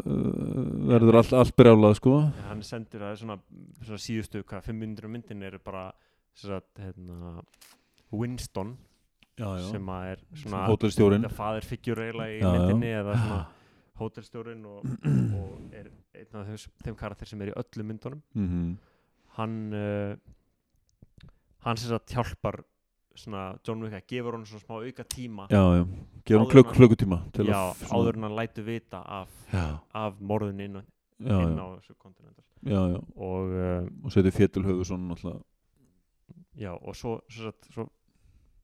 verður 0.94 1.20
allt, 1.20 1.34
allt 1.42 1.54
brjálað 1.58 1.98
sko. 2.00 2.16
Hann 2.48 2.64
sendir 2.66 3.04
að 3.06 3.20
svona, 3.22 3.38
svona 3.84 4.00
síðustu 4.06 4.42
hvað, 4.46 4.66
500 4.70 5.12
myndin 5.12 5.44
eru 5.46 5.60
bara 5.64 5.88
sagt, 6.34 6.72
hérna, 6.82 7.42
Winston 8.14 8.74
já, 9.38 9.48
já. 9.58 9.68
sem 9.70 9.92
að 9.96 10.08
er 10.12 10.24
svona 10.42 10.64
hótelstjórin 10.70 11.26
það 11.28 11.36
faðir 11.40 11.68
figgjur 11.72 12.02
eiginlega 12.04 12.34
í 12.34 12.40
Já, 12.40 12.50
myndinni 12.54 12.90
eða 13.00 13.18
svona 13.20 13.42
hótelstjórin 14.00 14.64
og, 14.70 14.90
og 15.38 15.74
er 15.74 15.90
einn 16.18 16.40
af 16.40 16.50
þeim, 16.50 16.74
þeim 16.86 16.98
karakter 16.98 17.30
sem 17.30 17.42
er 17.44 17.52
í 17.52 17.56
öllum 17.62 17.90
myndunum. 17.92 18.22
Mm 18.34 18.74
hann 19.34 19.72
uh, 19.74 20.14
hann 21.64 21.76
sem 21.80 21.90
sagt 21.90 22.12
hjálpar 22.14 22.60
svona 23.14 23.54
John 23.66 23.82
Wick 23.84 23.94
að 23.94 24.06
gefur 24.10 24.36
honum 24.36 24.46
svona 24.48 24.64
smá 24.64 24.76
auka 24.80 25.06
tíma. 25.06 25.46
Gera 25.50 26.42
hann 26.42 26.50
hann- 26.50 26.74
klukkutíma 26.74 27.20
til 27.34 27.46
já, 27.50 27.60
áður 27.90 28.18
en 28.18 28.28
hann 28.28 28.36
lætur 28.38 28.66
vita 28.66 29.02
af, 29.02 29.30
af 29.94 30.20
morðin 30.20 30.62
inn, 30.66 30.80
inn 31.22 31.58
á 31.58 31.66
þessu 31.78 31.94
kontinental. 31.98 32.44
Já, 32.64 32.80
já. 32.94 33.00
Og 33.16 33.52
uh, 33.54 33.90
og 34.04 34.14
setja 34.14 34.32
fjettil 34.34 34.64
höfu 34.66 34.86
svona 34.88 35.12
náttúrulega 35.12 35.42
já, 36.58 36.72
og 36.74 36.96
svo, 36.96 37.18
svo, 37.28 37.52
svo 37.74 37.88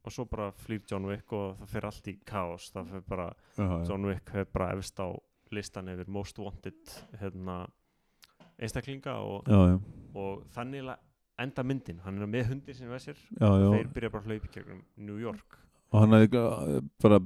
og 0.04 0.14
svo 0.14 0.24
bara 0.30 0.50
flýr 0.64 0.82
John 0.90 1.08
Wick 1.10 1.32
og 1.36 1.58
það 1.60 1.74
fyrir 1.74 1.90
allt 1.90 2.08
í 2.08 2.16
kaos. 2.26 2.70
Það 2.74 2.90
fyrir 2.94 3.06
bara, 3.08 3.28
já, 3.56 3.64
já, 3.64 3.76
John 3.88 4.08
Wick 4.08 4.32
hefur 4.34 4.52
bara 4.54 4.72
efst 4.76 5.00
á 5.02 5.08
listan 5.50 5.90
yfir 5.92 6.08
most 6.08 6.38
wanted 6.38 6.96
hérna, 7.20 7.64
einstaklinga 8.60 9.16
og, 9.20 9.48
já, 9.48 9.72
já, 9.72 9.78
og 10.14 10.44
þannig 10.54 10.92
enda 11.40 11.64
myndin, 11.64 12.02
hann 12.04 12.20
er 12.20 12.28
með 12.28 12.52
hundin 12.52 12.76
sem 12.76 12.90
já, 12.90 13.00
já. 13.40 13.70
þeir 13.72 13.90
byrja 13.94 14.12
bara 14.12 14.22
að 14.22 14.30
hlaupa 14.30 14.48
í 14.48 14.54
gegnum 14.54 14.84
New 14.96 15.18
York. 15.20 15.58
Og 15.90 16.04
hann 16.04 16.14
hefði 16.14 16.38
uh, 16.38 16.82
bara, 17.02 17.18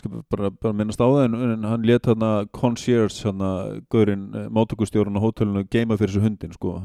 skal 0.00 0.22
bara, 0.32 0.50
bara 0.50 0.76
minnast 0.76 1.02
á 1.02 1.04
það 1.04 1.24
en, 1.26 1.34
en 1.52 1.66
hann 1.68 1.82
let 1.84 2.06
þarna 2.08 2.30
concierge 2.54 3.18
þarna 3.18 3.50
gaurinn, 3.92 4.30
mátökustjórun 4.56 5.18
á 5.20 5.24
hótelinu 5.24 5.66
geima 5.68 5.98
fyrir 6.00 6.14
þessu 6.14 6.24
hundin 6.24 6.54
sko. 6.56 6.78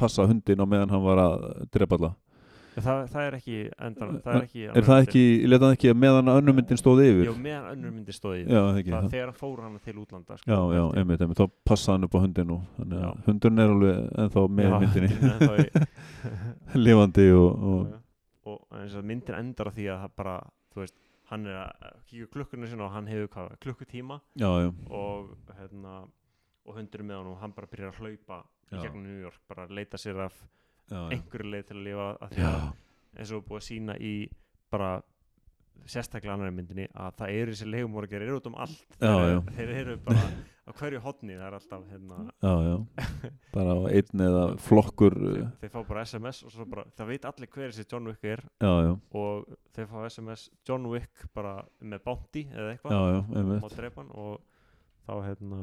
Passa 0.00 0.26
hundin 0.26 0.58
á 0.58 0.66
meðan 0.66 0.96
hann 0.96 1.04
var 1.04 1.22
að 1.22 1.46
drepa 1.70 2.00
alla 2.00 2.16
það, 2.84 3.00
það 3.12 3.26
er 3.28 3.34
ekki 3.38 3.56
endan, 3.88 4.10
það 4.24 4.34
er 4.38 4.44
ekki 4.46 4.62
er 4.68 4.86
það 4.88 5.00
ekki, 5.06 5.22
let 5.48 5.64
hann 5.64 5.74
ekki 5.76 5.92
meðan 6.04 6.30
önnur 6.32 6.56
myndin 6.58 6.80
stóð 6.80 7.02
yfir 7.04 7.28
Jó, 7.28 7.34
meðan 7.44 7.68
önnur 7.74 7.94
myndi 7.96 8.14
stóði 8.16 8.42
já, 8.44 8.58
það 8.60 8.78
ekki 8.82 8.92
það, 8.94 9.02
það, 9.06 9.10
þegar 9.14 9.30
hann 9.32 9.38
fór 9.40 9.62
hann 9.64 9.78
til 9.84 9.96
útlanda 10.02 10.38
sko, 10.40 10.50
já, 10.50 10.58
já, 10.78 10.82
ég. 10.82 10.98
einmitt, 11.02 11.24
einmitt, 11.26 11.40
þá 11.42 11.46
passa 11.70 11.92
hann 11.96 12.08
upp 12.08 12.16
á 12.16 12.20
hundin 12.24 12.52
og 12.56 12.62
þannig 12.78 13.02
Já. 13.02 13.08
að 13.08 13.28
hundurinn 13.30 13.64
er 13.64 13.74
alveg 13.74 13.98
ennþá 14.24 14.44
með 14.58 14.68
Já, 14.68 14.78
myndinni 14.84 15.10
í- 15.14 16.82
lifandi 16.88 17.26
og, 17.32 17.48
og 17.72 17.80
Já, 17.88 17.94
já. 17.94 18.00
og 18.52 18.78
eins 18.82 18.94
og 18.98 19.08
myndin 19.12 19.38
endar 19.38 19.72
því 19.76 19.88
að 19.92 20.02
það 20.04 20.14
bara, 20.22 20.36
þú 20.74 20.82
veist, 20.84 20.96
hann 21.28 21.46
er 21.48 21.58
að 21.62 21.96
kíka 22.08 22.30
klukkurinn 22.32 22.70
sinna 22.70 22.86
og 22.88 22.94
hann 22.94 23.08
hefur 23.10 23.28
hvað, 23.34 23.56
klukkutíma 23.64 24.20
já, 24.40 24.48
já, 24.64 24.70
og 24.88 25.34
hérna 25.58 25.98
og 26.68 26.76
hundurinn 26.76 27.08
með 27.10 27.18
hann 27.20 27.32
og 27.32 27.42
hann 27.42 27.52
bara 27.56 27.68
byrjar 27.72 27.92
að 27.94 28.00
hlaupa 28.04 28.42
í 28.68 28.76
Já. 28.76 28.82
gegnum 28.84 29.04
New 29.08 29.20
York, 29.22 29.38
bara 29.48 29.64
að 29.64 29.70
leita 29.78 29.96
sér 30.00 30.18
af 30.26 30.34
já, 30.36 30.44
já. 30.44 30.54
Einhverju 30.96 31.52
leið 31.52 31.68
til 31.68 31.76
að 31.78 31.86
lifa 31.86 32.10
að 32.16 32.34
því 32.34 32.48
að 32.48 32.58
eins 33.18 33.32
og 33.34 33.46
búið 33.46 33.60
að 33.60 33.66
sína 33.68 33.96
í 33.98 34.12
bara 34.72 34.90
sérstaklega 35.88 36.34
annari 36.34 36.52
myndinni 36.52 36.86
að 36.92 37.16
það 37.20 37.34
eru 37.40 37.54
þessi 37.54 37.68
legumorgar 37.70 38.24
eru 38.24 38.38
út 38.38 38.48
um 38.50 38.56
allt. 38.60 38.80
Já, 38.98 39.08
þeir, 39.08 39.30
já. 39.30 39.38
þeir 39.56 39.72
eru 39.76 39.96
bara 40.04 40.24
á 40.68 40.70
hverju 40.76 41.00
hotni 41.00 41.36
það 41.38 41.46
er 41.46 41.56
alltaf 41.56 41.84
hérna, 41.88 42.18
já, 42.44 42.52
já. 42.66 42.74
Bara 43.56 43.72
á 43.72 43.80
einn 43.88 44.24
eða 44.26 44.42
flokkur 44.60 45.16
þeir, 45.16 45.38
uh, 45.46 45.54
þeir 45.62 45.72
fá 45.72 45.78
bara 45.88 46.04
SMS 46.04 46.42
og 46.44 46.52
svo 46.52 46.66
bara, 46.68 46.84
það 46.98 47.12
veit 47.14 47.28
allir 47.30 47.50
hver 47.54 47.72
þessi 47.72 47.86
John 47.88 48.10
Wick 48.10 48.28
er. 48.28 48.44
Já, 48.60 48.72
já, 48.84 48.92
og 49.22 49.56
þeir 49.76 49.88
fá 49.94 49.98
SMS 50.10 50.44
John 50.68 50.90
Wick 50.92 51.24
bara 51.36 51.54
með 51.80 52.04
bounty 52.04 52.44
eða 52.52 52.74
eitthvað. 52.74 52.98
Hann 53.96 54.12
og 54.12 54.42
þá 55.08 55.14
hérna 55.24 55.62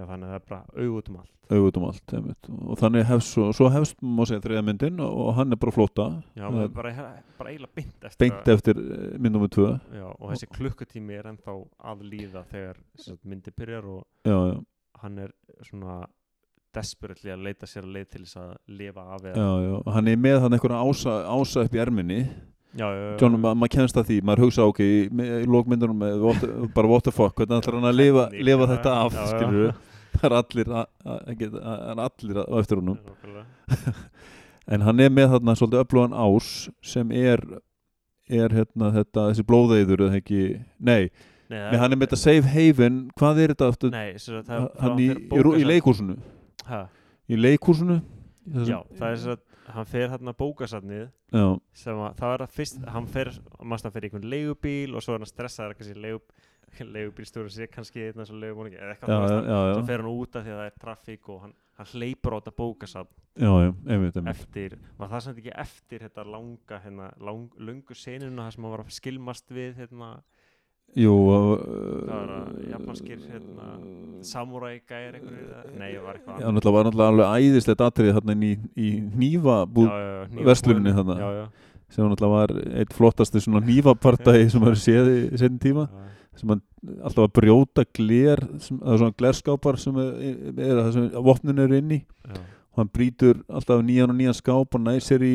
já 0.00 0.06
þannig 0.08 0.26
að 0.26 0.32
það 0.32 0.40
er 0.40 0.48
bara 0.48 0.80
auð 0.80 0.96
út 1.00 1.10
um 1.10 1.20
allt. 1.20 1.36
Auðvitað 1.50 1.80
um 1.80 1.86
allt 1.88 2.12
einmitt. 2.14 2.48
og 2.62 2.78
þannig 2.78 3.06
hefst 3.08 3.34
svo, 3.34 3.46
svo 3.56 3.70
hefst 3.74 3.96
má 4.06 4.22
segja 4.28 4.42
þriða 4.44 4.62
myndin 4.68 5.00
og, 5.02 5.16
og 5.24 5.32
hann 5.34 5.50
er 5.50 5.58
bara 5.58 5.74
flóta 5.74 6.06
já, 6.38 6.44
Það 6.44 6.54
maður 6.54 6.68
er 6.68 6.76
bara, 6.76 7.08
bara 7.40 7.50
eiginlega 7.50 7.74
beint 7.80 8.06
eftir 8.06 8.22
beint 8.22 8.52
eftir 8.54 8.80
eh, 8.84 9.16
mynd 9.18 9.36
nummer 9.36 9.50
tvö. 9.50 9.72
Já, 9.96 10.06
og 10.12 10.30
þessi 10.30 10.50
klukkutími 10.54 11.18
er 11.18 11.30
ennþá 11.32 11.56
að 11.90 12.06
líða 12.12 12.44
þegar 12.52 12.78
myndi 13.26 13.54
byrjar 13.56 13.90
og 13.96 14.30
já, 14.30 14.38
já, 14.52 14.54
hann 15.02 15.18
er 15.26 15.34
svona 15.66 15.98
desperately 16.70 17.34
að 17.34 17.44
leita 17.48 17.66
sér 17.66 17.82
að 17.82 17.98
leið 17.98 18.08
til 18.14 18.22
þess 18.22 18.40
að 18.44 18.54
lifa 18.78 19.08
af 19.16 19.26
já, 19.26 19.34
eða 19.34 19.50
já 19.66 19.74
og 19.80 19.92
hann 19.96 20.14
er 20.14 20.24
með 20.28 20.40
hann 20.44 20.54
einhverja 20.54 20.86
ása, 20.86 21.18
ása 21.34 21.66
upp 21.66 21.74
í 21.74 21.82
erminni. 21.82 22.22
Já, 22.70 22.86
já, 22.86 22.98
já, 23.02 23.14
John, 23.18 23.34
ma 23.42 23.50
maður 23.58 23.74
kemst 23.80 23.96
að 23.98 24.12
því, 24.12 24.22
maður 24.22 24.44
hugsa 24.46 24.70
ok 24.70 24.84
í, 24.86 24.98
í 25.10 25.46
lókmyndunum 25.50 26.04
bara 26.70 26.86
what 26.86 27.02
the 27.02 27.10
fuck 27.10 27.34
hvernig 27.34 27.58
ætlar 27.58 27.80
hann 27.80 27.90
að 27.90 27.96
lifa, 27.98 28.28
lifa 28.30 28.62
já, 28.68 28.70
þetta 28.76 28.92
af 28.94 29.16
já, 29.16 29.24
já. 29.24 29.30
skilur 29.32 29.72
það 30.16 30.26
er 30.28 30.36
allir 30.40 30.70
að, 30.74 30.86
að, 31.04 31.18
að, 31.32 31.42
að, 31.60 31.80
að 31.94 32.04
allir 32.06 32.40
á 32.40 32.54
eftir 32.60 32.84
nákvæmlega. 32.86 33.96
en 34.74 34.86
hann 34.86 35.02
er 35.06 35.12
með 35.14 35.34
þarna 35.34 35.56
svolítið 35.58 35.82
öflugan 35.84 36.16
ás 36.26 36.52
sem 36.92 37.12
er 37.16 37.44
er 38.30 38.54
hérna 38.54 38.92
þetta, 38.94 39.26
þessi 39.32 39.44
blóðeiður 39.48 40.06
eða 40.06 40.18
ekki, 40.20 40.40
nei, 40.78 41.10
Nei, 41.50 41.58
nei 41.72 41.78
hann 41.82 41.90
er 41.90 41.98
með 41.98 42.12
þetta 42.12 42.20
safe 42.22 42.50
haven, 42.52 42.98
hvað 43.18 43.40
er 43.42 43.52
þetta 43.54 43.68
aftur, 43.72 43.90
Nei, 43.90 44.12
sagt, 44.22 44.46
það, 44.46 44.66
hann 44.84 45.00
í, 45.02 45.08
í, 45.10 45.40
rú- 45.42 45.56
í 45.58 45.64
leikhúsinu. 45.66 46.14
Já, 48.68 48.76
það 48.98 49.08
er 49.08 49.18
sem 49.24 49.32
að 49.34 49.46
hann 49.74 49.88
fer 49.90 50.08
hérna 50.10 50.34
bókasafnið 50.38 51.02
sem 51.78 51.98
að 52.02 52.14
það 52.18 52.32
er 52.36 52.44
að 52.46 52.54
fyrst, 52.54 52.78
hann 52.94 53.08
fer 53.10 53.28
mannst 53.62 53.86
að 53.86 53.96
fer 53.96 54.06
í 54.06 54.08
einhvern 54.08 54.30
leigubíl 54.30 54.94
og 54.98 55.04
svo 55.04 55.14
er 55.14 55.22
hann 55.24 55.30
stressaður 55.30 55.76
kannski 55.78 55.98
leigub, 56.02 56.24
leigubílstjóri 56.78 57.50
sé 57.54 57.66
kannski 57.70 58.06
einn 58.06 58.20
eins 58.22 58.30
og 58.32 58.40
leigumóningi 58.40 58.78
eða 58.78 58.94
eitthvað 58.94 59.10
svo 59.74 59.84
fer 59.90 60.04
hann 60.04 60.10
út 60.12 60.36
af 60.36 60.44
því 60.46 60.54
að 60.54 60.60
það 60.60 60.70
er 60.70 60.76
traffík 60.84 61.28
og 61.28 61.40
hann, 61.44 61.54
hann 61.80 61.90
hleypur 61.94 62.36
á 62.36 62.38
þetta 62.40 62.56
bókasafn. 62.60 63.14
Eftir, 64.30 64.76
var 64.98 65.08
það 65.08 65.24
samt 65.26 65.38
ekki 65.42 65.54
eftir 65.64 66.04
þetta 66.06 66.26
langa, 66.26 66.80
hérna, 66.84 67.10
lang, 67.20 67.48
lungu 67.58 67.94
senuna 67.94 68.48
þar 68.48 68.56
sem 68.56 68.66
hann 68.66 68.74
var 68.76 68.84
að 68.84 68.94
skilmast 69.00 69.54
við 69.54 69.74
hérna, 69.80 70.10
Jú, 70.98 71.12
það 71.30 72.08
var 72.10 72.30
að 72.34 72.54
japanskir 72.72 73.20
hérna, 73.30 73.66
eða- 75.38 75.78
nei, 75.78 75.92
það 75.94 76.02
var 76.02 76.16
eitthvað 76.18 76.40
náttúrulega 76.56 76.74
var 76.74 76.88
náttúrulega 76.88 77.10
alveg 77.12 77.28
æðislegt 77.38 77.84
atriði 77.86 78.14
þarna 78.16 78.32
inn 78.34 78.42
í, 78.42 78.52
í 78.74 78.88
já, 81.22 81.28
já, 81.38 81.46
sem 81.94 82.10
náttúrulega 82.10 82.34
var 82.34 82.54
eitt 82.82 82.96
flottasti 82.98 83.42
svona 83.44 83.62
hnífapartæði 83.62 84.50
sem 84.50 84.64
maður 84.64 84.82
séð 84.82 85.12
í 85.14 85.20
setjum 85.38 85.60
tíma. 85.62 85.86
Já, 85.86 86.08
sem 86.40 86.54
hann 86.54 86.62
alltaf 87.00 87.26
að 87.26 87.34
brjóta 87.38 87.84
sem, 88.62 88.78
það 88.80 88.94
er 88.94 89.02
svona 89.02 89.18
glerskápar 89.22 89.80
sem 89.80 90.00
er, 90.00 90.38
það 90.56 90.90
sem 90.96 91.10
vopnin 91.28 91.62
eru 91.66 91.80
inn 91.80 91.92
í 91.98 92.00
já. 92.00 92.40
og 92.70 92.82
hann 92.82 92.92
brýtur 92.94 93.42
alltaf 93.48 93.84
nýjan 93.84 94.14
og 94.14 94.18
nýjan 94.20 94.38
skáp 94.38 94.78
og 94.78 94.86
í, 95.26 95.34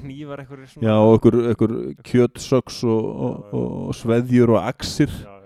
hnífar 0.00 0.44
einhverju 0.44 0.72
svona 0.72 0.88
já, 0.88 0.96
og 0.96 1.28
einhver, 1.42 1.76
kjötsöks 2.08 2.82
og, 2.88 3.12
og, 3.28 3.54
og 3.60 3.94
sveðjur 4.00 4.56
og 4.56 4.64
axir 4.64 5.12
já. 5.12 5.41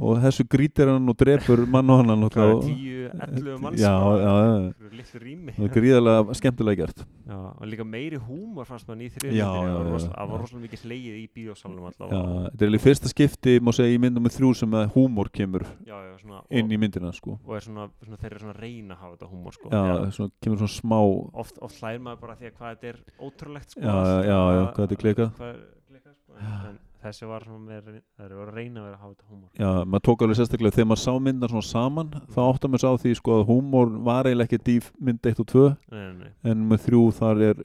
Og 0.00 0.20
þessu 0.24 0.46
grítir 0.48 0.88
hann 0.90 1.08
og 1.12 1.16
drepur 1.20 1.66
mann 1.68 1.90
og 1.92 2.00
hann 2.00 2.24
hvað 2.30 2.52
er. 2.54 2.60
10, 2.64 3.00
11 3.10 3.58
manns 3.60 3.82
það 3.84 5.64
er 5.66 5.72
gríðarlega 5.74 6.36
skemmtilega 6.38 6.80
gert. 6.84 7.04
Já, 7.30 7.36
og 7.36 7.66
líka 7.68 7.84
meiri 7.86 8.18
húmor 8.20 8.66
fannst 8.68 8.88
mann 8.88 9.02
í 9.04 9.10
já, 9.10 9.46
það 9.46 10.30
var 10.30 10.40
rosalega 10.42 10.64
mikið 10.66 10.84
hlegið 10.86 11.18
í 11.20 11.24
bíósalunum 11.36 11.90
þetta 11.90 12.66
er 12.66 12.72
líka 12.74 12.84
fyrsta 12.86 13.10
skipti 13.12 13.58
segja 13.80 13.94
í 13.96 14.00
myndum 14.02 14.24
með 14.26 14.36
þrjú 14.38 14.50
sem 14.60 14.76
að 14.80 14.90
húmor 14.96 15.30
kemur 15.32 15.64
já, 15.86 15.94
já, 15.94 16.14
svona, 16.20 16.42
inn 16.50 16.72
í 16.72 16.78
myndina 16.80 17.12
sko. 17.16 17.38
og 17.46 17.56
er 17.56 17.64
svona, 17.64 17.88
svona 18.02 18.20
þeir 18.20 18.30
eru 18.34 18.42
svona 18.44 18.56
reyna 18.58 18.94
að 18.96 19.02
hafa 19.04 19.16
þetta 19.16 19.30
húmor 19.30 19.56
sko. 19.56 20.30
kemur 20.42 20.62
svona 20.62 20.74
smá 20.74 20.98
oft, 21.44 21.58
oft 21.62 21.80
hlæðir 21.80 22.04
maður 22.06 22.20
bara 22.26 22.36
því 22.40 22.50
að 22.50 22.54
hvað 22.60 22.76
þetta 22.76 22.92
er 22.92 23.00
ótrúlegt 23.20 23.74
sko, 23.74 23.80
Já, 23.80 23.94
já, 23.94 24.24
já, 24.26 24.38
að- 24.40 24.70
hvað 24.74 24.86
þetta 24.86 24.96
er 24.98 25.02
klikkað. 25.04 25.34
hvað 25.38 25.50
er 25.54 25.60
klikkað 25.90 26.14
sko, 26.20 26.89
þessi 27.02 27.28
var 27.30 27.44
svona 27.46 27.64
með 27.66 27.88
þeir 27.90 28.24
eru 28.26 28.40
að 28.44 28.50
reyna 28.56 28.80
að 28.80 28.86
vera 28.86 28.96
að 28.96 29.02
hafa 29.04 29.12
þetta 29.14 29.28
húmor. 29.30 29.50
Já, 29.60 29.70
maður 29.90 30.04
tók 30.08 30.22
alveg 30.26 30.38
sérstaklega 30.40 30.76
þegar 30.76 30.88
maður 30.90 31.02
sá 31.04 31.12
myndar 31.26 31.52
svona 31.54 31.68
saman 31.70 32.10
þá 32.34 32.40
áttar 32.46 32.72
maður 32.74 32.84
sá 32.84 32.90
því 33.04 33.12
sko 33.20 33.36
að 33.40 33.44
húmor 33.50 33.92
var 34.10 34.28
eiginlega 34.30 34.48
ekki 34.50 34.62
dýf 34.70 34.90
mynd 35.00 35.30
1 35.32 35.40
og 35.44 35.50
2 35.54 35.66
nei, 35.94 36.06
nei, 36.20 36.30
en 36.52 36.66
með 36.70 36.84
þrjú 36.86 37.02
þar 37.20 37.44
er, 37.50 37.62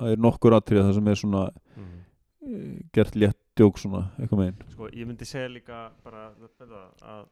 það 0.00 0.14
er 0.16 0.22
nokkur 0.26 0.56
atrið 0.58 0.84
það 0.86 0.94
sem 1.00 1.12
er 1.14 1.20
svona 1.24 1.44
Mm. 2.40 2.86
gert 2.96 3.14
létt 3.20 3.36
djók 3.54 3.76
svona 3.78 3.98
eitthvað 4.18 4.38
megin 4.40 4.62
sko, 4.72 4.86
ég 4.96 5.06
myndi 5.06 5.26
segja 5.28 5.50
líka 5.52 5.90
bara 6.02 6.30
að 6.32 7.26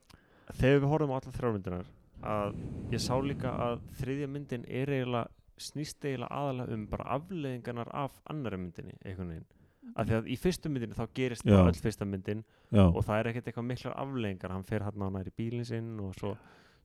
þegar 0.59 0.83
við 0.83 0.89
horfum 0.93 1.13
á 1.13 1.17
allar 1.19 1.35
þrjármyndinar 1.39 1.89
að 2.29 2.59
ég 2.93 3.01
sá 3.03 3.15
líka 3.25 3.53
að 3.67 3.81
þriðja 4.01 4.29
myndin 4.31 4.67
er 4.69 4.93
eiginlega 4.93 5.29
snýst 5.59 6.05
eiginlega 6.05 6.29
aðalega 6.39 6.77
um 6.77 6.85
bara 6.93 7.09
afleðingarnar 7.17 7.91
af 8.05 8.21
annari 8.31 8.61
myndinni 8.61 8.95
einhvern 9.03 9.33
veginn 9.33 9.49
af 9.95 10.09
því 10.09 10.17
að 10.19 10.31
í 10.31 10.39
fyrstu 10.41 10.73
myndinni 10.73 10.99
þá 10.99 11.05
gerist 11.17 11.47
bara 11.47 11.69
öll 11.73 11.83
fyrsta 11.83 12.09
myndin 12.09 12.45
já, 12.71 12.85
og 12.85 13.03
það 13.05 13.19
er 13.19 13.31
ekkert 13.33 13.51
eitthvað 13.51 13.69
miklar 13.73 13.99
afleðingar 14.05 14.55
hann 14.57 14.67
fer 14.69 14.87
hann 14.87 15.05
á 15.05 15.09
næri 15.19 15.35
bílinn 15.37 15.69
sinn 15.69 15.95
og 16.05 16.17
svo, 16.19 16.35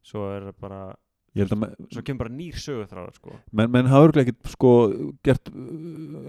svo 0.05 0.27
er 0.33 0.49
það 0.49 0.61
bara 0.63 0.83
að 0.91 1.01
svo 1.33 2.01
kemur 2.05 2.27
bara 2.27 2.33
nýr 2.33 2.57
söguþráður 2.61 3.15
sko. 3.17 3.35
Menn, 3.57 3.69
menn 3.73 3.87
hafa 3.89 4.05
örglega 4.05 4.29
ekkert 4.29 4.51
sko 4.53 4.71
gert, 5.25 5.49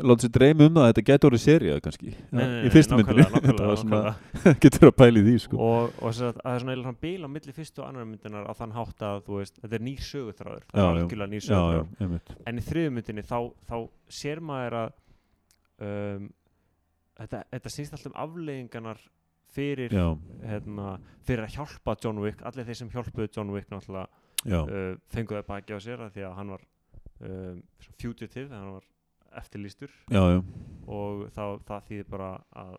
látið 0.00 0.24
sér 0.24 0.32
dreymi 0.38 0.68
um 0.68 0.78
það 0.78 0.84
að 0.84 0.88
þetta 0.90 1.04
getur 1.10 1.28
orðið 1.28 1.42
serið 1.42 1.80
kannski 1.84 2.12
Nei, 2.14 2.40
nei, 2.40 2.60
í 2.64 2.70
fyrstu 2.72 2.98
var 3.60 3.76
svona, 3.82 4.14
getur 4.64 4.88
að 4.88 4.94
pæli 5.02 5.24
því 5.26 5.34
sko. 5.44 5.58
Og, 5.60 5.98
og 6.00 6.08
að 6.14 6.38
það 6.40 6.48
er 6.54 6.64
svona 6.64 6.76
svona 6.78 7.00
bíl 7.04 7.20
á 7.20 7.28
milli 7.34 7.56
fyrstu 7.58 7.84
og 7.84 7.90
annar 7.90 8.08
myndinar 8.08 8.48
á 8.48 8.52
þann 8.56 8.76
hátt 8.78 9.04
að 9.10 9.28
veist, 9.28 9.60
þetta 9.60 9.78
er 9.78 9.84
nýr 9.90 10.06
söguþráður 10.08 10.64
það 10.70 10.80
Já, 10.80 10.86
er 10.86 11.02
algjörlega 11.02 11.32
nýr 11.34 11.44
söguþráður. 11.50 11.92
einmitt. 12.00 12.34
En 12.48 12.62
í 12.62 12.64
þriðu 12.70 12.94
myndinni 12.96 13.26
þá, 13.28 13.38
þá 13.68 13.76
sér 14.22 14.40
maður 14.40 14.78
að 14.80 14.96
um, 15.84 16.32
þetta, 17.18 17.42
þetta 17.52 17.72
snýst 17.72 17.96
alltaf 17.96 18.12
um 18.12 18.18
afleiðingarnar 18.24 19.02
fyrir 19.54 19.94
hérna, 19.94 20.96
fyrir 21.26 21.44
að 21.46 21.58
hjálpa 21.58 21.96
John 22.02 22.20
Wick. 22.24 22.42
Allir 22.46 22.66
þeir 22.68 22.80
sem 22.80 22.90
hjálpuðu 22.92 23.30
John 23.36 23.52
Wick 23.54 23.70
náttúrulega 23.70 24.08
uh, 24.64 24.96
fenguðu 25.14 25.44
baki 25.48 25.76
á 25.76 25.78
sér 25.82 26.02
af 26.06 26.14
því 26.14 26.26
að 26.28 26.36
hann 26.40 26.54
var 26.54 26.64
um, 27.20 27.60
fugitive, 28.00 28.50
hann 28.50 28.72
var 28.78 28.88
eftirlýstur. 29.40 29.94
Já, 30.10 30.22
já. 30.36 30.40
og 30.86 31.26
þá, 31.34 31.44
það 31.68 31.86
þýðir 31.90 32.10
bara 32.10 32.30
að 32.64 32.74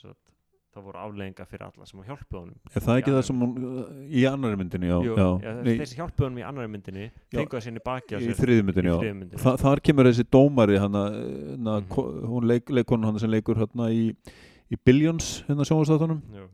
satt, 0.00 0.35
það 0.76 0.84
voru 0.86 1.00
afleiðingar 1.02 1.48
fyrir 1.50 1.64
alla 1.66 1.86
sem 1.88 2.02
hjálpuðu 2.06 2.40
honum. 2.42 2.58
Er 2.76 2.84
það 2.86 3.00
ekki 3.00 3.14
það 3.16 3.24
sem 3.28 3.40
hún 3.42 4.10
í 4.20 4.24
annari 4.30 4.58
myndinni, 4.60 4.90
já, 4.92 4.96
Jú, 5.06 5.14
já, 5.16 5.54
þeir 5.66 5.86
sem 5.90 6.00
hjálpuðu 6.02 6.26
honum 6.28 6.40
í 6.42 6.46
annari 6.50 6.72
myndinni 6.74 7.06
það 7.32 7.64
sinni 7.66 7.82
baki 7.86 8.20
í 8.20 8.36
þriði 8.40 8.66
myndinni, 8.68 8.92
myndinni. 9.22 9.40
Þa, 9.42 9.56
þar 9.64 9.82
kemur 9.88 10.10
þessi 10.10 10.26
dómari 10.36 10.78
hana, 10.82 11.04
hana, 11.56 11.80
Mhm. 11.80 11.88
ko- 11.88 12.06
hún 12.36 12.46
leik, 12.52 12.68
leikonu 12.70 13.06
hana 13.10 13.18
sem 13.18 13.30
leikur 13.32 13.56
hérna 13.56 13.90
í, 13.90 14.14
í 14.70 14.76
Billions 14.84 15.42
hérna 15.48 15.64
sjónvarstátunum 15.64 16.20
Jú, 16.36 16.48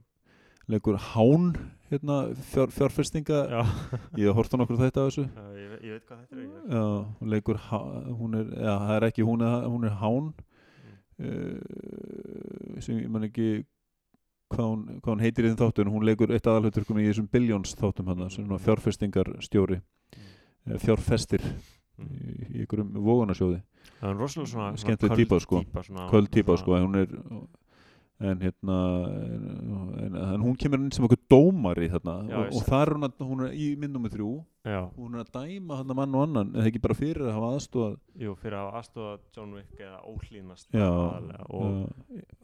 leikur 0.68 0.96
Hán 0.96 1.52
hérna 1.92 2.20
fjár, 2.52 2.70
fjárfestinga. 2.72 3.42
Já, 3.52 3.62
ég 4.16 4.24
hef 4.30 4.34
hort 4.38 4.54
á 4.54 4.56
nokkur 4.56 4.78
þetta 4.80 5.02
þessu. 5.10 5.26
Já, 5.28 5.44
ég, 5.58 5.74
ég 5.84 5.90
veit 5.98 6.06
hvað 6.08 6.22
þetta 6.22 6.36
er 6.38 6.46
hún 7.20 7.28
leikur 7.34 7.58
hún 8.16 8.34
er, 8.38 8.46
já, 8.56 8.72
það 8.80 8.96
er 8.96 9.06
ekki 9.10 9.26
hún 9.28 9.44
hún 9.68 9.84
er 9.90 9.98
Hán. 10.00 10.32
Uh, 11.22 12.80
sem 12.82 12.96
ég 12.98 13.08
man 13.12 13.22
ekki 13.28 13.64
hvað 14.52 14.72
hún, 14.72 14.82
hvað 15.00 15.12
hún 15.14 15.24
heitir 15.26 15.46
í 15.46 15.52
þeim 15.52 15.60
þáttum 15.62 15.86
en 15.86 15.94
hún 15.96 16.08
leikur 16.08 16.32
eitt 16.32 16.48
aðalhuturkum 16.48 17.00
í 17.02 17.08
þessum 17.10 17.28
Billions 17.32 17.76
þáttum 17.78 18.12
sem 18.28 18.44
svona 18.44 18.60
fjárfestingarstjóri 18.62 19.80
eh, 19.80 20.78
fjárfestir 20.82 21.46
Mm. 22.00 22.08
í, 22.08 22.36
í 22.56 22.62
einhverjum 22.64 22.92
vogunarsjóði 23.04 23.58
það 24.00 24.06
er 24.08 24.20
rosalega 24.20 24.50
svona, 24.52 24.68
svona 24.80 24.96
köld 25.02 25.18
týpa, 25.20 25.38
sko. 25.44 25.60
svona, 25.84 26.06
köld 26.08 26.30
típa 26.32 26.56
sko 26.60 26.78
hún 26.80 26.98
er 27.02 27.10
en 28.22 28.42
hérna 28.42 28.76
en, 30.02 30.16
en 30.16 30.44
hún 30.44 30.56
kemur 30.58 30.80
inn 30.80 30.92
sem 30.94 31.06
okkur 31.06 31.20
dómari 31.32 31.88
þarna 31.92 32.14
Já, 32.30 32.36
og, 32.38 32.56
og 32.58 32.72
er 32.78 32.92
hún, 32.94 33.06
að, 33.08 33.24
hún 33.28 33.44
er 33.46 33.56
í 33.56 33.66
myndum 33.80 34.06
með 34.06 34.16
þrjú. 34.16 34.30
Já, 34.62 34.78
hún 34.96 35.16
er 35.16 35.24
að 35.24 35.32
dæma 35.34 35.80
hann 35.80 35.96
mann 35.98 36.14
og 36.18 36.26
annan 36.28 36.52
eða 36.54 36.70
ekki 36.70 36.82
bara 36.84 36.98
fyrir 36.98 37.26
að 37.26 37.34
hafa 37.36 37.50
aðstofað 37.56 37.96
jú, 38.26 38.36
fyrir 38.42 38.58
að 38.60 38.78
aðstofa 38.80 39.16
John 39.34 39.56
Wick 39.58 39.82
eða 39.82 39.98
já. 40.70 40.86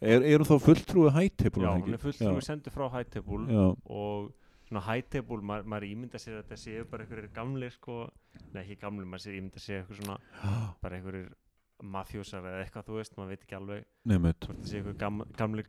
er, 0.03 0.27
er 0.27 0.43
hún 0.43 0.51
þá 0.51 0.57
fulltrúið 0.67 1.15
hættipul 1.15 1.65
já, 1.65 1.71
hún 1.77 1.95
er 1.95 2.03
fulltrúi 2.03 2.45
sendur 2.45 2.75
frá 2.75 2.89
já, 2.99 3.65
og 3.87 4.33
svona 4.69 5.03
Table, 5.09 5.41
ma 5.43 5.61
maður 5.65 5.89
ímynda 5.89 6.21
sér 6.21 6.39
að 6.39 6.43
þetta 6.43 6.61
séu 6.61 6.87
bara 6.91 7.05
einhverjir 7.05 7.31
gamlir 7.35 7.73
sko, 7.73 8.09
nei 8.53 8.63
ekki 8.65 8.81
gamlir, 8.83 9.07
maður 9.09 9.25
sér 9.25 9.39
ímynda 9.39 9.63
sér 9.63 9.83
eitthvað 9.83 10.03
svona 10.03 10.19
bara 10.83 10.99
einhverjir 10.99 11.31
mafjósar 11.83 12.47
eða 12.47 12.63
eitthvað, 12.65 12.87
þú 12.89 12.97
veist, 12.99 13.17
maður 13.19 13.35
veit 13.35 13.45
ekki 13.45 13.59
alveg 13.59 13.85
nefnit 14.11 14.47
hvort 14.49 14.63
það 14.63 14.71
sé 14.71 14.81
einhver 14.81 14.97
gam, 14.99 15.21
gamlir 15.39 15.69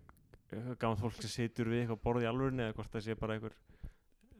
gamalt 0.81 1.03
fólk 1.03 1.19
sem 1.21 1.33
situr 1.33 1.69
við 1.69 1.83
eitthvað 1.83 2.01
borð 2.07 2.25
í 2.25 2.29
alvörinu 2.29 2.65
eða 2.65 2.77
hvort 2.79 2.95
það 2.95 3.05
sé 3.05 3.17
bara 3.19 3.37
einhver 3.37 3.57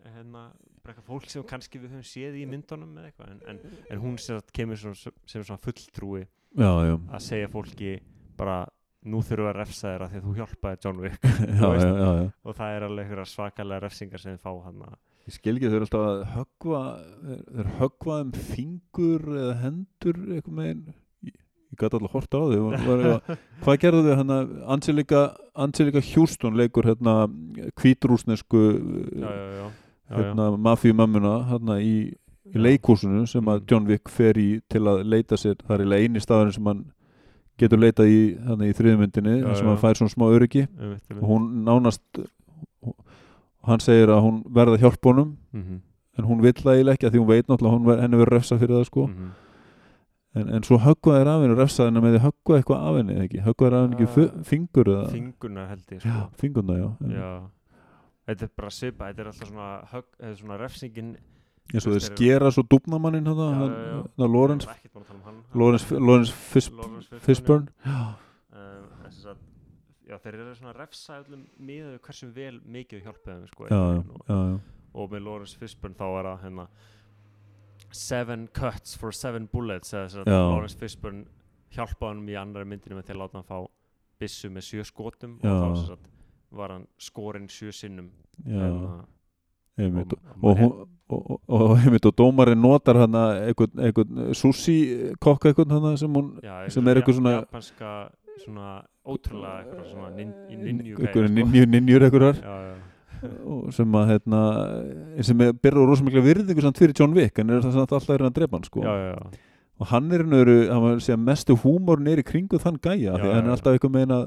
hérna, 0.10 0.44
bara 0.82 0.94
eitthvað 0.94 1.10
fólk 1.12 1.30
sem 1.30 1.46
kannski 1.52 1.82
við 1.82 1.94
höfum 1.94 2.08
séð 2.08 2.40
í 2.40 2.46
myndunum 2.50 2.98
eða 2.98 3.12
eitthvað. 3.12 3.34
En, 3.36 3.42
en, 3.52 3.78
en 3.92 4.02
hún 4.02 4.18
sem 4.22 4.42
kemur 4.56 4.80
sem, 4.82 4.96
sem 4.98 5.44
svona 5.44 5.62
fulltrúi 5.62 6.24
já, 6.24 6.72
já, 6.88 6.96
að 6.98 7.26
segja 7.28 7.52
fólki 7.54 7.98
bara 8.40 8.64
nú 9.10 9.22
þurfum 9.24 9.46
við 9.46 9.52
að 9.52 9.60
refsa 9.60 9.94
þér 9.94 10.06
að 10.06 10.10
því 10.10 10.20
að 10.20 10.26
þú 10.26 10.34
hjálpaði 10.40 10.82
John 10.86 11.04
Wick. 11.04 11.30
Já, 11.60 11.68
veist. 11.72 12.34
og 12.44 12.58
það 12.58 12.74
er 12.76 12.86
alveg 12.90 13.14
svakalega 13.32 13.84
refsingar 13.86 14.24
sem 14.24 14.36
þið 14.36 14.42
fá 14.44 14.52
hann 14.66 14.82
ég 15.30 15.36
skil 15.36 15.54
ekki 15.56 15.70
þau 15.70 15.76
eru 15.78 15.86
alltaf 15.86 16.06
að 16.08 16.24
höggva 16.34 16.82
þeir, 17.22 17.42
þeir 17.54 17.70
höggva 17.80 18.18
um 18.24 18.34
fingur 18.50 19.26
eða 19.38 19.56
hendur 19.62 20.20
eitthvað 20.36 20.66
ég 20.66 20.82
gæti 21.80 21.98
alltaf 22.00 22.12
hort 22.16 22.36
á 22.36 22.40
þau 22.40 23.20
hvað 23.64 23.80
gerðu 23.84 24.04
þau 24.08 24.16
hérna? 24.20 24.38
Angelika, 24.76 26.02
Houston 26.14 26.58
leikur 26.60 26.84
hérna 26.90 27.16
kvítrúsnesku 27.80 28.64
hérna 30.10 30.50
mafíumömmuna 30.58 31.34
hérna 31.52 31.80
í, 31.84 31.96
í 32.50 32.58
leikúsinu 32.58 33.26
sem 33.30 33.46
að 33.46 33.60
Mm. 33.62 33.68
John 33.72 33.86
Wick 33.90 34.10
fer 34.10 34.34
í 34.42 34.62
til 34.70 34.82
að 34.90 35.04
leita 35.06 35.38
sér, 35.38 35.56
það 35.68 35.84
er 35.86 36.00
eini 36.00 36.20
staðurinn 36.24 36.54
sem 36.56 36.66
hann 36.66 36.86
getur 37.60 37.78
leitað 37.82 38.08
í 38.10 38.20
hérna 38.48 38.70
í 38.70 38.74
þriðmyndinni 38.74 39.36
sem 39.56 39.66
já. 39.66 39.70
hann 39.70 39.78
fær 39.82 39.98
svona 40.00 40.14
smá 40.14 40.26
öryggi. 40.32 40.64
Og 41.20 41.26
hún 41.28 41.50
nánast 41.68 42.02
hann 43.68 43.80
segir 43.84 44.08
að 44.10 44.24
hún 44.24 44.38
verða 44.48 44.78
að 44.78 44.86
hjálpa 44.86 45.12
honum 45.12 45.36
Mhm, 45.54 45.82
en 46.18 46.26
hún 46.26 46.42
vill 46.42 46.54
það 46.54 46.74
eiginlega 46.78 46.96
ekki 46.98 47.08
að 47.08 47.14
því 47.14 47.20
hún 47.20 47.28
veit 47.28 47.48
náttúrulega 47.48 48.02
henni 48.02 48.18
verður 48.18 48.34
refsa 48.38 48.58
fyrir 48.58 48.76
það 48.80 48.86
sko. 48.88 49.08
Mhm. 49.08 49.30
En, 50.42 50.50
en 50.58 50.64
svo 50.68 50.78
höggvað 50.84 51.20
er 51.22 51.30
af 51.32 51.42
henni 51.44 51.56
og 51.56 51.62
refsa 51.62 51.88
henni 51.90 52.02
með 52.04 52.16
því 52.18 52.22
höggvað 52.26 52.60
eitthvað 52.62 52.84
af 52.90 53.00
henni 53.00 53.16
eða 53.18 53.28
ekki, 53.30 53.42
höggvað 53.48 53.68
er 53.72 53.78
af 53.80 53.86
henni 53.88 53.98
ekki 54.08 54.44
fingur 54.52 54.92
eða 54.96 55.08
fingurna 55.14 55.66
held 55.72 55.96
ég 55.96 56.04
já, 56.06 56.14
sko. 56.20 56.30
fingurna 56.44 56.78
já, 56.80 56.88
já. 57.16 57.32
þetta 58.30 58.48
er 58.50 58.54
bara 58.62 58.72
svipa 58.78 59.10
þetta 59.12 59.22
er 59.26 59.32
alltaf 59.34 59.52
svona, 59.52 59.70
högg, 59.94 60.10
svona 60.42 60.58
refsingin 60.62 61.12
eins 61.70 61.86
og 61.86 61.94
þeir 61.94 62.00
er- 62.02 62.08
skera 62.08 62.50
svo 62.56 62.64
dúbnamannin 62.66 63.28
Já, 63.30 63.36
hann, 63.38 63.60
já, 63.70 63.84
já. 63.94 64.00
hann 64.24 64.34
Lawrence, 64.34 64.66
Ég 64.66 64.72
var 64.72 64.80
ekkert 64.80 64.94
búinn 64.96 65.06
að 65.06 65.12
tala 65.12 65.26
hann. 65.28 65.44
Lawrence, 65.54 66.00
Lawrence 66.00 66.34
Fis, 66.34 66.70
Lawrence 66.74 67.08
Fishburne, 67.10 67.22
Fishburne 67.28 67.68
já. 67.86 68.00
en 69.06 69.12
sem 69.12 69.22
sagt, 69.28 69.44
já, 70.10 70.18
þeir 70.24 70.34
eru 70.40 70.56
svona 70.58 70.72
að 70.74 70.80
refsa 70.82 71.20
öllum 71.22 71.44
miðað 71.62 71.92
við 71.94 72.00
hversu 72.08 72.30
vel 72.34 72.56
mikið 72.66 73.04
hjálpaði 73.06 73.36
þeim 73.44 73.52
sko, 73.54 73.68
Já, 73.70 73.78
já, 73.78 74.00
og, 74.00 74.24
já, 74.26 74.40
já. 74.50 74.58
og 75.04 75.12
með 75.14 75.24
Lawrence 75.28 75.58
Fishburne 75.62 75.96
þá 76.00 76.06
var 76.16 76.30
það 76.32 76.42
hérna 76.48 76.66
seven 77.92 78.48
cuts 78.54 78.96
for 78.98 79.12
seven 79.16 79.48
bullets 79.52 79.90
sagt, 79.90 80.16
Já. 80.28 80.40
Lawrence 80.40 80.78
Fishburne 80.78 81.26
hjálpaði 81.74 82.14
hann 82.16 82.30
í 82.30 82.38
annari 82.40 82.66
myndinu 82.70 82.98
með 83.00 83.10
til 83.10 83.16
að 83.16 83.22
láta 83.24 83.40
hann 83.40 83.48
fá 83.50 83.60
byssu 84.20 84.50
með 84.54 84.68
sjö 84.68 84.86
skotum 84.88 85.38
Já. 85.44 85.50
og 85.52 85.64
þá 85.64 85.88
sagt, 85.88 86.10
var 86.52 86.74
hann 86.76 86.88
skorinn 87.00 87.50
sjö 87.52 87.74
sinnum. 87.76 88.10
Hérna, 88.46 89.06
og, 89.80 90.14
og, 90.42 90.58
hún, 90.60 90.72
og, 91.10 92.14
dómarinn 92.20 92.60
notar 92.62 93.00
hann 93.00 93.16
einhvern 93.16 94.34
sushi 94.36 95.14
kokka 95.24 95.54
einhvern 95.54 95.72
hann 95.78 95.98
sem 95.98 96.14
hún 96.14 96.34
já, 96.44 96.68
sem 96.70 96.88
er 96.88 97.00
eitthvað 97.00 97.20
svona- 97.22 97.36
japanska 97.40 97.94
svona 98.44 98.84
ótrúlega 99.06 99.64
eitthvað 99.64 99.92
svona 99.92 100.10
ninju, 100.16 101.66
ninjur 101.66 102.08
og 102.08 102.89
sem 103.76 103.96
að 104.00 104.08
hérna, 104.14 104.42
sem 105.28 105.42
er 105.46 105.54
byrður 105.54 105.90
rosa 105.92 106.04
mikla 106.08 106.24
virðingu 106.26 106.62
samt 106.66 106.78
fyrir 106.82 106.96
John 107.00 107.14
Wick 107.18 107.40
en 107.40 107.50
er 107.50 107.62
það 107.66 107.74
samt 107.78 107.92
alltaf 107.98 108.14
er 108.16 108.24
hann 108.24 108.32
að 108.32 108.38
drepa 108.40 108.58
hann 108.58 108.68
sko. 108.68 108.84
já, 108.86 108.94
já, 108.96 109.16
já. 109.16 109.40
og 109.80 109.88
hann 109.94 110.12
er 110.16 110.24
nöru, 110.28 110.56
hann 110.70 110.82
var 110.84 110.96
að 110.98 111.04
segja 111.08 111.18
mestu 111.20 111.56
húmór 111.64 112.02
nýri 112.04 112.24
kringu 112.28 112.60
þann 112.60 112.80
gæja 112.84 113.18
því 113.18 113.28
að 113.30 113.36
hann 113.38 113.46
er 113.50 113.56
alltaf 113.56 113.76
eitthvað 113.78 113.96
meina 113.98 114.20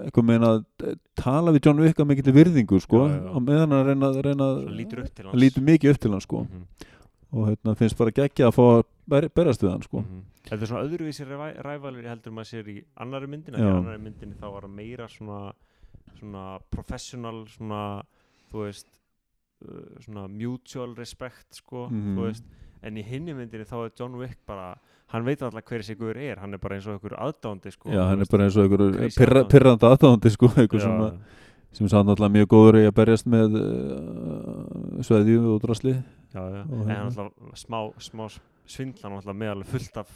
eitthvað 0.00 0.26
meina 0.28 0.50
að 0.54 0.60
eh, 0.86 0.94
tala 1.18 1.52
við 1.56 1.66
John 1.66 1.80
Wick 1.82 1.98
að 2.00 2.08
mikill 2.12 2.32
virðingu 2.36 2.78
sko, 2.84 3.00
og 3.34 3.40
meðan 3.42 3.74
hann 3.74 3.88
reyna, 3.90 4.10
reyna 4.22 4.50
Svona 4.62 5.34
lítur 5.42 5.64
mikið 5.66 5.94
upp 5.96 6.00
til 6.04 6.12
hann 6.14 6.22
sko, 6.24 6.44
Mhm, 6.46 6.66
og 7.32 7.46
hérna, 7.50 7.74
finnst 7.78 7.98
bara 7.98 8.10
geggja 8.10 8.48
að 8.48 8.54
fá 8.56 8.62
að 8.78 8.84
ber, 9.10 9.28
berast 9.34 9.62
við 9.62 9.70
hann 9.74 9.82
sko. 9.82 10.00
mhm. 10.04 10.22
þetta 10.50 10.62
er 10.62 10.70
svona 10.70 10.84
öðruvísi 10.86 11.26
ræ- 11.28 11.58
rævalur 11.62 12.06
heldur 12.08 12.32
maður 12.32 12.48
sér 12.54 12.70
í 12.70 12.78
annari 12.96 13.26
myndina 13.30 13.58
Já. 13.58 13.66
í 13.66 13.76
annari 13.76 13.98
myndinni 14.02 14.34
þá 14.40 14.46
var 14.54 14.68
meira 14.68 15.06
svona 15.08 15.52
svona 16.18 16.58
professional 16.70 17.44
svona 17.48 18.02
þú 18.50 18.64
veist 18.66 18.86
uh, 19.66 20.00
svona 20.04 20.26
mutual 20.28 20.94
respect 20.96 21.46
sko 21.62 21.86
Mhm. 21.90 22.16
þú 22.16 22.26
veist 22.28 22.44
en 22.82 22.96
í 22.96 23.02
hinni 23.04 23.34
myndinni 23.36 23.66
þá 23.68 23.84
er 23.84 23.90
John 23.98 24.14
Wick 24.16 24.38
bara 24.46 24.74
hann 25.12 25.24
veit 25.26 25.42
alltaf 25.42 25.64
hver 25.68 25.82
þessi 25.82 25.96
guður 25.98 26.16
er 26.16 26.38
hann 26.40 26.54
er 26.54 26.58
bara 26.58 26.76
eins 26.76 26.86
og 26.86 26.94
einhver 26.96 27.16
aðdándi 27.18 27.72
sko 27.74 27.90
Já, 27.92 28.06
hann 28.08 28.20
er 28.20 28.26
bara 28.30 28.44
eins 28.46 28.56
og 28.56 28.64
einhver 28.64 29.10
pirra, 29.16 29.42
aðdáandi. 29.42 29.50
pirrandi 29.50 29.86
aðdáðandi 29.90 30.30
sko, 30.30 30.46
einhver 30.56 30.80
Já, 30.80 31.12
sem, 31.72 31.84
er 31.86 31.90
samt 31.92 32.08
náttúrulega 32.08 32.34
mjög 32.38 32.48
góður 32.54 32.78
í 32.80 32.86
að 32.88 32.94
berjast 32.96 33.26
með 33.30 33.58
uh, 33.60 35.02
sveðju 35.06 35.40
og 35.54 35.60
drasli 35.62 35.92
já, 36.34 36.40
já. 36.40 36.62
og 36.64 36.80
en 36.80 36.88
hérna. 36.88 36.96
hann 36.96 37.10
alltaf 37.10 37.58
smá, 37.60 37.80
smá 38.00 38.24
svindlan 38.70 39.16
alltaf 39.16 39.36
með 39.36 39.52
alveg 39.52 39.72
fullt 39.74 40.00
af 40.00 40.10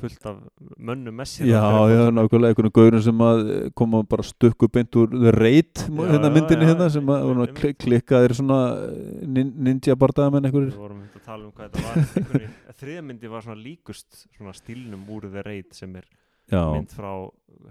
fullt 0.00 0.26
af 0.28 0.38
mönnum 0.76 1.16
með 1.16 1.28
sér. 1.30 1.48
Já, 1.48 1.62
já, 1.88 2.00
nákvæmlega 2.12 2.52
einhvern 2.52 2.74
gaurin 2.76 3.04
sem 3.04 3.22
að 3.24 3.42
eh, 3.54 3.68
koma 3.76 4.02
bara 4.08 4.26
stukku 4.26 4.68
beint 4.72 4.98
úr 5.00 5.14
Já, 5.16 5.84
hérna 5.88 6.32
myndinni 6.34 6.68
hérna 6.68 6.88
sem 6.92 7.12
að 7.14 7.54
klikkaðir 7.80 8.36
svona 8.40 8.60
eh, 8.88 9.26
nin, 9.26 9.52
ninja 9.68 9.96
bardagamenn 10.00 10.48
einhverjir. 10.50 10.74
Við 10.74 10.82
vorum 10.82 11.04
að 11.06 11.28
tala 11.28 11.46
um 11.46 11.54
hvað 11.54 11.70
þetta 11.70 11.86
var 11.86 12.18
einhverju, 12.22 12.50
þriða 12.80 13.06
myndi 13.06 13.30
var 13.30 13.46
svona 13.46 13.60
líkust 13.60 14.24
svona 14.24 14.56
stílnum 14.56 15.06
úr 15.16 15.28
The 15.30 15.46
Raid 15.46 15.72
sem 15.76 15.94
er 16.00 16.10
Já, 16.50 16.64
mynd 16.74 16.90
frá 16.90 17.12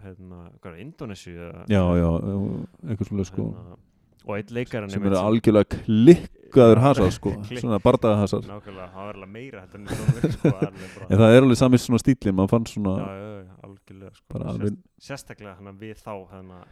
hérna, 0.05 0.47
hvað 0.61 0.71
er, 0.71 0.81
Indonesia 0.85 1.49
eða, 1.49 1.63
já, 1.67 1.83
já, 1.99 2.09
einhver 2.87 3.09
svona 3.09 3.25
sko. 3.27 3.51
Hérna, 3.51 3.79
og 4.25 4.35
eitt 4.37 4.51
leikarinn 4.55 4.91
sem 4.91 5.01
einmitt 5.01 5.15
er 5.17 5.23
algjörlega 5.23 5.79
klikkaður 5.85 6.81
hasar 6.83 7.13
sko, 7.17 7.33
svona 7.51 7.79
bardagahasar 7.83 8.45
nákvæmlega, 8.47 8.89
það 8.93 9.07
var 9.09 9.19
alveg 9.19 9.33
meira 9.35 9.63
þetta 9.65 9.79
en 9.79 10.35
sko, 10.35 10.53
það 11.09 11.25
er 11.29 11.41
alveg 11.43 11.59
samið 11.61 11.83
svona 11.85 12.01
stíli, 12.03 12.35
maður 12.35 12.53
fann 12.55 12.69
svona 12.69 12.95
já, 12.99 13.09
já, 13.23 13.33
já, 13.39 13.57
algjörlega 13.69 14.13
sko, 14.17 14.29
Sérst, 14.29 14.53
alveg, 14.53 14.79
sérstaklega 15.09 15.55
hérna 15.57 15.75
við 15.79 16.05
þá 16.05 16.13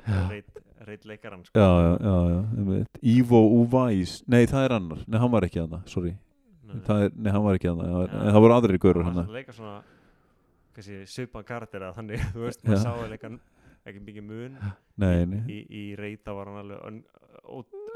Já. 0.08 0.22
reit, 0.32 0.64
reit 0.88 1.10
leikarann 1.10 1.44
sko. 1.48 1.58
já, 1.58 1.98
já, 1.98 2.16
já. 2.36 2.86
Ivo 3.16 3.44
Uvais, 3.62 4.22
nei 4.28 4.46
það 4.50 4.66
er 4.68 4.76
annar. 4.78 5.04
Nei 5.08 5.20
hann 5.22 5.32
var 5.34 5.48
ekki 5.48 5.62
hana, 5.64 5.82
sorry. 5.90 6.16
Nei, 6.68 6.82
það 6.88 7.06
er, 7.06 7.14
nei 7.16 7.32
hann 7.32 7.46
var 7.46 7.58
ekki 7.60 7.70
hana, 7.72 7.88
Já. 7.88 8.00
en 8.22 8.34
það 8.36 8.42
voru 8.44 8.58
aðrir 8.58 8.82
gaurur 8.84 9.08
hann 9.08 9.16
hana 9.16 9.24
var 9.28 9.32
að 9.32 9.40
leika 9.40 9.56
svona 9.56 9.78
kannski 10.78 10.98
svipan 11.10 11.46
karakter 11.48 11.86
að 11.88 11.96
þannig, 11.98 12.26
þú 12.36 12.44
veist, 12.44 12.64
maður 12.66 12.84
sá 12.84 12.92
að 12.94 13.14
leika 13.14 13.32
ekki 13.88 14.02
mikið 14.06 14.24
mun. 14.28 14.58
Nei, 14.98 15.26
nei, 15.26 15.42
í, 15.48 15.60
í 15.70 15.84
reyta 16.00 16.34
var 16.36 16.50
hann 16.52 16.62
alveg 16.64 17.04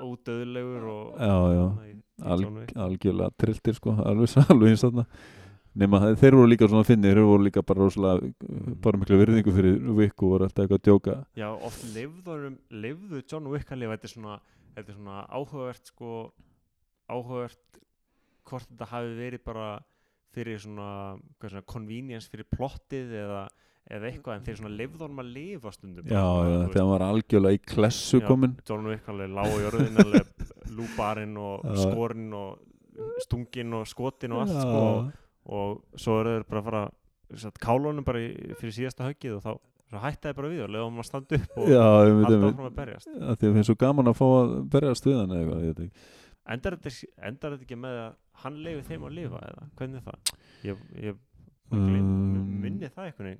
ódöðlegur 0.02 0.84
og 0.88 1.20
já, 1.20 1.36
já. 1.56 1.66
í- 1.92 2.02
Alg- 2.22 2.74
algjörlega 2.78 3.32
trilltir 3.42 3.74
sko, 3.78 3.96
alveg, 4.06 4.36
alveg 4.52 4.70
eins 4.74 4.84
þarna. 4.86 5.06
Nema 5.82 6.02
þeir 6.20 6.36
voru 6.36 6.50
líka 6.52 6.68
svona 6.68 6.84
finnir 6.86 7.16
þeir 7.16 7.26
voru 7.30 7.46
líka 7.48 7.62
bara 7.64 7.80
rosalega 7.86 8.28
Mhm. 8.28 8.74
bara 8.84 8.98
miklu 9.00 9.18
virðingu 9.22 9.54
fyrir 9.56 9.78
Wick 9.96 10.22
og 10.24 10.30
voru 10.34 10.44
alltaf 10.48 10.66
eitthvað 10.66 10.80
að 10.82 10.88
djóka. 10.89 11.16
Já, 11.36 11.48
oft 11.64 11.84
lifðurum, 11.96 12.58
lifðu 12.72 13.24
John 13.32 13.48
Wick 13.48 13.70
að 13.72 13.80
lifa, 13.80 13.96
þetta 13.98 14.04
er 14.10 14.14
svona, 14.16 14.39
þetta 14.76 14.89
er 14.89 14.98
svona 15.00 15.28
áhugavert 15.30 15.86
sko, 15.88 16.34
áhugavert 17.10 17.80
hvort 18.46 18.68
þetta 18.70 18.88
hafi 18.92 19.16
verið 19.16 19.44
bara 19.46 19.70
fyrir 20.36 20.60
svona, 20.60 21.20
svona 21.39 21.64
convenience 21.66 22.28
fyrir 22.30 22.46
plottið 22.52 23.12
eða, 23.24 23.48
eða 23.91 24.09
eitthvað 24.11 24.36
en 24.38 24.43
þeir 24.45 24.59
svona 24.59 24.73
lifðurum 24.77 25.21
að 25.23 25.32
lifa 25.36 25.71
stundum 25.75 26.05
já, 26.07 26.21
já, 26.21 26.57
þegar 26.67 26.77
hann 26.82 26.91
var 26.91 27.05
algjörlega 27.07 27.57
í 27.57 27.61
klessu 27.71 28.19
Já. 28.21 28.25
komin 28.27 28.53
John 28.67 28.88
Wick 28.91 29.09
alveg 29.11 29.34
lág 29.36 29.55
í 29.55 29.65
orðin 29.71 30.03
alveg 30.03 30.45
lúbarinn 30.77 31.34
og 31.41 31.65
Já. 31.65 31.79
skorinn 31.82 32.36
og 32.38 33.25
stunginn 33.25 33.75
og 33.79 33.89
skotin 33.89 34.36
og 34.36 34.43
allt 34.45 34.55
sko, 34.59 34.86
og 35.57 35.99
svo 35.99 36.19
eru 36.21 36.38
þeir 36.38 36.47
bara 36.51 36.61
að 36.61 36.69
fara 36.69 36.84
satt, 37.41 37.59
kálunum 37.63 38.05
bara 38.07 38.21
í, 38.21 38.29
fyrir 38.59 38.77
síðasta 38.77 39.07
höggið 39.07 39.39
og 39.39 39.45
þá 39.47 40.01
hættaði 40.05 40.38
bara 40.38 40.51
við 40.51 40.63
og 40.63 40.71
leiðum 40.71 41.01
að 41.01 41.07
standa 41.09 41.39
upp 41.41 41.57
og 41.59 41.71
já, 41.71 41.82
halda 41.84 42.38
áfram 42.38 42.67
að 42.69 42.77
berjast. 42.77 43.09
Að 43.11 43.41
því 43.41 43.49
að 43.49 43.57
finnst 43.57 43.71
svo 43.71 43.77
gaman 43.82 44.11
að 44.11 44.19
fá 44.21 44.25
að 44.27 44.53
berjast 44.71 45.07
við 45.07 45.17
hann 45.19 45.34
eitthvað, 45.36 45.89
endar 46.51 46.77
þetta, 46.77 47.09
endar 47.27 47.55
þetta 47.57 47.67
ekki 47.67 47.79
með 47.82 47.97
að 48.05 48.13
hann 48.45 48.61
leiði 48.63 48.86
þeim 48.88 49.03
að 49.09 49.17
lifa 49.17 49.41
eða? 49.49 49.67
Hvernig 49.79 49.99
er 49.99 50.07
það? 50.07 50.39
Ég, 50.69 50.86
ég 51.01 51.19
Um, 51.71 51.88
um, 51.95 52.47
minni 52.59 52.89
það 52.91 53.13
veginn 53.15 53.38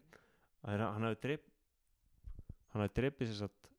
að 0.64 0.86
hann 0.86 1.08
hafi 1.08 1.22
dreip 1.26 1.48
hann 2.72 2.86
hafi 2.86 2.96
dreipið 3.00 3.32
sér 3.32 3.40
satt 3.46 3.72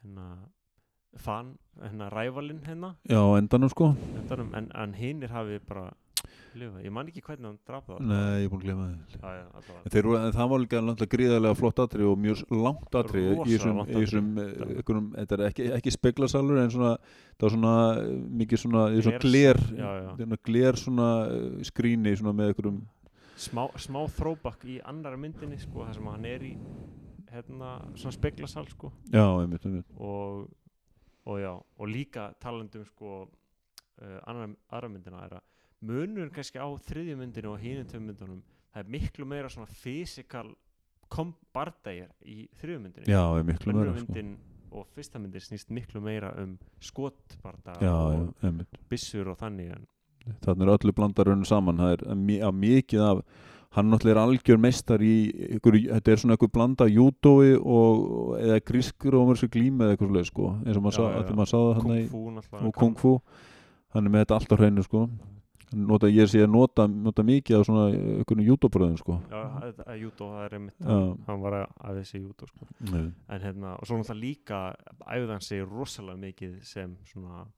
hérna 0.00 0.26
fan, 1.16 1.54
hérna 1.80 2.10
rævalinn 2.12 2.64
hérna 2.66 2.94
já, 3.08 3.20
endanum 3.38 3.72
sko 3.72 3.94
endanum, 4.20 4.52
en, 4.58 4.68
en 4.74 4.96
hinnir 4.98 5.32
hafi 5.32 5.60
bara 5.68 5.88
lifað, 6.56 6.80
ég 6.86 6.92
man 6.94 7.08
ekki 7.10 7.22
hvernig 7.24 7.48
hann 7.48 7.58
draf 7.68 7.86
það 7.88 8.02
nei, 8.08 8.40
ég 8.40 8.46
er 8.46 8.52
búin 8.52 8.60
að 8.60 8.66
glema 8.66 8.86
það. 9.20 10.20
En 10.26 10.36
það 10.36 10.50
var 10.52 10.62
líka 10.62 10.80
gríðarlega 11.12 11.58
flott 11.58 11.82
atrið 11.84 12.10
og 12.10 12.20
mjög 12.24 12.42
langt 12.64 12.98
atriði. 13.00 13.34
eh, 14.42 14.80
þetta 15.20 15.38
er 15.38 15.44
ekki, 15.50 15.68
ekki 15.78 15.94
speklarsalur 15.94 16.60
en 16.62 16.72
svona, 16.72 16.92
það 17.36 17.46
var 17.48 17.54
svona 17.56 17.74
eh, 18.00 18.12
mikið 18.42 18.62
svona, 18.64 18.84
svona 19.06 19.22
já, 19.76 19.90
já. 20.06 20.10
svona 20.82 21.10
eh, 21.34 21.48
skrýni 21.70 22.16
svona 22.20 22.36
með 22.36 22.52
einhverjum, 22.52 22.80
smá, 23.36 23.66
smá 23.80 24.02
throwback 24.16 24.64
í 24.68 24.78
annara 24.84 25.18
myndinni 25.20 25.58
sko, 25.60 25.84
þar 25.86 25.98
sem 25.98 26.10
hann 26.12 26.28
er 26.28 26.46
í 26.46 26.52
hérna, 27.32 27.72
svona 27.98 28.14
speklasal 28.16 28.68
sko. 28.70 28.92
Já, 29.12 29.24
einmitt, 29.42 29.66
einmitt, 29.66 29.90
og, 30.00 30.46
og 31.26 31.40
já, 31.42 31.52
og 31.52 31.90
líka 31.90 32.30
talandum 32.42 32.86
sko 32.88 33.18
uh, 33.26 34.18
annar, 34.28 34.54
aðra 34.70 34.92
myndina 34.92 35.24
er 35.26 35.38
að 35.38 35.46
munur 35.86 36.30
kannski 36.34 36.60
á 36.60 36.68
þriðju 36.88 37.16
myndinu 37.20 37.52
og 37.52 37.60
hinum 37.60 37.88
tveim 37.90 38.06
myndunum 38.10 38.44
það 38.72 38.82
er 38.82 38.92
miklu 38.96 39.26
meira 39.28 39.50
svona 39.52 39.68
physical 39.70 40.54
bardægir 41.54 42.10
í 42.26 42.46
þriðju 42.60 42.82
myndinu 42.82 43.10
já, 43.10 43.22
einmitt, 43.36 43.60
miklu 43.60 43.74
önnur 43.74 43.90
meira, 43.92 43.98
sko. 44.00 44.14
myndin 44.14 44.32
og 44.76 44.88
fyrsta 44.94 45.20
myndin 45.22 45.44
snýst 45.44 45.70
miklu 45.72 46.02
meira 46.04 46.32
um 46.42 46.56
skotbarda 46.82 47.76
og 47.92 48.32
byssur 48.90 49.30
og 49.32 49.38
þannig 49.40 49.70
en 49.76 49.86
Þannig 50.46 50.66
er 50.66 50.72
öllu 50.76 50.94
blandarunum 50.96 51.44
saman, 51.48 51.82
það 51.82 52.06
er 52.06 52.56
mikið 52.56 53.04
af, 53.06 53.22
hann 53.76 53.90
náttúrulega 53.92 54.16
er 54.16 54.22
algjör 54.22 54.60
meistar 54.62 55.02
í, 55.04 55.14
ykkur, 55.58 55.78
þetta 55.90 56.12
er 56.12 56.22
svona 56.22 56.36
einhver 56.36 56.52
blanda 56.54 56.88
júdói 56.88 57.54
og, 57.60 58.36
eða 58.40 58.60
grískur 58.64 59.18
og 59.18 59.30
mér 59.30 59.40
svo 59.42 59.50
glími 59.52 59.84
eða 59.84 59.96
eitthvað 59.96 60.10
svoleið, 60.10 60.28
sko, 60.30 60.50
eins 60.64 60.80
og 60.80 60.86
maður 60.86 61.32
maður 61.36 61.52
sá 61.52 61.58
það 61.58 61.72
hann 61.80 62.60
kung 62.62 62.76
kung 62.80 63.00
fu. 63.00 63.16
Hann 63.94 64.08
er 64.08 64.12
með 64.12 64.26
þetta 64.26 64.38
allt 64.40 64.52
á 64.52 64.56
hreinu 64.60 64.84
sko. 64.84 65.06
Nota, 65.76 66.06
ég 66.06 66.28
sé 66.30 66.44
að 66.44 66.52
nota, 66.54 66.84
nota 66.86 67.24
mikið 67.26 67.56
af 67.58 67.64
svona 67.66 67.86
einhvern 67.90 68.42
júdóbröðum 68.46 68.98
sko. 69.00 69.16
Júdó, 69.98 70.28
það 70.30 70.44
er 70.44 70.54
einmitt 70.60 70.86
hann, 70.86 71.40
var 71.42 71.56
að, 71.58 71.98
þessi 71.98 72.20
júdó 72.20 72.46
sko. 72.46 72.68
Nei. 72.92 73.08
en 73.34 73.42
hérna, 73.42 73.72
og 73.74 73.88
svo 73.88 73.98
náttúrulega 73.98 74.22
líka 74.22 74.60
æfði 75.02 75.32
hann 75.32 75.42
sig 75.42 75.64
rosalega 75.66 76.22
mikið 76.22 76.54
sem 76.64 76.94
svona 77.10 77.48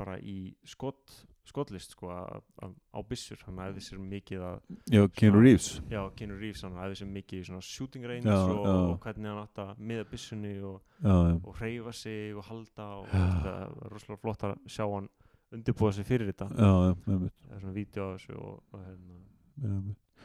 bara 0.00 0.16
í 0.18 0.54
skot, 0.66 1.18
skotlist 1.48 1.94
sko 1.94 2.10
á 2.10 2.98
byssur, 3.08 3.40
hann 3.46 3.60
æfði 3.66 3.84
sér 3.84 4.00
mikið 4.00 4.44
að 4.48 4.60
já, 4.94 5.02
Keanu 5.18 5.42
Reeves. 5.44 5.68
Já, 5.92 6.00
Keanu 6.16 6.38
Reeves, 6.40 6.62
hann 6.64 6.78
æfði 6.80 7.00
sér 7.00 7.10
mikið 7.12 7.42
í 7.42 7.48
svona 7.48 7.66
shooting 7.66 8.08
range 8.08 8.32
og, 8.32 8.62
og 8.64 8.94
hvernig 9.04 9.30
hann 9.30 9.42
átt 9.42 9.60
að 9.64 9.82
miða 9.90 10.06
byssunni 10.10 10.54
og, 10.64 10.78
og 11.04 11.50
hreyfa 11.60 11.92
sig 11.96 12.32
og 12.36 12.48
halda 12.48 12.88
og 13.00 13.12
þetta 13.12 13.58
er 13.66 13.76
rosalega 13.92 14.22
flott 14.22 14.48
að 14.48 14.56
sjá 14.76 14.86
hann 14.86 15.10
undirbúa 15.54 15.92
sig 15.94 16.08
fyrir 16.08 16.32
þetta. 16.32 16.48
Já, 16.56 16.72
það 17.04 17.28
er 17.28 17.60
svona 17.60 17.76
vídeo 17.76 18.08
af 18.08 18.16
þessu 18.16 18.38
og, 18.40 18.56
og 18.72 18.88
hérna, 18.88 19.20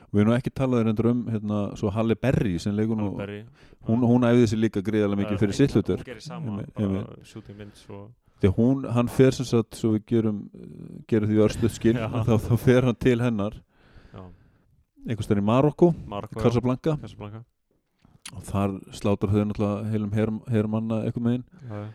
við 0.09 0.23
erum 0.23 0.35
ekki 0.37 0.53
talað 0.55 0.85
reyndar 0.87 1.11
um 1.11 1.25
hérna, 1.29 1.59
svo 1.79 1.91
Halle 1.93 2.15
Berry 2.17 2.55
sem 2.61 2.73
leikur 2.75 2.97
nú 2.97 3.11
hún, 3.87 4.05
hún 4.07 4.25
æfði 4.27 4.47
sér 4.53 4.63
líka 4.63 4.83
gríðarlega 4.85 5.25
mikið 5.25 5.43
fyrir 5.43 5.57
sitt 5.57 5.75
hlutur 5.75 6.01
hún 6.01 6.07
gerir 6.07 6.25
sama, 6.25 6.63
bara 6.77 7.03
shooting 7.27 7.59
range 7.59 7.85
og 7.93 8.09
því 8.39 8.51
hún, 8.55 8.85
hann 8.95 9.09
fer 9.11 9.31
sem 9.35 9.45
sagt 9.45 9.75
svo 9.79 9.93
við 9.97 10.05
gerum, 10.13 10.41
gerum 11.11 11.29
því 11.31 11.41
örstuð 11.45 11.73
skil 11.75 11.95
Já. 11.99 12.07
þá, 12.07 12.33
þá 12.47 12.53
fer 12.63 12.87
hann 12.87 12.95
til 12.99 13.19
hennar 13.21 13.57
já, 14.13 14.21
einhvers 15.07 15.27
þar 15.31 15.41
í 15.41 15.47
Marokko, 15.51 15.93
Casablanca 16.39 16.97
og 18.35 18.43
þar 18.45 18.77
slátar 18.93 19.31
þau 19.33 19.41
náttúrulega 19.49 19.89
heilum 19.93 20.13
her, 20.13 20.31
hermanna 20.53 21.01
eitthvað 21.07 21.31
já, 21.39 21.79
já. 21.81 21.87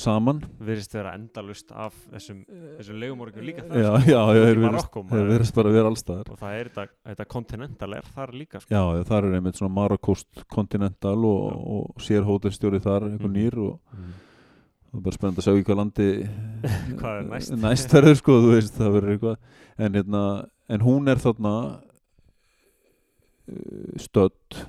saman 0.00 0.42
virðist 0.60 0.92
vera 0.94 1.14
endalust 1.18 1.72
af 1.72 1.94
þessum, 2.12 2.42
þessum 2.78 2.98
legumorgjum 3.02 3.46
líka 3.48 3.64
já, 3.66 3.90
þar, 3.96 4.06
já, 4.06 4.20
já, 4.20 4.42
í 4.44 4.46
þeir 4.46 4.60
verðast 4.60 5.54
bara 5.56 5.72
að 5.72 5.78
vera 5.80 5.90
allstaðar 5.90 6.30
og 6.34 6.38
það 6.44 6.58
er 6.60 6.70
þetta, 6.76 7.26
continental 7.34 7.92
er 7.98 8.10
þar 8.14 8.34
líka 8.38 8.60
sko. 8.62 8.70
Já, 8.76 8.82
já, 9.00 9.04
þar 9.10 9.26
er 9.30 9.38
einmitt 9.40 9.58
svona 9.58 9.74
Marokost 9.80 10.44
Continental 10.52 11.18
og, 11.18 11.46
Já. 11.50 11.60
og 11.80 12.04
sér 12.06 12.28
hótelstjóri 12.28 12.82
þar, 12.84 13.08
eitthvað 13.10 13.30
Mhm. 13.32 13.38
nýr 13.40 13.58
og 13.66 13.80
það 14.90 14.98
er 14.98 15.04
bara 15.06 15.16
spennandi 15.16 15.42
að 15.42 15.46
sjá 15.46 15.54
í 15.54 15.64
hvað 15.66 15.80
landi 15.80 16.08
Hvað 17.00 17.14
er 17.14 17.30
næst? 17.30 17.54
næst 17.64 17.94
verður 17.94 18.18
sko, 18.18 18.36
þú 18.42 18.52
veist, 18.56 18.74
það 18.76 18.92
verður 18.96 19.14
eitthvað. 19.14 19.38
En, 19.80 19.96
hérna, 19.96 20.22
en 20.70 20.84
hún 20.84 21.10
er 21.10 21.22
þarna 21.22 21.54
uh, 23.48 23.96
stödd. 24.02 24.60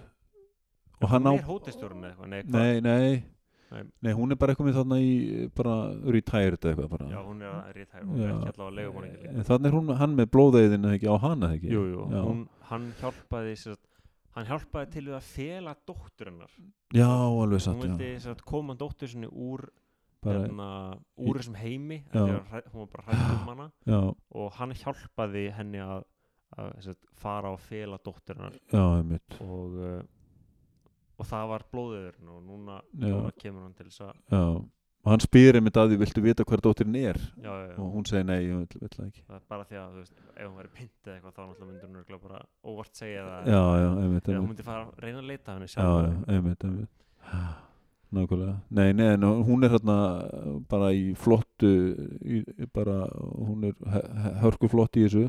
Og 1.02 1.10
hann 1.10 1.26
á 1.26 1.34
nei, 1.34 2.42
nei, 2.46 2.74
nei, 2.86 3.24
Nei. 3.72 4.12
hún 4.14 4.34
er 4.34 4.38
bara 4.38 4.54
eitthvað 4.54 4.68
með 4.68 4.78
þarna 4.78 4.98
í 5.02 5.12
bara 5.58 5.76
retired 6.14 6.60
eitthvað 6.60 6.90
bara. 6.92 7.08
Já, 7.10 7.20
hún 7.24 7.40
er 7.42 7.54
að 7.56 7.78
rítæra, 7.78 8.04
hún 8.06 8.20
er 8.22 8.34
ekki 8.34 8.52
allavega 8.52 9.04
líka. 9.06 9.32
En 9.32 9.48
þannig 9.48 9.70
er 9.70 9.78
hún, 9.78 9.94
hann 10.02 10.18
með 10.18 10.28
blóðeiðin 10.36 10.90
eða 10.90 10.98
ekki 11.00 11.10
á 11.10 11.16
hana 11.24 11.50
ekki? 11.56 11.72
Jú, 11.72 11.86
jú, 11.94 12.08
hún, 12.28 12.44
hann 12.70 12.90
hjálpaði 13.00 13.56
sem 13.58 13.78
sagt, 13.78 13.88
hann 14.36 14.50
hjálpaði 14.52 14.92
til 14.98 15.06
við 15.08 15.18
að 15.18 15.30
fela 15.32 15.76
dóttur 15.88 16.30
hennar. 16.30 16.58
Já 16.94 17.10
alveg 17.10 17.64
satt 17.64 17.80
hún 17.80 17.86
vildi 17.88 18.12
sem 18.18 18.28
sagt, 18.28 18.44
koma 18.52 18.76
dóttur 18.78 19.10
sinni 19.12 19.32
úr 19.32 19.66
hérna, 20.26 20.70
úr 21.18 21.40
þessum 21.42 21.60
heimi 21.60 22.02
hún 22.14 22.80
var 22.80 22.90
bara 22.94 23.06
hrætt 23.08 23.28
um 23.34 23.52
hana. 23.52 23.68
Já, 23.90 24.02
og 24.42 24.58
hann 24.60 24.76
hjálpaði 24.84 25.46
henni 25.58 25.84
að, 25.84 26.04
að 26.58 26.74
sagt, 26.88 27.14
fara 27.22 27.54
og 27.56 27.62
fela 27.66 28.00
einmitt. 28.72 29.40
Og 29.42 29.80
uh, 29.80 30.02
og 31.22 31.28
það 31.30 31.50
var 31.52 31.66
blóðiðurinn 31.72 32.30
og 32.34 32.46
núna, 32.46 32.78
núna 32.98 33.34
kemur 33.38 33.68
hann 33.68 33.76
til 33.78 33.90
þess 33.90 34.08
að 34.10 34.62
og 35.02 35.10
hann 35.10 35.24
spyr 35.24 35.58
einmitt 35.58 35.78
að 35.82 35.92
því, 35.92 35.98
viltu 36.04 36.22
vita 36.22 36.44
hver 36.46 36.62
dóttirinn 36.62 36.98
er? 37.00 37.18
Já, 37.42 37.50
já, 37.50 37.70
já. 37.72 37.78
og 37.82 37.96
hún 37.96 38.04
segir 38.06 38.28
nei, 38.30 38.36
ég 38.44 38.60
vil, 38.60 38.82
vil 38.84 39.08
ekki. 39.08 39.24
Það 39.26 39.38
er 39.40 39.48
bara 39.50 39.66
því 39.66 39.80
að 39.82 39.96
þú 39.96 40.04
veist, 40.04 40.20
ef 40.36 40.44
hún 40.44 40.60
væri 40.60 40.72
pint 40.76 41.08
eða 41.08 41.16
eitthvað 41.16 41.34
þá 41.34 41.42
náttúrulega 41.42 41.70
myndur 41.72 41.88
hún 41.88 41.98
örugglega 42.02 42.22
bara 42.28 42.42
óvart 42.70 43.02
segja 43.02 43.24
það. 43.26 43.50
Já, 43.50 43.64
já, 43.82 43.88
einmitt, 44.04 44.22
eða 44.22 44.36
hún 44.36 44.38
einmitt. 44.38 44.52
myndi 44.52 44.68
fara 44.68 44.84
að 44.86 45.02
reyna 45.08 45.24
að 45.24 45.32
leita 45.32 45.58
henni 45.58 45.72
já, 45.74 45.82
já, 45.82 46.14
einmitt, 46.36 46.70
einmitt 46.70 47.68
nákvæmlega, 48.16 48.56
nei, 48.76 48.90
nei, 48.98 49.10
en 49.16 49.24
hún 49.48 49.64
er 49.64 49.72
hérna 49.76 49.98
bara 50.70 50.90
í 50.96 51.14
flottu 51.16 51.70
í, 52.22 52.42
bara, 52.76 53.06
hún 53.40 53.64
er 53.70 53.76
hörku 54.44 54.68
flott 54.72 54.98
í 55.00 55.06
þessu. 55.08 55.28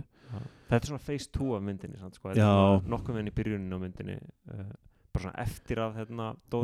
Þetta 0.73 0.79
er 0.81 0.89
svona 0.89 1.05
phase 1.05 1.29
2 1.37 1.51
af 1.59 1.63
myndinni 1.67 1.99
sant, 2.01 2.17
sko. 2.17 2.33
Nokkuð 2.33 3.13
með 3.13 3.21
henni 3.23 3.33
í 3.35 3.37
byrjunin 3.37 3.77
á 3.77 3.79
myndinni 3.83 4.17
uh, 4.19 4.71
bara 5.13 5.27
svona 5.27 5.43
eftir 5.45 5.83
að 5.85 5.99
hérna, 6.01 6.31
dó, 6.51 6.61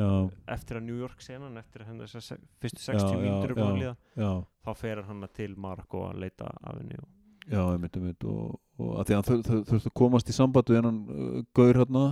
eftir 0.48 0.78
að 0.80 0.86
New 0.88 0.96
York 1.02 1.20
senan 1.20 1.58
eftir 1.60 1.84
að 1.84 1.98
þessar 2.06 2.24
se- 2.24 2.38
fyrstu 2.62 2.80
Já, 2.80 2.94
60 2.96 3.12
já, 3.12 3.18
mínútur 3.20 3.52
er 3.52 3.58
búin 3.58 3.68
að 3.74 3.80
líða 3.82 3.94
já, 4.24 4.30
þá 4.64 4.70
fer 4.80 5.02
hann 5.10 5.26
til 5.36 5.50
Marokko 5.60 6.06
að 6.08 6.22
leita 6.24 6.48
af 6.62 6.78
henni 6.80 6.96
og, 7.02 7.10
já, 7.52 7.60
einmitt, 7.74 7.98
einmitt 8.00 8.24
og, 8.24 8.56
og 8.80 8.94
að 9.02 9.10
því 9.10 9.18
að 9.18 9.20
hann 9.20 9.44
þur- 9.44 9.66
þurfti 9.68 9.92
að 9.92 9.98
komast 10.00 10.32
í 10.32 10.38
samband 10.38 10.72
við 10.72 10.80
hennan 10.80 11.02
uh, 11.12 11.42
gaur 11.60 11.82
hérna. 11.82 12.06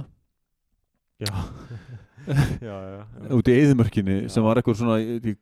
Já. 1.24 1.32
út 3.36 3.48
í 3.50 3.54
eðimörkinni 3.56 4.16
sem 4.32 4.44
var 4.46 4.58
eitthvað 4.60 4.78
svona, 4.80 4.96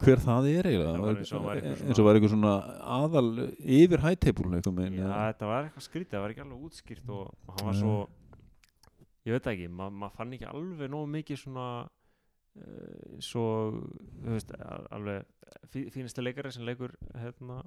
hver 0.04 0.20
það 0.24 0.48
er 0.50 0.68
eiginlega. 0.70 1.14
Eins 1.14 2.00
og 2.00 2.06
var 2.08 2.18
eitthvað 2.18 2.34
svona 2.34 2.54
aðal 2.98 3.30
yfir 3.78 4.02
hætteipul 4.04 4.50
eitthvað 4.58 4.76
með 4.78 4.98
Já, 5.00 5.06
þetta 5.30 5.50
var 5.50 5.68
eitthvað 5.68 5.86
skrítið, 5.88 6.12
það 6.16 6.24
var 6.26 6.34
ekki 6.34 6.44
alveg 6.44 6.66
útskýrt 6.68 7.12
og, 7.16 7.24
hann 7.54 7.68
var 7.70 7.78
svo 7.80 7.96
ég 9.24 9.32
veit 9.38 9.46
ekki, 9.54 9.68
ma 9.72 9.88
maður 9.88 10.18
fann 10.18 10.34
ekki 10.36 10.48
alveg 10.50 10.90
nógu 10.92 11.08
mikið 11.14 11.40
svona 11.40 11.68
uh, 11.84 13.14
svo 13.24 13.46
þú 13.72 14.34
veist, 14.34 14.52
al- 14.60 14.88
alveg 14.98 15.24
fí, 15.72 15.86
fínasti 15.94 16.24
leikari 16.26 16.52
sem 16.52 16.66
leikur 16.68 16.92
hérna 17.22 17.62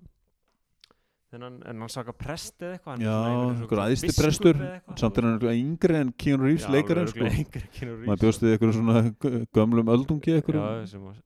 þennan, 1.34 1.56
en 1.68 1.82
hann 1.84 1.90
saka 1.92 2.14
prest 2.16 2.62
eða 2.64 2.78
eitthvað 2.78 2.94
hann 2.94 3.06
Já, 3.06 3.16
og 3.18 3.50
einhver 3.52 3.82
biskup 4.08 4.24
prestur, 4.24 4.56
eitthvað. 4.64 4.98
samt 5.02 5.18
er 5.18 5.28
hann 5.28 5.40
yngri 5.54 5.96
en 6.02 6.12
Keanu 6.24 6.44
Reeves 6.48 6.66
Já, 6.68 6.72
leikarinn 6.76 7.08
sko 7.12 7.26
en 7.26 7.34
maður 7.36 7.98
Reeves, 8.08 8.22
bjóst 8.24 8.44
við 8.46 8.54
einhverjum 8.56 8.78
svona 8.80 9.02
gö- 9.26 9.46
gömlum 9.60 9.92
öldungi 9.98 10.32
já, 10.32 10.38
einhverjum 10.40 10.88
sem 10.94 11.08
að 11.12 11.24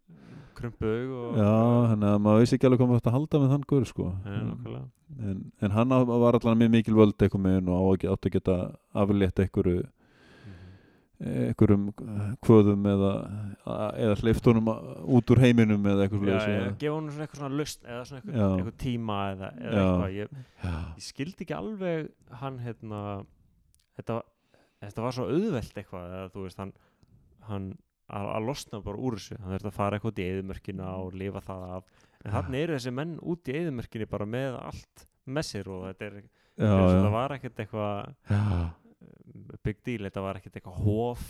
krumpu 0.62 0.90
aug 0.94 1.14
og 1.22 1.38
já, 1.42 1.54
þannig 1.92 2.10
að 2.12 2.20
maður 2.26 2.42
veist 2.44 2.54
ekki 2.58 2.68
alveg 2.70 2.82
hvað 2.82 2.90
maður 2.92 3.02
ætti 3.02 3.12
að 3.12 3.18
halda 3.18 3.40
með 3.46 3.54
þann 3.56 3.68
guður 3.72 3.88
sko 3.92 4.10
Já, 4.12 4.42
nákvæmlega. 4.50 4.84
en, 5.32 5.40
en 5.62 5.72
hann 5.78 5.96
var 6.12 6.38
allan 6.42 6.60
með 6.62 6.74
mikil 6.76 6.98
völd 7.00 7.16
eitthvað 7.18 7.46
með 7.48 7.72
og 7.72 7.82
á 7.82 7.86
ekki 7.96 8.12
átt 8.16 8.28
að 8.30 8.36
geta 8.38 8.58
aflétt 9.06 9.42
Mhm. 9.46 9.90
Einhverjum 11.22 11.84
kvöðum 12.42 12.88
eða, 12.90 13.12
eða 14.00 14.16
hleyftunum 14.22 14.70
út 14.72 15.34
úr 15.34 15.42
heiminum 15.44 15.86
eða 15.92 16.08
eitthvað 16.08 16.24
Já, 16.26 16.32
svoleiðis, 16.32 16.64
eða 16.64 16.80
gefa 16.82 16.96
honum 16.96 17.12
svona 17.12 17.26
eitthvað 17.28 17.42
svona 17.42 17.60
lust 17.60 17.86
eða 17.86 18.02
svona 18.10 18.22
eitthvað, 18.22 18.40
Já. 18.40 18.48
eitthvað 18.56 18.80
tíma 18.82 19.20
eða, 19.36 19.52
eða 19.60 19.76
Já. 19.76 19.84
eitthvað 19.84 20.16
ég, 20.16 20.34
Já, 20.64 20.74
ég 20.98 21.06
skildi 21.06 21.46
ekki 21.46 21.58
alveg 21.58 22.10
hann 22.42 22.60
hérna 22.66 23.04
þetta, 24.00 24.18
þetta 24.88 25.06
var 25.06 25.18
svo 25.18 25.30
auðvelt 25.30 25.80
eitthvað 25.84 26.18
eða 26.18 26.34
þú 26.34 26.48
veist 26.48 26.64
hann, 26.64 26.74
hann 27.52 27.70
að, 28.10 28.28
að 28.34 28.50
losna 28.50 28.84
bara 28.90 29.06
úr 29.06 29.20
þessu 29.20 29.40
hann 29.40 29.56
þurfti 29.56 29.72
að 29.72 29.78
fara 29.78 29.98
eitthvað 30.00 30.14
út 30.16 30.22
í 30.24 30.30
eðumörkina 30.32 30.92
og 30.98 31.16
lifa 31.22 31.46
það 31.46 31.66
af 31.78 31.96
en 32.22 32.36
þannig 32.36 32.66
eru 32.66 32.78
þessi 32.78 32.98
menn 32.98 33.16
út 33.22 33.50
í 33.50 33.58
eðumörkinni 33.62 34.10
bara 34.10 34.30
með 34.30 34.60
allt 34.62 35.08
með 35.32 35.50
sér 35.52 35.72
og 35.72 35.88
þetta 35.92 36.08
er 36.10 36.22
já, 36.22 36.72
já, 36.72 37.10
var 37.14 37.36
ekkert 37.38 37.62
eitthvað 37.62 38.16
já. 38.30 38.42
Big 39.64 39.82
deal, 39.86 40.06
þetta 40.10 40.22
var 40.26 40.40
ekkert 40.42 40.60
eitthvað 40.60 40.80
hof 40.86 41.26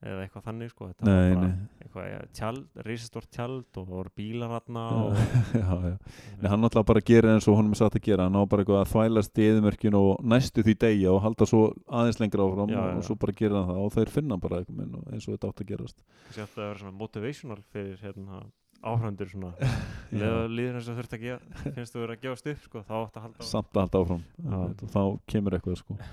eða 0.00 0.22
eitthvað 0.24 0.44
þannig 0.46 0.70
sko. 0.72 0.86
Þetta 0.88 1.04
Nei, 1.04 1.16
var 1.28 1.34
bara 1.36 1.48
eitthvað 1.84 2.04
ja, 2.08 2.20
tjald, 2.38 2.68
risastort 2.86 3.28
tjald 3.36 3.66
og 3.76 3.82
það 3.84 3.96
voru 3.98 4.12
bílar 4.16 4.52
þarna 4.54 4.84
og 4.96 5.18
já, 5.60 5.74
já. 5.90 5.96
Nei, 6.40 6.46
hann 6.48 6.62
náttúrulega 6.64 6.88
bara 6.88 7.02
gerir 7.10 7.28
eins 7.34 7.48
og 7.52 7.58
honum 7.58 7.74
er 7.76 7.80
satt 7.82 7.98
að 8.00 8.06
gera. 8.06 8.28
Hann 8.30 8.38
á 8.40 8.42
bara 8.48 8.64
eitthvað 8.64 8.80
að 8.80 8.92
þvælast 8.94 9.42
í 9.44 9.48
eðumörkinu 9.50 10.00
og 10.14 10.22
næstu 10.32 10.64
því 10.64 10.76
degja 10.86 11.12
og 11.12 11.20
halda 11.26 11.48
svo 11.52 11.60
aðeins 12.00 12.22
lengra 12.22 12.46
áfram 12.48 12.72
Já, 12.72 12.80
og, 12.94 13.02
svo 13.10 13.18
bara 13.20 13.36
gera 13.42 13.60
hann 13.60 13.68
það 13.74 13.82
og 13.84 13.92
þeir 13.98 14.14
finna 14.16 14.40
bara 14.40 14.62
eitthvað 14.62 15.12
eins 15.12 15.28
og 15.28 15.36
þetta 15.36 15.52
átt 15.52 15.60
að 15.66 15.70
gerast. 15.74 16.00
Kannski 16.30 16.46
átti 16.46 16.56
að 16.62 16.64
vera 16.70 16.80
svona 16.80 16.96
motivational 17.04 17.60
fyrir 17.76 18.00
hérna 18.06 18.40
áhrandur 18.80 19.28
svona. 19.28 19.52
Líður 20.16 20.78
eins 20.80 20.88
og 20.88 20.96
þurft 20.96 21.18
að 21.18 21.26
gefa 21.26 21.72
finnst 21.76 21.92
þú 21.92 22.06
verið 22.06 22.14
að 22.16 22.22
gefast 22.24 22.46
upp 22.54 22.62
sko 22.70 22.80
þá 22.88 22.94
átti 23.04 23.20
að 23.20 23.26
halda 23.28 23.44
á- 23.44 23.50
samt 23.52 23.74
að 23.76 23.82
halda 23.84 24.00
áfram. 24.06 24.24
Þá 24.96 25.02
kemur 25.28 25.58
eitthvað 25.58 25.76
sko 25.82 25.98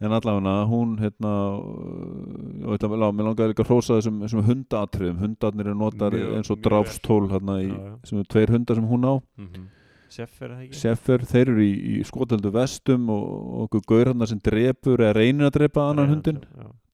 en 0.00 0.12
allavega 0.14 0.64
hún 0.70 0.92
hérna 1.02 1.32
uh, 1.58 2.68
og 2.70 3.14
mér 3.16 3.26
langaði 3.26 3.50
líka 3.52 3.64
að 3.64 3.70
hrósa 3.72 3.96
þessum, 3.98 4.20
þessum 4.22 4.44
hundaatriðum, 4.46 5.18
hundarnir 5.24 5.70
er 5.72 5.74
notar 5.78 6.14
Mjög- 6.14 6.36
eins 6.38 6.50
og 6.54 6.60
dráfstól 6.62 7.26
hérna 7.32 7.56
í, 7.64 7.68
Já, 7.72 7.80
já. 7.88 7.94
sem 8.06 8.18
er 8.22 8.28
tveir 8.30 8.52
hundar 8.54 8.78
sem 8.78 8.86
hún 8.86 9.04
á. 9.08 9.14
Mhm. 9.38 9.66
Chef 10.08 10.40
er 10.42 10.48
það 10.54 10.62
ekki? 10.64 10.74
Seffer, 10.80 11.18
þeir 11.28 11.48
eru 11.52 11.60
í, 11.66 11.72
í 11.98 12.04
skotöldu 12.08 12.50
vestum 12.54 13.10
og, 13.12 13.24
og 13.28 13.66
okkur 13.66 13.82
gaur 13.90 14.06
hérna 14.12 14.26
sem 14.26 14.38
drepur 14.40 15.02
eða 15.04 15.14
reynir 15.18 15.50
að 15.50 15.56
drepa 15.58 15.90
annan 15.90 16.08
hundin 16.14 16.38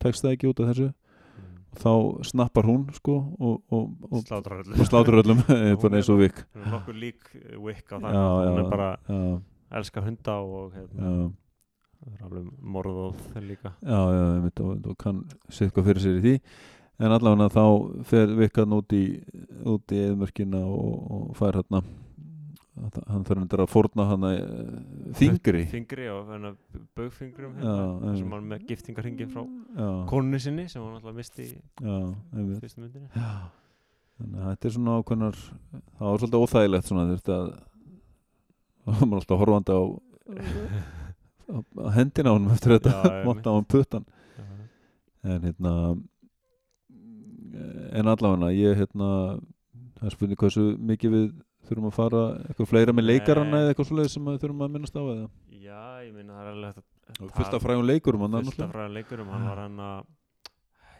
tekst 0.03 0.25
það 0.25 0.33
ekki 0.35 0.49
út 0.51 0.61
af 0.65 0.73
þessu. 0.73 0.89
Mhm. 0.91 1.61
þá 1.79 1.93
snappar 2.27 2.65
hún 2.67 2.83
sko 2.95 3.15
og, 3.39 3.63
og, 3.71 3.89
og, 4.11 4.25
slátur 4.25 5.21
öllum 5.23 5.45
er- 5.51 5.95
eins 5.95 6.09
og 6.11 6.19
vik 6.25 6.43
Hún 6.55 6.67
er 6.67 6.71
nokkuð 6.75 6.99
lík 7.05 7.31
Wick 7.59 7.87
á 7.91 7.97
þannig 7.99 8.51
hún 8.51 8.59
er 8.65 8.71
bara 8.71 8.91
já, 9.09 9.41
elska 9.79 10.01
hunda 10.05 10.37
og 10.43 10.73
hérna, 10.75 11.01
já, 11.03 11.33
það 12.05 12.15
er 12.15 12.29
alveg 12.29 12.47
morðóð 12.77 13.27
líka. 13.49 13.75
Já, 13.81 13.99
já 14.15 14.23
einmitt, 14.37 14.65
og, 14.65 14.89
og 14.93 14.97
kann 15.01 15.25
sér 15.49 15.69
eitthvað 15.69 15.91
fyrir 15.91 16.05
sér 16.05 16.21
í 16.21 16.25
því. 16.25 16.35
En 17.05 17.11
allavega 17.11 17.51
þá 17.51 17.65
fer 18.07 18.33
vikkan 18.39 18.77
út 18.77 18.93
í 18.95 19.05
út 19.67 19.95
í 19.95 20.03
eðmörkina 20.09 20.61
og, 20.63 20.99
og 21.17 21.39
fær 21.39 21.59
hérna 21.59 21.83
hann 22.75 23.25
þarf 23.27 23.39
hendur 23.39 23.63
að 23.63 23.71
fórna 23.71 24.07
hann 24.09 24.25
þingri 25.15 25.63
fingri 25.71 26.09
og 26.11 26.31
hérna, 26.33 26.51
baugfingrum 26.99 27.53
Já, 27.61 27.69
hérna, 27.71 28.15
sem 28.19 28.33
hann 28.35 28.49
með 28.51 28.65
giftingarhingin 28.71 29.31
frá 29.31 29.45
já, 29.45 29.91
konu 30.11 30.41
sinni 30.43 30.65
sem 30.71 30.83
hann 30.83 30.97
alltaf 30.99 31.15
misti 31.15 31.47
í 31.47 31.53
já, 31.55 31.95
einmitt. 32.35 32.59
fyrstu 32.65 32.83
myndinni. 32.83 33.07
Já, 33.15 33.31
þannig 34.19 34.41
að 34.43 34.51
þetta 34.51 34.69
er 34.71 34.75
svona 34.79 34.97
ákveðnar 34.99 35.39
það 35.39 36.09
var 36.09 36.25
svolítið 36.25 36.43
óþægilegt 36.43 36.91
svona 36.91 37.07
þurfti 37.13 37.37
að 37.37 37.47
það 37.55 38.99
var 38.99 39.07
maður 39.07 39.23
alltaf 39.23 39.43
horfandi 39.45 39.79
á, 39.79 39.83
á 41.51 41.89
hendina 41.97 42.33
á 42.33 42.35
honum 42.37 42.55
eftir 42.55 42.77
þetta. 42.79 43.23
Monta 43.27 43.53
á 43.53 43.57
hann 43.57 43.69
puttan 43.69 44.05
Já. 44.39 44.45
en 45.35 45.49
hérna 45.49 45.73
en 47.95 48.11
allavega 48.11 48.53
ég 48.55 48.79
hérna 48.83 49.11
það 49.99 50.09
er 50.09 50.17
spurning 50.17 50.41
hversu 50.41 50.65
mikið 50.79 51.15
við 51.15 51.29
þurfum 51.69 51.89
að 51.89 51.97
fara 51.97 52.25
eitthvað 52.49 52.71
fleira 52.73 52.93
með 52.97 53.07
Nei. 53.07 53.13
leikarana 53.13 53.61
eða 53.63 53.73
eitthvað 53.73 53.89
svoleið 53.91 54.11
sem 54.13 54.27
við 54.29 54.43
þurfum 54.43 54.67
að 54.67 54.75
minnast 54.75 54.99
á 54.99 55.03
eða? 55.05 55.29
Já, 55.65 55.81
ég 56.05 56.13
meina 56.17 56.35
það 56.35 56.43
er 56.43 56.51
alveg 56.53 56.83
að 56.83 57.33
fullt 57.39 57.57
af 57.57 57.65
frægum 57.65 57.87
leikurum 57.89 58.27
hann 58.27 58.37
fullt 58.51 58.67
af 58.67 58.75
fræðan 58.75 58.99
leikurum 58.99 59.33
hann 59.33 59.49
var 59.49 59.63
hann 59.63 59.81
að 59.85 60.13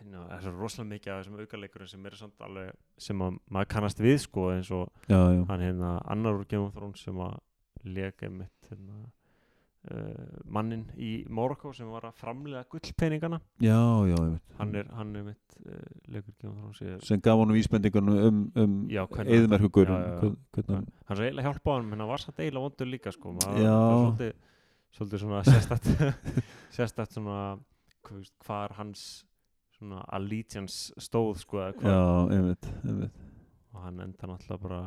það 0.05 0.35
er 0.37 0.43
svo 0.45 0.53
rosalega 0.59 0.91
mikið 0.93 1.13
af 1.13 1.21
þessum 1.21 1.43
aukaleikurum 1.43 1.91
sem 1.91 2.07
eru 2.09 2.21
samt 2.21 2.47
alveg 2.47 2.73
sem 3.07 3.25
að 3.25 3.39
maður 3.57 3.71
kannast 3.75 4.03
við 4.05 4.17
sko 4.25 4.47
eins 4.53 4.71
og 4.75 4.89
já, 5.09 5.19
já, 5.19 5.43
hann 5.51 5.65
hérna 5.65 5.93
annar 6.15 6.39
úr 6.39 6.49
Game 6.49 6.69
of 6.69 6.75
Thrones 6.77 7.05
sem 7.05 7.21
að 7.25 7.37
leka 7.85 8.29
einmitt 8.29 8.71
hérna, 8.71 9.01
uh, 9.91 10.41
mannin 10.45 10.85
í 10.97 11.11
Morocco 11.29 11.73
sem 11.77 11.89
var 11.91 12.07
að 12.09 12.17
framlega 12.21 12.65
gullpeningana. 12.73 13.41
Já, 13.63 13.79
já, 14.09 14.15
ég 14.15 14.33
veit 14.35 14.55
hann 14.59 14.75
er, 14.79 14.89
hann 14.95 15.13
er 15.19 15.27
mitt 15.27 15.59
uh, 15.67 15.83
ég, 16.15 16.97
sem 17.05 17.21
gaf 17.25 17.41
honum 17.41 17.57
vísbendingunum 17.57 18.19
um, 18.29 18.41
um 18.63 18.75
já. 18.91 19.03
hvernig 19.11 19.49
hann 19.49 19.59
svo 19.61 21.27
eiginlega 21.27 21.47
hjálpa 21.49 21.77
hann 21.77 21.89
menn 21.91 22.05
hann 22.05 22.11
var 22.11 22.23
samt 22.23 22.41
eiginlega 22.41 22.65
vondur 22.69 22.91
líka 22.91 23.13
sko. 23.15 23.35
Maður 23.39 23.69
svolítið, 23.69 24.35
svolítið 24.99 25.25
svona 25.25 25.45
sérstætt 25.49 25.93
sérstætt 26.79 27.17
svona 27.19 27.39
hvað 28.05 28.29
hvar 28.45 28.77
hans 28.79 29.25
svona 29.75 30.05
allegiance 30.17 30.95
stóð 31.03 31.41
sko 31.43 31.65
Já, 31.83 32.03
einmitt, 32.31 32.69
einmitt. 32.85 33.25
Og 33.75 33.83
hann 33.83 34.05
enda 34.05 34.29
náttúrulega 34.31 34.63
bara 34.63 34.83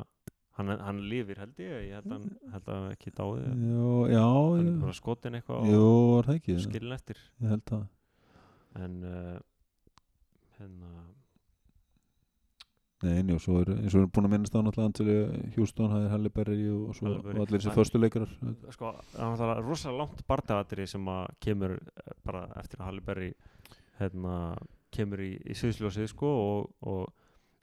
hann, 0.58 0.74
hann 0.88 1.02
lifir 1.12 1.40
held 1.42 1.60
ég. 1.64 1.76
Ég 1.88 2.00
held 2.00 2.08
að 2.10 2.16
hann 2.18 2.54
held 2.56 2.72
að 2.76 2.88
ekki 2.96 3.14
dáið. 3.18 3.44
Já, 3.48 3.92
já, 4.14 4.24
hann 4.28 4.72
já. 4.72 4.80
bara 4.86 4.98
skotin 4.98 5.38
eitthvað 5.40 5.70
Jú, 5.72 5.84
var 6.16 6.30
það 6.32 6.40
ekki? 6.42 6.58
skilin 6.66 6.98
eftir. 6.98 7.22
Ég 7.44 7.54
held 7.54 7.66
það. 7.72 7.86
En 8.78 8.98
uh, 9.08 9.38
hérna 10.58 10.96
Nei, 13.06 13.20
jú, 13.30 13.36
svo 13.38 13.60
er, 13.62 13.70
eins 13.76 13.94
og 13.94 14.00
við 14.00 14.04
erum 14.08 14.14
búin 14.16 14.26
að 14.26 14.32
minnast 14.34 14.56
á 14.58 14.62
náttúrulega 14.66 15.90
það 15.94 15.98
er 16.00 16.08
Halle 16.16 16.30
Berry 16.34 16.64
og, 16.74 16.96
svo, 16.98 17.12
og 17.14 17.28
allir 17.30 17.52
þessi 17.54 17.70
Hann- 17.70 17.76
förstu 17.78 18.00
leikarar. 18.02 18.32
Sko, 18.74 18.94
það 19.14 19.44
er 19.54 19.62
rosalega 19.62 20.00
langt 20.02 20.24
bardagatri 20.26 20.88
sem 20.90 21.06
að 21.14 21.28
kemur 21.46 21.76
eh, 21.78 22.16
bara 22.26 22.48
eftir 22.58 22.82
að 22.82 22.90
Halle 22.90 23.04
Berry 23.06 23.30
hérna, 24.00 24.58
kemur 24.90 25.22
í, 25.22 25.30
í 25.46 25.54
sviðsljósið 25.54 26.10
sko 26.10 26.32
og, 26.42 26.74
og 26.90 27.14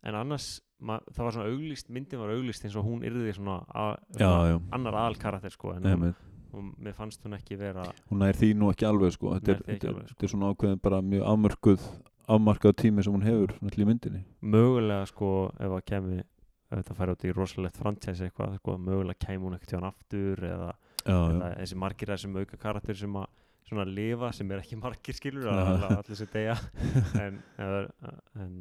en 0.05 0.19
annars, 0.19 0.49
það 0.85 1.25
var 1.25 1.37
svona 1.37 1.51
auglýst 1.51 1.91
myndin 1.95 2.21
var 2.21 2.35
auglýst 2.35 2.67
eins 2.67 2.77
og 2.79 2.87
hún 2.87 3.05
yrði 3.07 3.35
svona, 3.37 3.61
að, 3.73 3.99
Já, 4.21 4.31
já, 4.53 4.57
annar 4.77 4.99
aðal 5.01 5.21
karakter 5.23 5.55
sko 5.55 5.75
en 5.77 5.89
hún, 5.89 6.17
hún, 6.55 6.73
mér 6.85 6.97
fannst 6.97 7.25
hún 7.25 7.37
ekki 7.39 7.59
vera 7.61 7.87
Hún 8.11 8.21
nær 8.25 8.37
því 8.39 8.53
nú 8.61 8.73
ekki 8.73 8.89
alveg 8.89 9.17
sko. 9.17 9.35
Þetta 9.39 9.57
er, 9.57 9.63
er, 9.79 10.03
sko. 10.13 10.21
er 10.21 10.35
svona 10.35 10.53
ákveðin 10.53 10.83
bara 10.85 11.01
mjög 11.05 11.27
afmörkuð 11.33 11.89
afmarkað 12.35 12.77
tími 12.81 13.05
sem 13.05 13.13
hún 13.13 13.25
hefur 13.25 13.53
náttúrulega 13.59 13.85
í 13.85 13.89
myndinni. 13.91 14.23
Mögulega 14.41 15.09
sko 15.11 15.31
ef 15.61 15.75
að 15.77 15.85
kemi 15.91 16.21
ef 16.21 16.79
þetta 16.81 16.97
færi 16.99 17.15
út 17.15 17.25
í 17.25 17.33
rosalegt 17.35 17.81
franchise 17.81 18.29
eitthvað 18.29 18.59
sko, 18.61 18.77
mögulega 18.81 19.27
kæmi 19.27 19.45
hún 19.45 19.57
ekkert 19.59 19.75
hjá 19.75 19.79
hann 19.79 19.91
aftur 19.91 20.47
eða, 20.49 20.71
Já, 21.05 21.17
eða 21.19 21.51
þessi 21.59 21.81
margir 21.83 22.13
þessum 22.15 22.39
auka 22.41 22.61
karakter 22.61 22.99
sem 22.99 23.19
að 23.21 23.29
svona 23.69 23.85
lifa 23.89 24.31
sem 24.37 24.51
er 24.53 24.63
ekki 24.63 24.79
margir 24.81 25.17
skilur 25.17 25.51
að 25.53 25.85
allir 25.91 26.19
sér 26.21 26.33
deyja. 26.33 26.57
En, 27.25 27.39
en, 27.61 28.17
en 28.41 28.57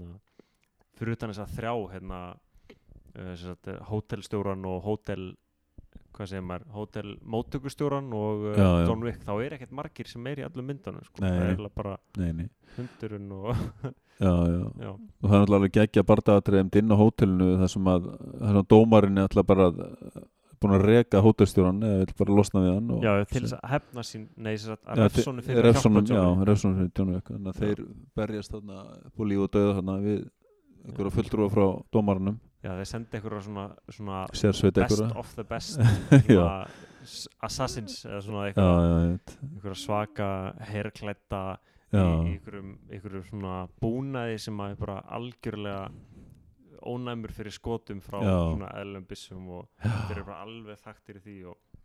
fyrir 1.03 1.17
utan 1.19 1.33
þess 1.33 1.43
að 1.43 1.55
þrjá 1.59 1.73
hérna 1.93 2.19
uh, 3.19 3.79
hótelstjóran 3.91 4.67
og 4.69 4.83
hótel 4.87 5.31
hvað 6.13 6.29
segir 6.29 6.45
maður, 6.45 6.67
hótel 6.75 7.11
móttökustjóran 7.33 8.11
og 8.13 8.45
uh, 8.51 8.57
Já, 8.57 8.67
já. 8.67 8.85
John 8.89 9.05
Wick, 9.05 9.23
þá 9.25 9.33
er 9.41 9.55
ekkert 9.57 9.73
margir 9.75 10.09
sem 10.09 10.27
er 10.29 10.43
í 10.43 10.45
öllum 10.45 10.67
myndunum 10.69 11.05
sko. 11.07 11.23
Það 11.23 11.49
er 11.49 11.63
bara 11.73 11.95
Nei, 12.21 12.29
nei. 12.37 12.47
hundurinn 12.77 13.31
og 13.33 13.49
Já, 14.21 14.29
já. 14.29 14.91
Og 14.93 15.25
það 15.25 15.33
er 15.33 15.41
náttúrulega 15.41 15.57
alveg 15.57 15.73
geggja 15.73 16.03
bardaðatriðum 16.05 16.69
inn 16.79 16.93
á 16.93 16.97
hótelinu 16.99 17.47
þar 17.63 17.71
sem 17.73 17.89
að 17.89 18.05
þar 18.13 18.51
sem 18.51 18.59
að 18.61 18.69
dómarinn 18.75 19.17
er 19.17 19.25
alltaf 19.27 19.47
bara 19.49 19.67
búin 20.63 20.75
að 20.77 20.85
reka 20.87 21.21
hótelstjóran 21.23 21.81
eða 21.83 22.03
vil 22.03 22.15
bara 22.21 22.37
losna 22.37 22.61
við 22.63 22.75
hann 22.75 22.91
og 22.93 23.03
já, 23.03 23.11
til 23.27 23.41
þess 23.41 23.55
að 23.57 23.65
hefna 23.73 24.05
sín 24.07 24.27
nei, 24.37 24.53
sagt, 24.61 24.83
að 24.85 25.01
refsónu 25.01 25.43
fyrir 25.43 25.59
að 25.59 25.67
refsónum, 25.67 26.05
já, 26.07 26.23
refsónum 26.47 26.77
fyrir 26.79 26.93
John 26.99 27.11
Wick 27.15 27.31
þannig 27.33 27.49
að 27.51 27.59
þeir 27.63 27.81
berjast 28.21 28.53
þarna 28.53 28.85
på 29.17 29.27
líf 29.27 29.43
og 29.43 29.51
döða 29.57 29.75
þarna 29.79 29.97
við 30.05 30.21
einhverja 30.83 31.15
fulltrúa 31.17 31.51
frá 31.51 31.67
dómarunum 31.93 32.39
já, 32.63 32.71
þeir 32.77 32.89
sendi 32.89 33.19
einhverja 33.19 33.43
svona, 33.47 33.67
svona 33.89 34.23
best 34.31 34.65
einhverja. 34.69 35.11
of 35.19 35.35
the 35.35 35.45
best 35.47 35.79
assassins 37.47 38.01
eða 38.07 38.21
svona 38.23 38.47
einhverja 38.51 39.77
svaka 39.79 40.27
herrklætta 40.71 41.43
í 41.93 41.99
einhverjum, 41.99 43.27
svona 43.27 43.67
búnaði 43.81 44.39
sem 44.41 44.61
að 44.65 44.79
bara 44.81 44.97
algjörlega 45.17 45.91
ónæmur 46.83 47.31
fyrir 47.31 47.53
skotum 47.55 48.01
frá 48.03 48.19
Já. 48.19 48.33
svona 48.49 48.71
eðlum 48.81 49.05
byssum 49.07 49.45
og 49.55 49.69
þeir 49.83 50.17
eru 50.17 50.25
bara 50.27 50.41
alveg 50.43 50.81
þaktir 50.81 51.19
í 51.19 51.23
því 51.23 51.37
og 51.51 51.79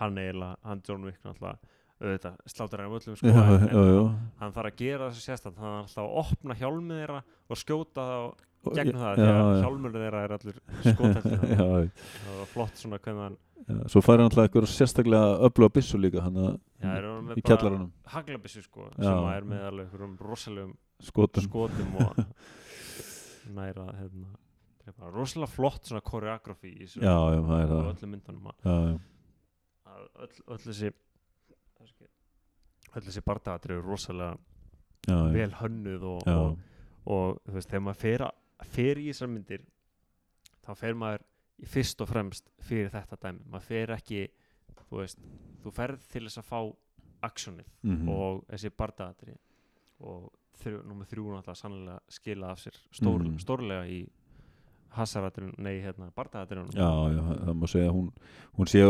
hann 0.00 0.18
eiginlega, 0.20 0.58
hann 0.66 0.82
John 0.84 1.06
Wick 1.06 1.22
náttúrulega 1.24 1.72
auðvitað 2.02 2.40
sláttur 2.50 2.82
hann 2.82 2.90
um 2.90 2.96
öllum 2.98 3.18
sko 3.18 3.30
já, 3.30 3.42
en, 3.44 3.68
já, 3.70 3.82
já. 3.94 4.02
hann 4.40 4.54
þarf 4.56 4.70
að 4.70 4.80
gera 4.80 5.10
þessu 5.10 5.24
sérstætt 5.28 5.60
hann 5.62 5.64
þarf 5.64 5.78
alltaf 5.84 6.02
að 6.04 6.16
opna 6.24 6.56
hjálmið 6.58 7.00
þeirra 7.00 7.20
og 7.46 7.60
skjóta 7.60 8.06
þá 8.08 8.74
gegnum 8.74 9.02
það 9.02 9.10
að 9.12 9.24
já. 9.24 9.62
hjálmur 9.62 9.94
þeirra 9.94 10.22
er 10.24 10.34
skotheldur 10.90 11.44
já, 11.54 11.64
það 12.24 12.38
var 12.40 12.50
flott 12.50 12.80
svona 12.80 13.00
hvernig 13.04 13.26
hann 13.28 13.38
svo 13.88 14.02
fær 14.04 14.18
hann 14.18 14.28
alltaf 14.28 14.48
eitthvað 14.48 14.68
sérstaklega 14.72 15.36
öfluga 15.48 15.74
byssu 15.78 16.00
líka 16.00 16.24
hann 16.24 16.40
að 16.42 17.38
í 17.38 17.44
kjallarunum 17.44 17.92
haglabissu 18.12 18.64
sko 18.64 18.90
sem 18.96 19.12
að 19.12 19.30
er 19.36 19.48
með 19.48 19.62
alveg 19.70 19.86
einhverjum 19.86 20.16
rosalegum 20.20 20.74
skotum. 21.04 21.46
skotum 21.46 21.96
og 22.02 22.20
næra 23.56 23.86
hérna, 24.00 24.34
rosalega 25.14 25.52
flott 25.52 25.88
svona 25.88 26.04
koreografi 26.04 26.74
í 26.74 26.84
þessu 26.84 27.06
og 27.06 27.94
öllum 27.94 28.14
myndunum 28.16 28.52
að, 28.52 28.92
að 29.94 30.42
öll 30.44 30.62
þessi 30.66 30.92
öll 32.94 33.04
þessi 33.08 33.22
bardagatri 33.26 33.74
eru 33.74 33.84
rosalega 33.88 34.36
já, 35.08 35.16
vel 35.34 35.50
hönnuð 35.60 36.06
og, 36.12 36.28
og, 36.28 36.58
og 37.06 37.40
þú 37.46 37.56
veist, 37.58 37.70
þegar 37.70 37.84
maður 37.88 38.02
fer, 38.04 38.26
fer 38.76 39.00
í 39.02 39.08
þessar 39.10 39.32
myndir 39.32 39.64
þá 40.64 40.70
fer 40.80 40.94
maður 40.98 41.26
fyrst 41.70 42.00
og 42.02 42.10
fremst 42.10 42.48
fyrir 42.66 42.90
þetta 42.92 43.18
dæmi, 43.22 43.44
maður 43.50 43.68
fer 43.68 43.94
ekki 43.96 44.22
þú 44.88 45.02
veist, 45.02 45.20
þú 45.62 45.72
ferð 45.74 46.08
til 46.12 46.24
þess 46.26 46.40
að 46.42 46.48
fá 46.50 46.60
aksjónið 47.24 47.68
mhm. 47.82 48.08
og 48.12 48.42
þessi 48.50 48.72
bardagatri 48.76 49.36
og 50.04 50.26
þrjú, 50.60 50.82
númer 50.86 51.08
þrjú 51.10 51.30
náttúrulega 51.32 51.58
sannlega 51.58 52.00
skila 52.12 52.50
af 52.52 52.60
sér 52.62 52.76
stór, 52.92 53.22
Mhm. 53.24 53.38
stórlega 53.42 53.86
í 53.88 54.04
hasaratrinu, 54.96 55.52
nei 55.58 55.80
hérna 55.82 56.08
bardagatrinu 56.16 56.72
Já, 56.74 56.88
já, 57.14 57.20
það 57.44 57.54
má 57.60 57.66
segja 57.70 57.92
hún, 57.94 58.08
hún 58.58 58.70
sé 58.70 58.82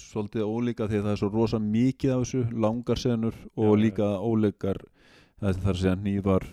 svolítið 0.00 0.46
ólíka 0.48 0.88
því 0.90 1.00
að 1.00 1.06
það 1.08 1.12
er 1.16 1.20
svo 1.22 1.30
rosa 1.34 1.60
mikið 1.62 2.14
af 2.14 2.24
þessu, 2.24 2.42
langar 2.66 3.00
senur 3.02 3.36
og 3.54 3.68
Já, 3.68 3.74
já. 3.74 3.82
líka 3.84 4.08
óleikar 4.24 4.80
það 5.40 5.60
þarf 5.64 5.74
að 5.74 5.82
segja 5.84 5.96
nývar, 6.04 6.48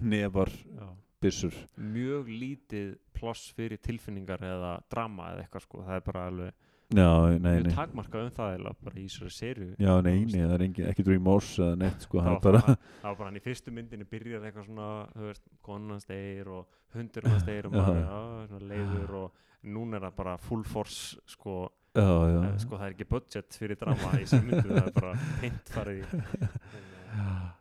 nefar, 0.00 0.52
Já. 0.78 0.88
byssur 1.24 1.54
mjög 1.76 2.28
lítið 2.30 2.88
pláss 3.18 3.48
fyrir 3.56 3.80
tilfinningar 3.82 4.42
eða 4.46 4.76
drama 4.92 5.32
eða 5.32 5.44
eitthvað 5.46 5.64
sko, 5.66 5.82
það 5.86 5.96
er 6.00 6.04
bara 6.06 6.26
alveg 6.30 6.52
Já, 6.88 7.36
nei, 7.36 7.58
nei. 7.60 7.72
takmarkað 7.76 8.22
um 8.24 8.30
það 8.32 8.52
eiginlega 8.54 8.84
bara 8.86 8.96
í 8.96 9.02
þessari 9.04 9.34
serju 9.36 9.66
Já, 9.76 9.90
nei, 10.06 10.14
nei, 10.24 10.38
það 10.38 10.54
er 10.54 10.62
engin, 10.64 10.86
ekki 10.88 11.04
remorse 11.04 11.60
eða 11.60 11.80
neitt, 11.82 12.06
sko, 12.06 12.22
það 12.22 12.28
það 12.28 12.32
var 12.32 12.44
bara 12.46 12.62
það 12.64 13.02
var 13.02 13.18
bara 13.18 13.26
hann 13.28 13.36
í 13.36 13.42
fyrstu 13.44 13.74
myndinni 13.76 14.06
byrjar 14.08 14.46
eitthvað 14.48 14.70
svona, 14.70 14.86
þú 15.12 15.26
veist, 15.26 15.44
konan 15.68 16.00
steir 16.00 16.48
og 16.48 16.78
hundurinn 16.96 17.34
hans 17.34 17.44
steir 17.44 17.68
og 17.68 17.76
Já. 17.76 17.82
maður, 17.82 18.00
já, 18.00 18.48
svona 18.54 18.70
leiður 18.72 19.12
og 19.20 19.44
núna 19.76 19.98
er 19.98 20.06
það 20.06 20.16
bara 20.22 20.34
full 20.48 20.64
force, 20.64 21.20
sko, 21.28 21.58
Já, 21.98 22.08
já, 22.08 22.40
eh, 22.46 22.56
sko 22.62 22.78
það 22.78 22.86
er 22.88 22.96
ekki 22.96 23.08
budget 23.12 23.60
fyrir 23.60 23.80
drama 23.80 24.14
í 24.16 24.24
þessu 24.24 24.40
myndu, 24.46 24.68
það 24.72 24.86
er 24.86 24.96
bara 24.96 25.12
peint 25.42 25.72
farið 25.76 26.00
í 26.00 26.02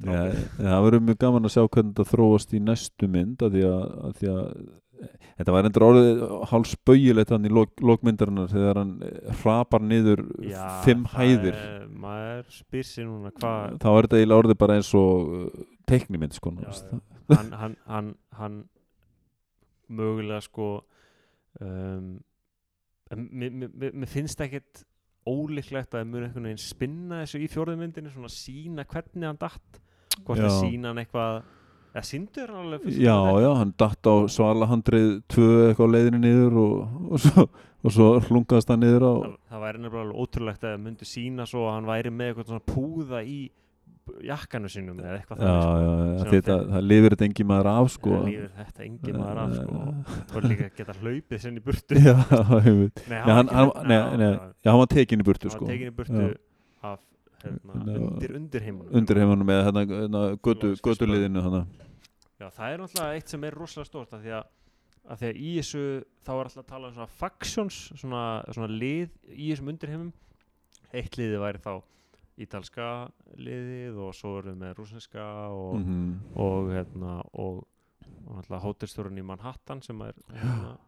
Já, 0.00 0.20
það 0.56 0.84
verður 0.86 1.02
mjög 1.04 1.18
gaman 1.20 1.48
að 1.48 1.52
sjá 1.56 1.62
hvernig 1.64 1.90
þetta 1.92 2.12
þróast 2.12 2.54
í 2.56 2.60
næstu 2.64 3.08
mynd 3.10 3.42
að 3.44 3.56
því 3.56 3.64
að, 3.68 3.82
að, 4.04 4.14
því 4.20 4.30
að 4.32 4.44
þetta 5.40 5.54
var 5.54 5.68
endur 5.68 5.84
orðið 5.86 6.22
hálsbögilegt 6.50 7.32
hann 7.34 7.48
í 7.48 7.52
lok, 7.52 7.72
lokmyndarinnar 7.84 8.50
þegar 8.52 8.80
hann 8.82 8.92
eh, 9.06 9.30
hrapar 9.40 9.84
niður 9.84 10.24
Já, 10.44 10.64
fimm 10.84 11.06
hæðir. 11.14 11.56
er, 11.56 11.86
maður 12.02 12.50
spyr 12.54 12.88
sér 12.88 13.08
núna 13.08 13.32
hvað 13.36 13.78
þá 13.80 13.88
er 13.92 14.08
þetta 14.08 14.20
eiginlega 14.20 14.42
orðið 14.44 14.60
bara 14.60 14.78
eins 14.80 14.92
og 14.98 15.32
uh, 15.38 15.64
teiknimynd 15.90 16.36
sko 16.36 16.54
Já, 16.60 16.70
hann, 17.38 17.52
hann, 17.62 17.76
hann, 17.88 18.12
hann 18.36 18.60
mögulega 19.90 20.42
sko 20.44 20.70
um, 21.60 22.18
mér, 23.10 24.10
finnst 24.10 24.42
ekkit 24.44 24.84
ólíklegt 25.28 25.94
að 25.94 26.08
mun 26.08 26.24
einhvern 26.24 26.48
veginn 26.48 26.62
spinna 26.62 27.22
þessu 27.22 27.40
í 27.44 27.48
fjórðu 27.50 27.76
myndinni 27.80 28.12
svona 28.12 28.30
sína 28.32 28.86
hvernig 28.88 29.26
hann 29.28 29.40
datt 29.40 29.80
hvort 30.24 30.40
það 30.40 30.54
sína 30.62 30.92
hann 30.92 31.02
eitthvað 31.02 31.42
eða 31.94 32.04
síndur 32.06 32.52
hann 32.52 32.66
alveg 32.66 32.84
fyrst 32.86 33.02
já, 33.02 33.16
já, 33.44 33.50
hann 33.60 33.74
datt 33.82 34.10
á 34.10 34.14
svalahandrið 34.36 35.08
tvö 35.30 35.48
eitthvað 35.68 35.90
á 35.90 35.94
leiðinni 35.96 36.20
niður 36.24 36.58
og, 36.64 36.98
og, 37.10 37.22
svo, 37.24 37.46
og 37.82 37.96
svo 37.96 38.10
hlungaðist 38.28 38.70
hann 38.74 38.84
niður 38.84 39.06
á 39.06 39.14
það, 39.14 39.38
það 39.52 39.64
væri 39.66 39.82
nefnilega 39.84 40.04
alveg 40.06 40.20
ótrúlegt 40.24 40.66
að 40.66 40.74
það 40.74 40.84
myndi 40.84 41.10
sína 41.10 41.48
svo 41.50 41.64
að 41.66 41.74
hann 41.78 41.90
væri 41.90 42.14
með 42.14 42.32
eitthvað 42.32 42.52
svona 42.52 42.68
púða 42.70 43.24
í 43.26 43.40
jakkanu 44.26 44.70
sínum 44.70 44.98
eða 45.00 45.18
eitthvað 45.18 45.42
já, 45.44 45.50
já, 45.50 45.90
sko, 45.90 46.24
já, 46.24 46.30
þetta, 46.32 46.56
hann 46.56 46.72
það 46.74 46.86
lifir 46.90 47.14
þetta 47.14 47.26
engi 47.28 47.46
maður 47.50 47.68
af 47.72 47.90
sko. 47.94 48.14
Það 48.14 48.26
líður 48.30 48.48
þetta 48.56 48.84
engin 48.86 49.18
maður 49.20 49.40
af 49.42 49.52
sko. 49.58 49.82
Og 50.34 50.48
líka 50.48 50.68
geta 50.78 50.96
hlaupið 50.98 51.44
sinni 51.44 51.62
í 51.62 51.66
burtu. 51.68 52.00
Já, 52.00 52.16
ég 52.66 52.80
veit 52.80 53.02
Nei, 53.10 53.18
hann, 53.28 53.52
var 53.52 53.92
hann, 53.92 54.24
hann 54.66 54.90
tekin 54.94 55.22
í 55.22 55.28
burtu 55.30 55.50
hann 55.50 55.56
sko. 55.56 55.68
var 55.68 55.74
tekin 55.74 55.92
í 55.92 55.96
burtu 56.00 56.26
af 56.90 56.98
hérna, 57.44 57.74
Hérna, 57.74 57.98
undir 58.10 58.34
undir 58.36 58.62
heimunum 58.66 58.94
undir 59.00 59.20
heimunum 59.22 59.46
með 59.50 59.60
hérna, 59.68 59.84
hérna 59.90 60.22
götu, 60.46 60.72
götuliðinu. 60.84 61.42
Já, 62.40 62.48
það 62.50 62.72
er 62.72 62.78
náttúrulega 62.84 63.14
eitt 63.18 63.28
sem 63.28 63.44
er 63.44 63.54
rosalega 63.60 63.88
stórt 63.90 64.12
af 64.16 64.22
því 64.24 64.32
að, 64.38 64.44
að 65.10 65.18
því 65.22 65.28
að 65.30 65.40
í 65.44 65.50
þessu 65.58 65.84
þá 66.24 66.30
er 66.34 66.44
alltaf 66.44 66.62
að 66.64 66.68
tala 66.72 66.88
um 66.88 66.94
svona 66.94 67.06
factions 67.20 67.78
svona, 68.00 68.22
svona 68.52 68.70
lið 68.72 69.10
í 69.36 69.50
þessum 69.52 69.72
undirheimum 69.74 70.12
eitt 70.92 71.18
liði 71.20 71.38
væri 71.42 71.58
þá 71.64 71.72
ítalska 72.40 72.86
liðið 73.36 73.98
og 74.00 74.14
svo 74.16 74.36
við 74.40 74.56
með 74.62 74.74
rúsneska 74.78 75.24
og, 75.52 75.74
Mhm. 75.80 76.20
og 76.40 76.70
hérna 76.72 77.18
og, 77.34 77.66
og 78.26 78.36
náttúrulega 78.38 78.64
hótelstjórun 78.64 79.18
í 79.20 79.24
Manhattan 79.24 79.82
sem 79.82 80.00
er 80.00 80.14
hérna, 80.32 80.78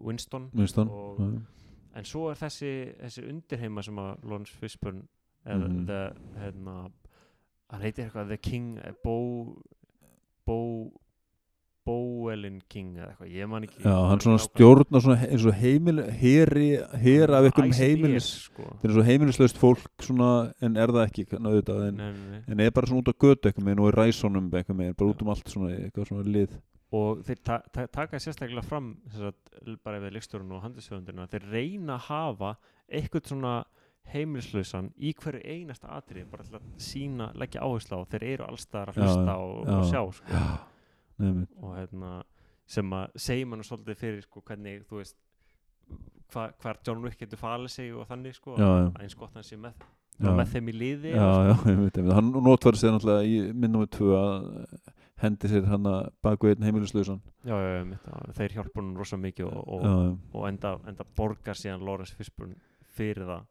Winston. 0.00 0.50
Winston 0.54 0.88
Og- 0.88 1.20
en 1.94 2.04
svo 2.04 2.30
er 2.30 2.36
þessi, 2.40 2.94
þessi 3.02 3.28
undirheima 3.28 3.82
sem 3.84 3.96
að 3.96 4.24
Lawrence 4.24 4.54
Fishburne 4.56 5.02
eða 5.46 5.68
Mhm. 5.68 5.86
the, 5.86 6.00
hérna, 6.40 6.90
hann 7.70 7.80
heitir 7.82 8.04
eitthvað 8.08 8.28
The 8.28 8.36
King 8.38 8.78
eh, 8.78 8.92
Bo 9.04 9.62
Bo 10.46 10.92
Bowelin 11.86 12.58
King 12.68 12.90
eða 13.00 13.06
eitthvað, 13.14 13.30
ég 13.32 13.48
man 13.48 13.64
ekki 13.64 13.80
Já, 13.82 13.94
hann 14.10 14.20
svona 14.22 14.40
stjórnar 14.44 15.00
svona 15.02 15.16
eins 15.24 15.46
og 15.48 15.54
heimil 15.56 16.02
heri, 16.20 16.66
her 17.02 17.32
af 17.32 17.46
einhverjum 17.48 17.72
heimilis. 17.78 18.28
sko. 18.44 18.62
þetta 18.68 18.84
er 18.84 18.90
eins 18.92 18.98
og 19.00 19.08
heimilislaust 19.08 19.58
fólk 19.58 20.04
svona, 20.04 20.28
en 20.60 20.76
er 20.76 20.92
það 20.92 21.06
ekki 21.08 21.24
auðvitað, 21.40 21.80
en, 21.88 22.02
en 22.46 22.60
er 22.60 22.70
bara 22.76 22.86
svona 22.90 23.00
út 23.00 23.10
á 23.10 23.16
götu 23.16 23.48
eitthvað 23.48 23.64
meginn 23.64 23.80
og 23.80 23.88
í 23.90 23.96
ræsonum 23.96 24.50
eitthvað 24.52 24.76
meginn, 24.82 24.98
bara 25.00 25.10
út 25.14 25.22
um 25.24 25.32
allt 25.32 25.48
svona 25.48 25.72
eitthvað 25.78 26.10
svona 26.12 26.26
lið. 26.28 26.58
Og 26.92 27.24
þeir 27.24 27.40
ta 27.46 27.58
ta 27.72 27.86
taka 27.86 28.18
sérstaklega 28.20 28.64
fram 28.66 28.92
að 29.16 29.32
bara 29.82 30.00
við 30.04 30.12
leikstjórun 30.18 30.52
og 30.52 30.62
handisöfundina 30.66 31.26
þeir 31.32 31.48
reyna 31.50 31.96
að 31.96 32.06
hafa 32.10 32.56
eitthvað 32.92 33.26
svona 33.32 33.64
heimilislausan 34.14 34.90
í 34.98 35.12
hverju 35.18 35.40
einasta 35.44 35.90
atrið 35.96 36.28
bara 36.32 36.46
til 36.46 36.58
að 36.58 36.68
sína, 36.82 37.30
leggja 37.38 37.64
áherslu 37.64 38.00
á 38.00 38.10
þeir 38.10 38.26
eru 38.32 38.48
allstaðar 38.48 38.92
að 38.92 39.00
hlusta 39.00 39.36
og, 39.36 39.56
og 39.60 39.70
já. 39.70 39.90
sjá 39.90 40.02
sko. 40.18 40.42
Og 41.60 41.72
hérna 41.76 42.12
sem 42.70 42.92
að 42.96 43.16
segja 43.18 43.48
mann 43.50 43.66
svolítið 43.66 43.98
fyrir 43.98 44.22
sko 44.24 44.42
hvernig 44.46 44.84
þú 44.88 45.00
veist 45.00 45.16
hva, 46.30 46.50
hvar 46.62 46.78
John 46.86 47.02
Wick 47.04 47.18
getur 47.20 47.40
falið 47.40 47.74
sig 47.74 47.90
og 47.94 48.06
þannig 48.08 48.36
sko 48.36 48.54
eins 48.60 49.16
gott 49.18 49.34
hann 49.34 49.46
sé 49.46 49.58
með, 49.58 49.74
með 50.22 50.54
þeim 50.54 50.70
í 50.70 50.76
liði 50.76 51.14
Já, 51.16 51.26
og, 51.26 51.48
já, 51.48 51.54
ég 51.72 51.80
veit, 51.80 51.98
ég 51.98 52.06
veit. 52.06 52.14
hann 52.14 52.30
notfæri 52.46 52.80
sér 52.80 52.94
náttúrulega 52.94 53.26
í 53.26 53.40
minnum 53.50 53.84
við 53.84 53.92
tvö 53.98 54.20
að 54.20 54.48
hendi 55.20 55.50
sér 55.52 55.66
hann 55.68 55.88
að 55.88 56.10
baku 56.24 56.48
einn 56.48 56.64
heimilislausan. 56.64 57.20
Já, 57.44 57.54
já, 57.60 57.82
mitt, 57.84 58.06
að 58.08 58.30
þeir 58.38 58.54
hjálpa 58.56 58.80
hann 58.80 58.92
rosa 58.96 59.18
mikið 59.20 59.50
og, 59.50 59.58
og, 59.76 59.88
og 60.32 60.46
enda, 60.48 60.74
enda 60.88 61.06
borgar 61.16 61.58
síðan 61.58 61.84
Lawrence 61.84 62.16
Fishburne 62.16 62.56
fyrir 62.96 63.28
það 63.28 63.42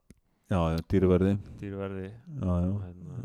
já, 0.50 0.60
já, 0.74 0.80
dýruverði 0.94 1.36
dýruverði 1.62 2.08
og 2.74 2.82
hérna, 2.86 3.20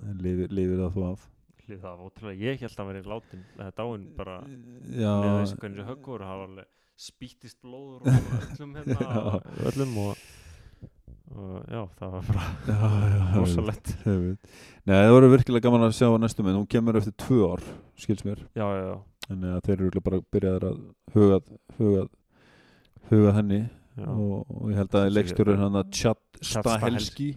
lifir 0.52 0.78
það 0.82 0.94
þú 0.98 1.06
af. 1.10 1.26
Hlið 1.64 1.78
það 1.80 2.00
ótrúlega. 2.04 2.40
Ég 2.44 2.60
held 2.60 2.80
að 2.82 2.88
verið 2.90 3.06
látin 3.08 3.44
eða 3.56 3.70
dáin 3.78 4.02
bara. 4.18 4.38
Já, 4.92 5.12
með 5.16 5.36
þessu 5.40 5.60
hvernig 5.62 5.78
þessu 5.80 5.88
höggur 5.88 6.24
var 6.28 6.42
alveg 6.44 6.70
spýttist 7.04 7.58
blóður 7.64 8.04
og 8.04 8.34
öllum 8.54 8.74
hérna 8.78 8.98
Já. 9.02 9.38
öllum 9.70 9.94
og, 10.04 10.20
og 11.34 11.54
já, 11.72 11.80
það 11.98 12.12
var 12.12 12.28
bara 12.28 12.44
veit. 14.28 14.52
Nei, 14.84 14.94
það 15.00 15.14
voru 15.16 15.30
virkilega 15.32 15.66
gaman 15.66 15.86
að 15.88 15.96
sjá 15.98 16.06
á 16.12 16.16
næstu 16.22 16.44
mynd, 16.46 16.60
hún 16.60 16.68
kemur 16.70 17.00
eftir 17.00 17.16
tvö 17.24 17.40
ár, 17.54 17.64
skils 17.98 18.22
mér. 18.28 18.44
Já, 18.54 18.66
já, 18.68 18.84
já, 18.92 18.98
en 19.34 19.48
að 19.54 19.64
þeir 19.66 19.86
eru 19.88 20.04
bara 20.06 20.20
byrjaðir 20.36 20.68
að 20.70 20.78
hugað, 21.16 21.50
hugað, 21.80 22.12
hugað 23.10 23.36
henni. 23.40 23.60
Og, 24.02 24.46
og 24.50 24.70
ég 24.72 24.76
held 24.80 24.90
að 24.98 25.04
Svo 25.08 25.14
leikstjórinn 25.14 25.56
sé- 25.58 25.62
hann 25.62 25.78
að 25.80 25.90
Chad 25.92 26.16
Stahelski. 26.42 27.28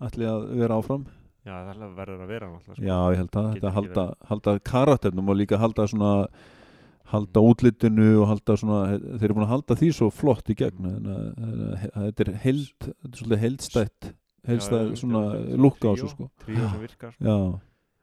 Ætli 0.00 0.24
að 0.28 0.46
vera 0.58 0.78
áfram. 0.80 1.06
Já, 1.44 1.52
það 1.52 1.68
er 1.68 1.74
alveg 1.78 1.96
verður 1.98 2.22
að 2.24 2.28
vera 2.32 2.46
náttúrulega 2.48 2.76
sko. 2.76 2.84
Já, 2.88 2.98
ég 3.12 3.16
held 3.22 3.36
að 3.40 3.48
þetta 3.54 3.72
halda, 3.78 4.04
halda 4.28 4.54
karakternum 4.60 5.28
og 5.32 5.36
líka 5.36 5.58
halda 5.58 5.86
svona 5.88 6.12
halda 7.08 7.40
útlitinu 7.40 8.08
og 8.20 8.26
halda 8.28 8.56
svona 8.60 8.80
þeir 9.16 9.24
eru 9.30 9.34
búin 9.38 9.46
að 9.46 9.52
halda 9.54 9.76
því 9.80 9.88
svo 9.96 10.10
flott 10.12 10.50
í 10.52 10.56
gegn 10.60 10.82
Mm. 10.84 11.06
að- 11.08 11.38
að- 11.38 11.90
að 11.96 12.02
þetta 12.12 12.20
er 12.26 12.32
held 12.42 12.74
þetta 12.84 13.12
er 13.12 13.18
svolítið 13.22 13.42
heldstætt 13.44 14.12
heldstætt 14.48 14.98
svona 15.00 15.22
lukka 15.56 15.88
á 15.88 15.92
þessu 15.96 16.08
sko. 16.12 16.30
tríó 16.44 16.70
sem 16.70 16.80
virkar 16.80 17.12
sko. 17.16 17.60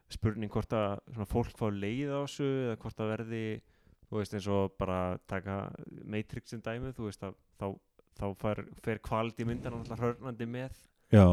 Spurning 0.09 0.49
hvort 0.49 0.69
að 0.73 0.99
svona, 1.13 1.25
fólk 1.29 1.53
fá 1.57 1.69
leið 1.69 2.09
á 2.13 2.19
þessu 2.25 2.49
eða 2.65 2.77
hvort 2.81 2.97
að 2.99 3.11
verði 3.17 3.61
þú 4.09 4.17
veist 4.19 4.33
eins 4.33 4.47
og 4.47 4.71
bara 4.77 5.19
taka 5.27 5.71
Matrix 6.05 6.49
sem 6.49 6.61
dæmi 6.61 6.93
þú 6.93 7.05
veist 7.09 7.21
að 7.25 7.33
þá, 7.59 7.77
þá 8.19 8.25
fær, 8.41 8.63
fer 8.83 8.99
kvaliði 9.03 9.45
myndan 9.49 9.73
alltaf 9.79 9.99
hörnandi 9.99 10.45
með 10.47 10.71
já, 11.11 11.25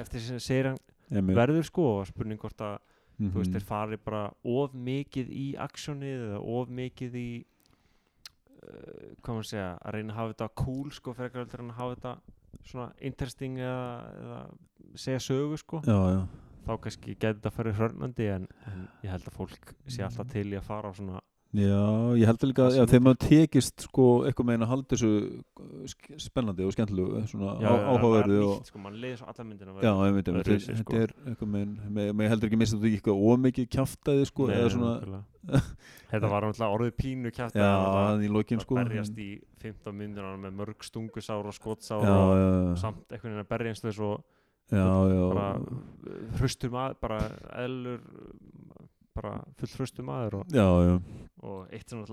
eftir 0.00 0.20
segir 0.40 0.70
hann 0.72 0.78
einmitt. 1.10 1.36
verður 1.36 1.64
sko 1.68 1.86
og 2.00 2.06
spurning 2.10 2.38
hvort 2.40 2.60
að 2.66 2.78
Mhm. 3.20 3.32
þú 3.34 3.40
veist 3.42 3.52
þeir 3.52 3.64
fari 3.68 3.96
bara 4.00 4.20
of 4.48 4.72
mikið 4.72 5.28
í 5.28 5.46
aksjónið 5.60 6.20
eða 6.30 6.38
of 6.40 6.68
mikið 6.72 7.16
í 7.20 7.44
uh, 8.64 9.14
hvað 9.20 9.34
maður 9.36 9.48
segja 9.50 9.66
að 9.76 9.92
reyna 9.96 10.14
að 10.14 10.18
hafa 10.20 10.32
þetta 10.34 10.48
cool 10.62 10.90
sko 10.96 11.14
frekar 11.18 11.42
heldur 11.44 11.64
en 11.64 11.72
að 11.74 11.80
hafa 11.82 11.96
þetta 11.98 12.14
svona 12.70 12.86
interesting 13.10 13.58
eða, 13.60 13.82
eða 14.22 14.40
segja 15.04 15.20
sögu 15.26 15.58
sko 15.60 15.82
já, 15.84 15.98
já, 16.14 16.22
þá 16.66 16.72
kannski 16.86 17.14
getur 17.14 17.36
þetta 17.38 17.52
að 17.52 17.58
fara 17.58 17.74
hörnandi 17.82 18.28
en, 18.34 18.48
en 18.72 18.88
ég 19.04 19.12
held 19.14 19.28
að 19.30 19.36
fólk 19.36 19.74
sé 19.86 20.02
alltaf 20.06 20.32
til 20.32 20.46
í 20.52 20.56
að 20.58 20.66
fara 20.70 20.88
á 20.88 20.92
svona 20.96 21.20
já, 21.50 21.82
ég 22.20 22.28
held 22.30 22.44
líka 22.46 22.66
Það 22.68 22.76
já, 22.76 22.78
sem 22.78 22.90
þegar 22.92 23.02
maður 23.06 23.20
tekist 23.24 23.84
sko 23.88 24.04
eitthvað 24.28 24.48
meina 24.50 24.66
að 24.66 24.70
halda 24.70 24.94
þessu 24.94 25.10
uh, 25.58 26.18
spennandi 26.22 26.66
og 26.66 26.74
skemmtilegu 26.76 27.22
á, 27.26 27.72
áhugaverðu 27.90 28.38
og 28.44 28.52
nýtt, 28.60 28.70
sko, 28.70 28.82
mann 28.84 28.98
leiði 29.02 29.18
svo 29.18 29.30
alla 29.32 29.46
myndina 29.48 29.74
Já, 29.82 29.90
einmitt, 30.06 30.30
einmitt, 30.30 30.46
öðruvísi, 30.46 30.70
þetta 30.70 30.84
sko. 30.84 31.00
er 31.00 31.14
eitthvað 31.32 31.52
með, 31.56 31.74
með, 31.98 32.12
með 32.20 32.32
heldur 32.34 32.50
ekki 32.50 32.60
missa 32.60 32.78
þetta 32.78 32.90
í 32.90 32.96
eitthvað 33.00 33.24
ómikið 33.32 33.70
kjaftaði 33.74 34.28
sko, 34.30 34.48
eða 34.54 34.72
svona, 34.76 35.22
þetta 36.12 36.32
var 36.34 36.46
náttúrulega 36.46 36.78
orðið 36.78 36.96
pínu 37.02 37.34
kjátt 37.34 37.58
já, 37.58 37.70
í 38.22 38.30
lokin 38.30 38.62
sko. 38.62 38.78
berjast 38.78 39.18
í 39.18 39.30
15 39.64 39.96
myndunar 39.96 40.38
með 40.40 40.58
mörg 40.62 40.86
stungusár 40.86 41.50
og 41.50 41.56
skottsár 41.56 42.06
já, 42.06 42.14
og 42.14 42.36
já, 42.38 42.46
já, 42.46 42.76
samt 42.84 43.10
einhvern 43.10 43.34
veginn 43.34 43.42
að 43.42 43.50
berjast 43.56 43.88
þess 43.88 44.04
og 44.06 44.22
já, 44.70 44.86
já, 45.10 45.22
bara 45.34 45.48
hraustur 46.38 46.74
maður 46.74 47.00
bara 47.02 47.20
eðlur 47.64 48.04
bara 49.20 49.36
full 49.60 49.76
hraustur 49.76 50.08
maður 50.08 50.40
og, 50.40 50.54
já, 50.56 50.66
já, 50.88 50.96
og 51.44 51.76
eitt 51.76 51.94
sem 51.94 52.04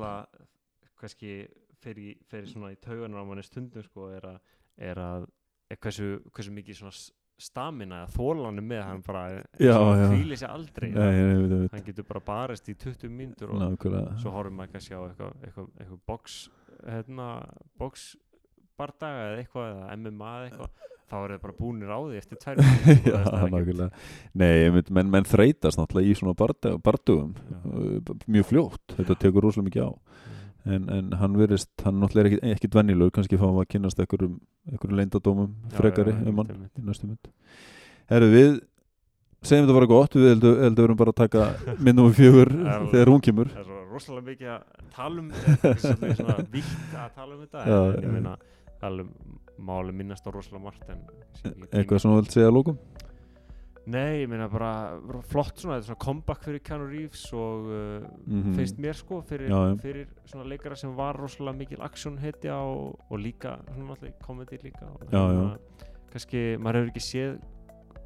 fer 1.83 1.99
í, 2.01 2.11
fer 2.27 2.45
í 2.45 2.51
svona 2.51 2.73
í 2.73 2.79
tauganar 2.81 3.21
á 3.21 3.25
manni 3.27 3.45
stundum 3.45 3.85
sko 3.85 4.09
er 4.15 4.25
að, 4.33 4.39
er 4.89 5.01
að 5.01 5.27
er 5.71 5.79
hversu, 5.83 6.17
hversu 6.33 6.53
mikið 6.55 6.79
svona 6.79 6.95
stamina 7.37 8.01
eða 8.01 8.13
þólan 8.15 8.57
er 8.57 8.65
með 8.65 8.83
hann 8.87 9.03
bara 9.05 9.23
hvíli 10.09 10.37
sér 10.39 10.53
aldrei. 10.55 10.87
Nei, 10.89 11.09
ég 11.13 11.27
veit, 11.29 11.51
veit, 11.51 11.73
hann 11.75 11.85
getur 11.85 12.07
bara 12.09 12.23
barist 12.25 12.69
í 12.71 12.73
20 12.73 13.13
mínútur 13.13 13.53
og 13.53 13.61
nákvæmlega. 13.61 14.15
svo 14.23 14.33
horfum 14.33 14.57
maður 14.57 14.73
kannski 14.73 14.97
á 14.97 15.01
eitthvað, 15.05 15.35
eitthvað, 15.45 15.67
eitthvað 15.77 15.99
box 16.09 16.37
hérna, 16.81 17.27
box 17.77 18.07
bardaga 18.77 19.27
eða 19.27 19.43
eitthvað 19.43 19.69
eða 19.75 19.97
MMA 20.01 20.33
eða 20.39 20.49
eitthvað 20.49 20.96
þá 21.07 21.15
er 21.21 21.33
það 21.33 21.41
bara 21.45 21.55
búnir 21.57 21.91
á 21.91 21.99
því 22.03 22.19
eftir 22.19 22.39
sko, 22.41 22.53
Já, 23.07 23.17
er 23.17 23.51
nákvæmlega. 23.53 23.89
Nei, 24.41 24.69
veit, 24.75 24.89
menn, 24.97 25.11
menn 25.13 25.27
þreytast 25.27 25.79
náttúrulega 25.79 26.11
í 26.11 26.17
svona 26.19 26.35
bardugum, 26.83 27.33
Já. 27.47 27.59
uh, 27.71 28.15
mjög 28.27 28.49
fljótt, 28.51 28.83
þetta 28.97 29.17
tekur 29.23 29.47
rosalega 29.47 29.69
mikið 29.69 29.87
á. 29.87 29.91
En, 30.67 30.87
en 30.91 31.11
hann 31.21 31.37
verist, 31.39 31.71
hann 31.85 32.01
náttúrulega 32.03 32.41
er 32.41 32.57
ekkit 32.57 32.75
venjulegur, 32.75 33.13
kannski 33.15 33.39
fáum 33.39 33.61
að 33.61 33.69
kynast 33.71 34.01
einhverjum, 34.03 34.35
einhverjum 34.67 34.99
leyndadómum 34.99 35.53
Já, 35.53 35.77
frekari 35.79 36.15
já, 36.17 36.23
um 36.27 36.41
hann 36.43 36.51
í 36.67 36.83
næstu 36.89 37.07
mynd. 37.07 37.31
Herru, 38.11 38.29
við 38.33 38.51
segjum 39.47 39.67
þetta 39.67 39.79
bara 39.79 39.91
gott, 39.93 40.19
við 40.19 40.33
heldum, 40.33 40.59
heldum 40.65 40.81
við 40.81 40.89
erum 40.89 40.99
bara 40.99 41.15
að 41.15 41.21
taka 41.23 41.47
við 41.79 42.03
fjögur 42.19 42.51
Já, 42.51 42.75
þegar 42.91 43.13
hún 43.15 43.23
kemur. 43.23 43.55
Það 43.55 43.63
er 43.63 43.89
rosalega 43.95 44.27
mikið 44.33 44.53
að 44.57 44.87
tala 44.97 45.23
um 45.23 45.33
þetta 45.39 45.71
er 45.71 45.83
svolítið 45.85 46.15
svona 46.19 46.37
vítt 46.51 46.95
að 46.99 47.11
tala 47.15 47.31
um 47.37 47.43
þetta 47.45 47.63
Já, 47.63 47.77
en 47.77 47.95
já. 47.95 48.01
ég 48.03 48.15
meina 48.17 48.37
alveg 49.57 49.65
máli 49.69 49.93
minnast 49.97 50.27
á 50.27 50.31
rosalega 50.31 50.63
margt 50.63 50.87
eitthvað 51.73 51.99
sem 52.01 52.11
þú 52.11 52.15
vilt 52.21 52.31
segja 52.37 52.47
að 52.51 52.57
lókum 52.59 52.77
Nei, 53.87 54.19
ég 54.25 54.27
meina 54.27 54.49
bara 54.51 54.99
flott 55.31 55.61
svona, 55.61 55.77
þetta 55.77 55.85
er 55.85 55.87
svona 55.87 56.01
comeback 56.03 56.41
fyrir 56.43 56.59
Keanu 56.59 56.87
Reeves 56.91 57.21
og 57.33 57.69
uh, 57.71 58.07
Mhm. 58.27 58.55
finnst 58.57 58.77
mér 58.83 58.93
sko 58.99 59.21
fyrir, 59.23 59.47
Já, 59.47 59.77
fyrir 59.79 60.07
svona 60.27 60.43
leikara 60.43 60.75
sem 60.75 60.91
var 60.97 61.15
rosalega 61.15 61.55
mikil 61.57 61.81
action 61.81 62.17
hetja 62.19 62.57
og, 62.59 62.97
og 63.09 63.17
líka 63.23 63.53
svona 63.71 63.93
náttúrulega 63.93 64.19
komedi 64.25 64.57
líka 64.63 64.89
og 64.91 65.07
Já, 65.07 65.23
já. 65.31 65.57
kannski 66.11 66.41
maður 66.59 66.81
hefur 66.81 66.91
ekki 66.91 67.05
séð 67.07 67.39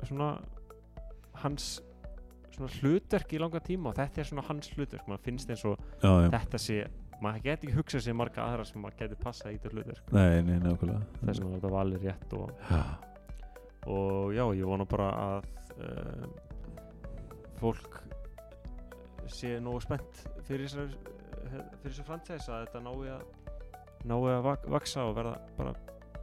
svona 0.05 0.29
hans 1.41 1.81
svona 2.53 2.69
hlutverk 2.77 3.33
í 3.33 3.39
langa 3.41 3.59
tíma 3.65 3.89
og 3.89 3.95
þetta 3.97 4.21
er 4.21 4.29
svona 4.29 4.45
hans 4.45 4.69
hlutverk 4.75 5.07
maður 5.09 5.23
finnst 5.25 5.49
eins 5.49 5.65
og 5.65 5.79
þetta 6.01 6.59
sé 6.61 6.83
maður 7.21 7.43
geti 7.45 7.67
ekki 7.69 7.77
hugsað 7.77 8.03
sér 8.07 8.15
marga 8.17 8.43
aðra 8.47 8.65
sem 8.65 8.81
maður 8.81 8.97
geti 9.03 9.17
passað 9.21 9.53
í 9.53 9.59
þetta 9.59 9.73
hlutverk. 9.75 10.13
Nei, 10.17 10.41
nei, 10.47 10.57
nákvæmlega. 10.63 11.01
Þess 11.21 11.41
vegna 11.41 11.51
er 11.51 11.59
þetta 11.59 11.73
valið 11.75 12.05
rétt 12.07 12.35
og, 12.37 12.51
Já, 12.71 12.81
og 13.91 14.33
já, 14.37 14.43
ég 14.59 14.65
vona 14.69 14.85
bara 14.89 15.09
að 15.25 15.49
uh, 15.77 16.25
fólk 17.61 17.99
sé 19.31 19.55
nógu 19.63 19.79
spennt 19.85 20.23
fyrir 20.47 20.67
þessu 20.71 22.03
franchise 22.07 22.49
að 22.51 22.65
þetta 22.67 22.81
nái 22.83 23.13
að 23.15 23.23
nái 24.09 24.17
að 24.33 24.43
vak 24.47 24.65
vaksa 24.73 25.05
og 25.07 25.15
verða 25.19 25.37
bara 25.57 25.73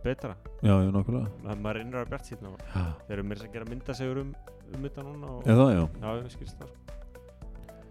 betra. 0.02 0.34
Já, 0.62 0.74
já, 0.82 0.90
nákvæmlega. 0.94 1.30
Ma- 1.44 1.56
maður 1.58 1.80
reynir 1.80 2.00
að 2.02 2.10
bjart 2.12 2.28
síðan 2.28 2.52
og 2.52 2.60
Já, 2.74 2.84
þeir 3.06 3.16
eru 3.16 3.24
mér 3.30 3.42
að 3.46 3.52
gera 3.56 3.68
myndasegur 3.70 4.20
um, 4.22 4.30
um 4.74 4.84
þetta 4.86 5.04
núna 5.06 5.32
og, 5.36 5.48
eða 5.50 5.66
já, 5.74 5.80
já, 6.02 6.08
ég 6.20 6.30
skilst 6.36 6.60
það 6.60 6.70
sko. 6.74 6.97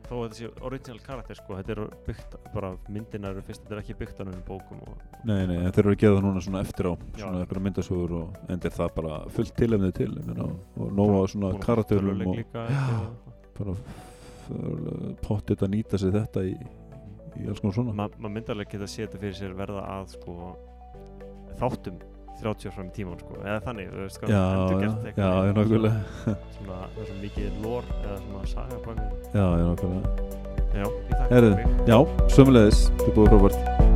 Þó 0.07 0.13
að 0.17 0.23
þetta 0.23 0.37
sé 0.39 0.49
original 0.69 0.99
karakter 1.03 1.37
sko, 1.39 1.57
þetta 1.59 1.73
er 1.75 1.81
byggt 2.07 2.35
bara 2.53 2.71
myndina 2.93 3.31
eru 3.33 3.43
fyrst, 3.45 3.63
þetta 3.65 3.75
er 3.75 3.81
ekki 3.83 3.95
byggt 3.99 4.21
á 4.21 4.23
nefnum 4.23 4.43
bókum 4.47 4.81
og, 4.87 5.05
nei, 5.27 5.41
nei, 5.49 5.57
þeir 5.75 5.81
eru 5.83 5.93
að 5.95 6.01
gera 6.03 6.17
það 6.17 6.27
núna 6.27 6.43
svona 6.45 6.63
eftir 6.63 6.89
á 6.89 6.93
Já. 6.95 7.21
svona 7.23 7.41
eitthvað 7.43 7.63
myndasögur 7.67 8.15
og 8.21 8.51
endur 8.55 8.75
það 8.77 8.91
bara 8.97 9.19
fullt 9.35 9.55
tilefnið 9.59 9.95
til 9.99 10.09
meina, 10.17 10.49
og 10.77 10.93
nóga 11.01 11.23
svona 11.33 11.53
karakterum 11.63 12.23
og 12.27 12.37
líka, 12.39 12.65
eftir, 12.71 13.07
bara 13.59 13.77
pottið 15.27 15.65
að 15.67 15.73
nýta 15.75 15.99
sig 15.99 16.13
þetta 16.15 16.43
í, 16.47 16.53
í 17.41 17.47
alls 17.51 17.59
konar 17.59 17.75
svona. 17.75 17.95
Ma- 17.97 18.11
maður 18.15 18.35
myndi 18.37 18.53
alveg 18.53 18.71
geta 18.75 18.87
séð 18.87 19.09
þetta 19.09 19.23
fyrir 19.25 19.39
sér 19.41 19.57
verða 19.57 19.83
að 19.97 20.13
sko, 20.15 20.37
þáttum 21.59 21.99
30 22.43 22.75
fram 22.75 22.87
í 22.87 22.93
tíman 22.97 23.19
sko, 23.21 23.39
eða 23.43 23.57
þannig, 23.65 23.89
þú 23.93 24.03
veist 24.03 24.21
hvað 24.21 24.33
Já, 24.33 24.41
endurgert 24.57 25.09
eitthvað 25.09 25.25
já, 25.25 25.55
nákvæmlega 25.57 26.37
svona, 26.57 26.77
það 26.93 27.01
er 27.01 27.09
svo 27.09 27.17
mikið 27.23 27.59
lór 27.65 27.89
eða 28.03 28.19
svona 28.27 28.45
saga 28.53 28.79
bak 28.85 29.01
við. 29.01 29.09
Já, 29.33 29.45
nákvæmlega 29.63 30.07
já, 30.77 30.85
ég 30.85 31.17
þakka 31.17 31.33
fyrir. 31.33 31.75
Já, 31.89 31.99
sömulegis, 32.37 32.85
er 33.01 33.13
búið 33.17 33.35
frábært 33.35 33.86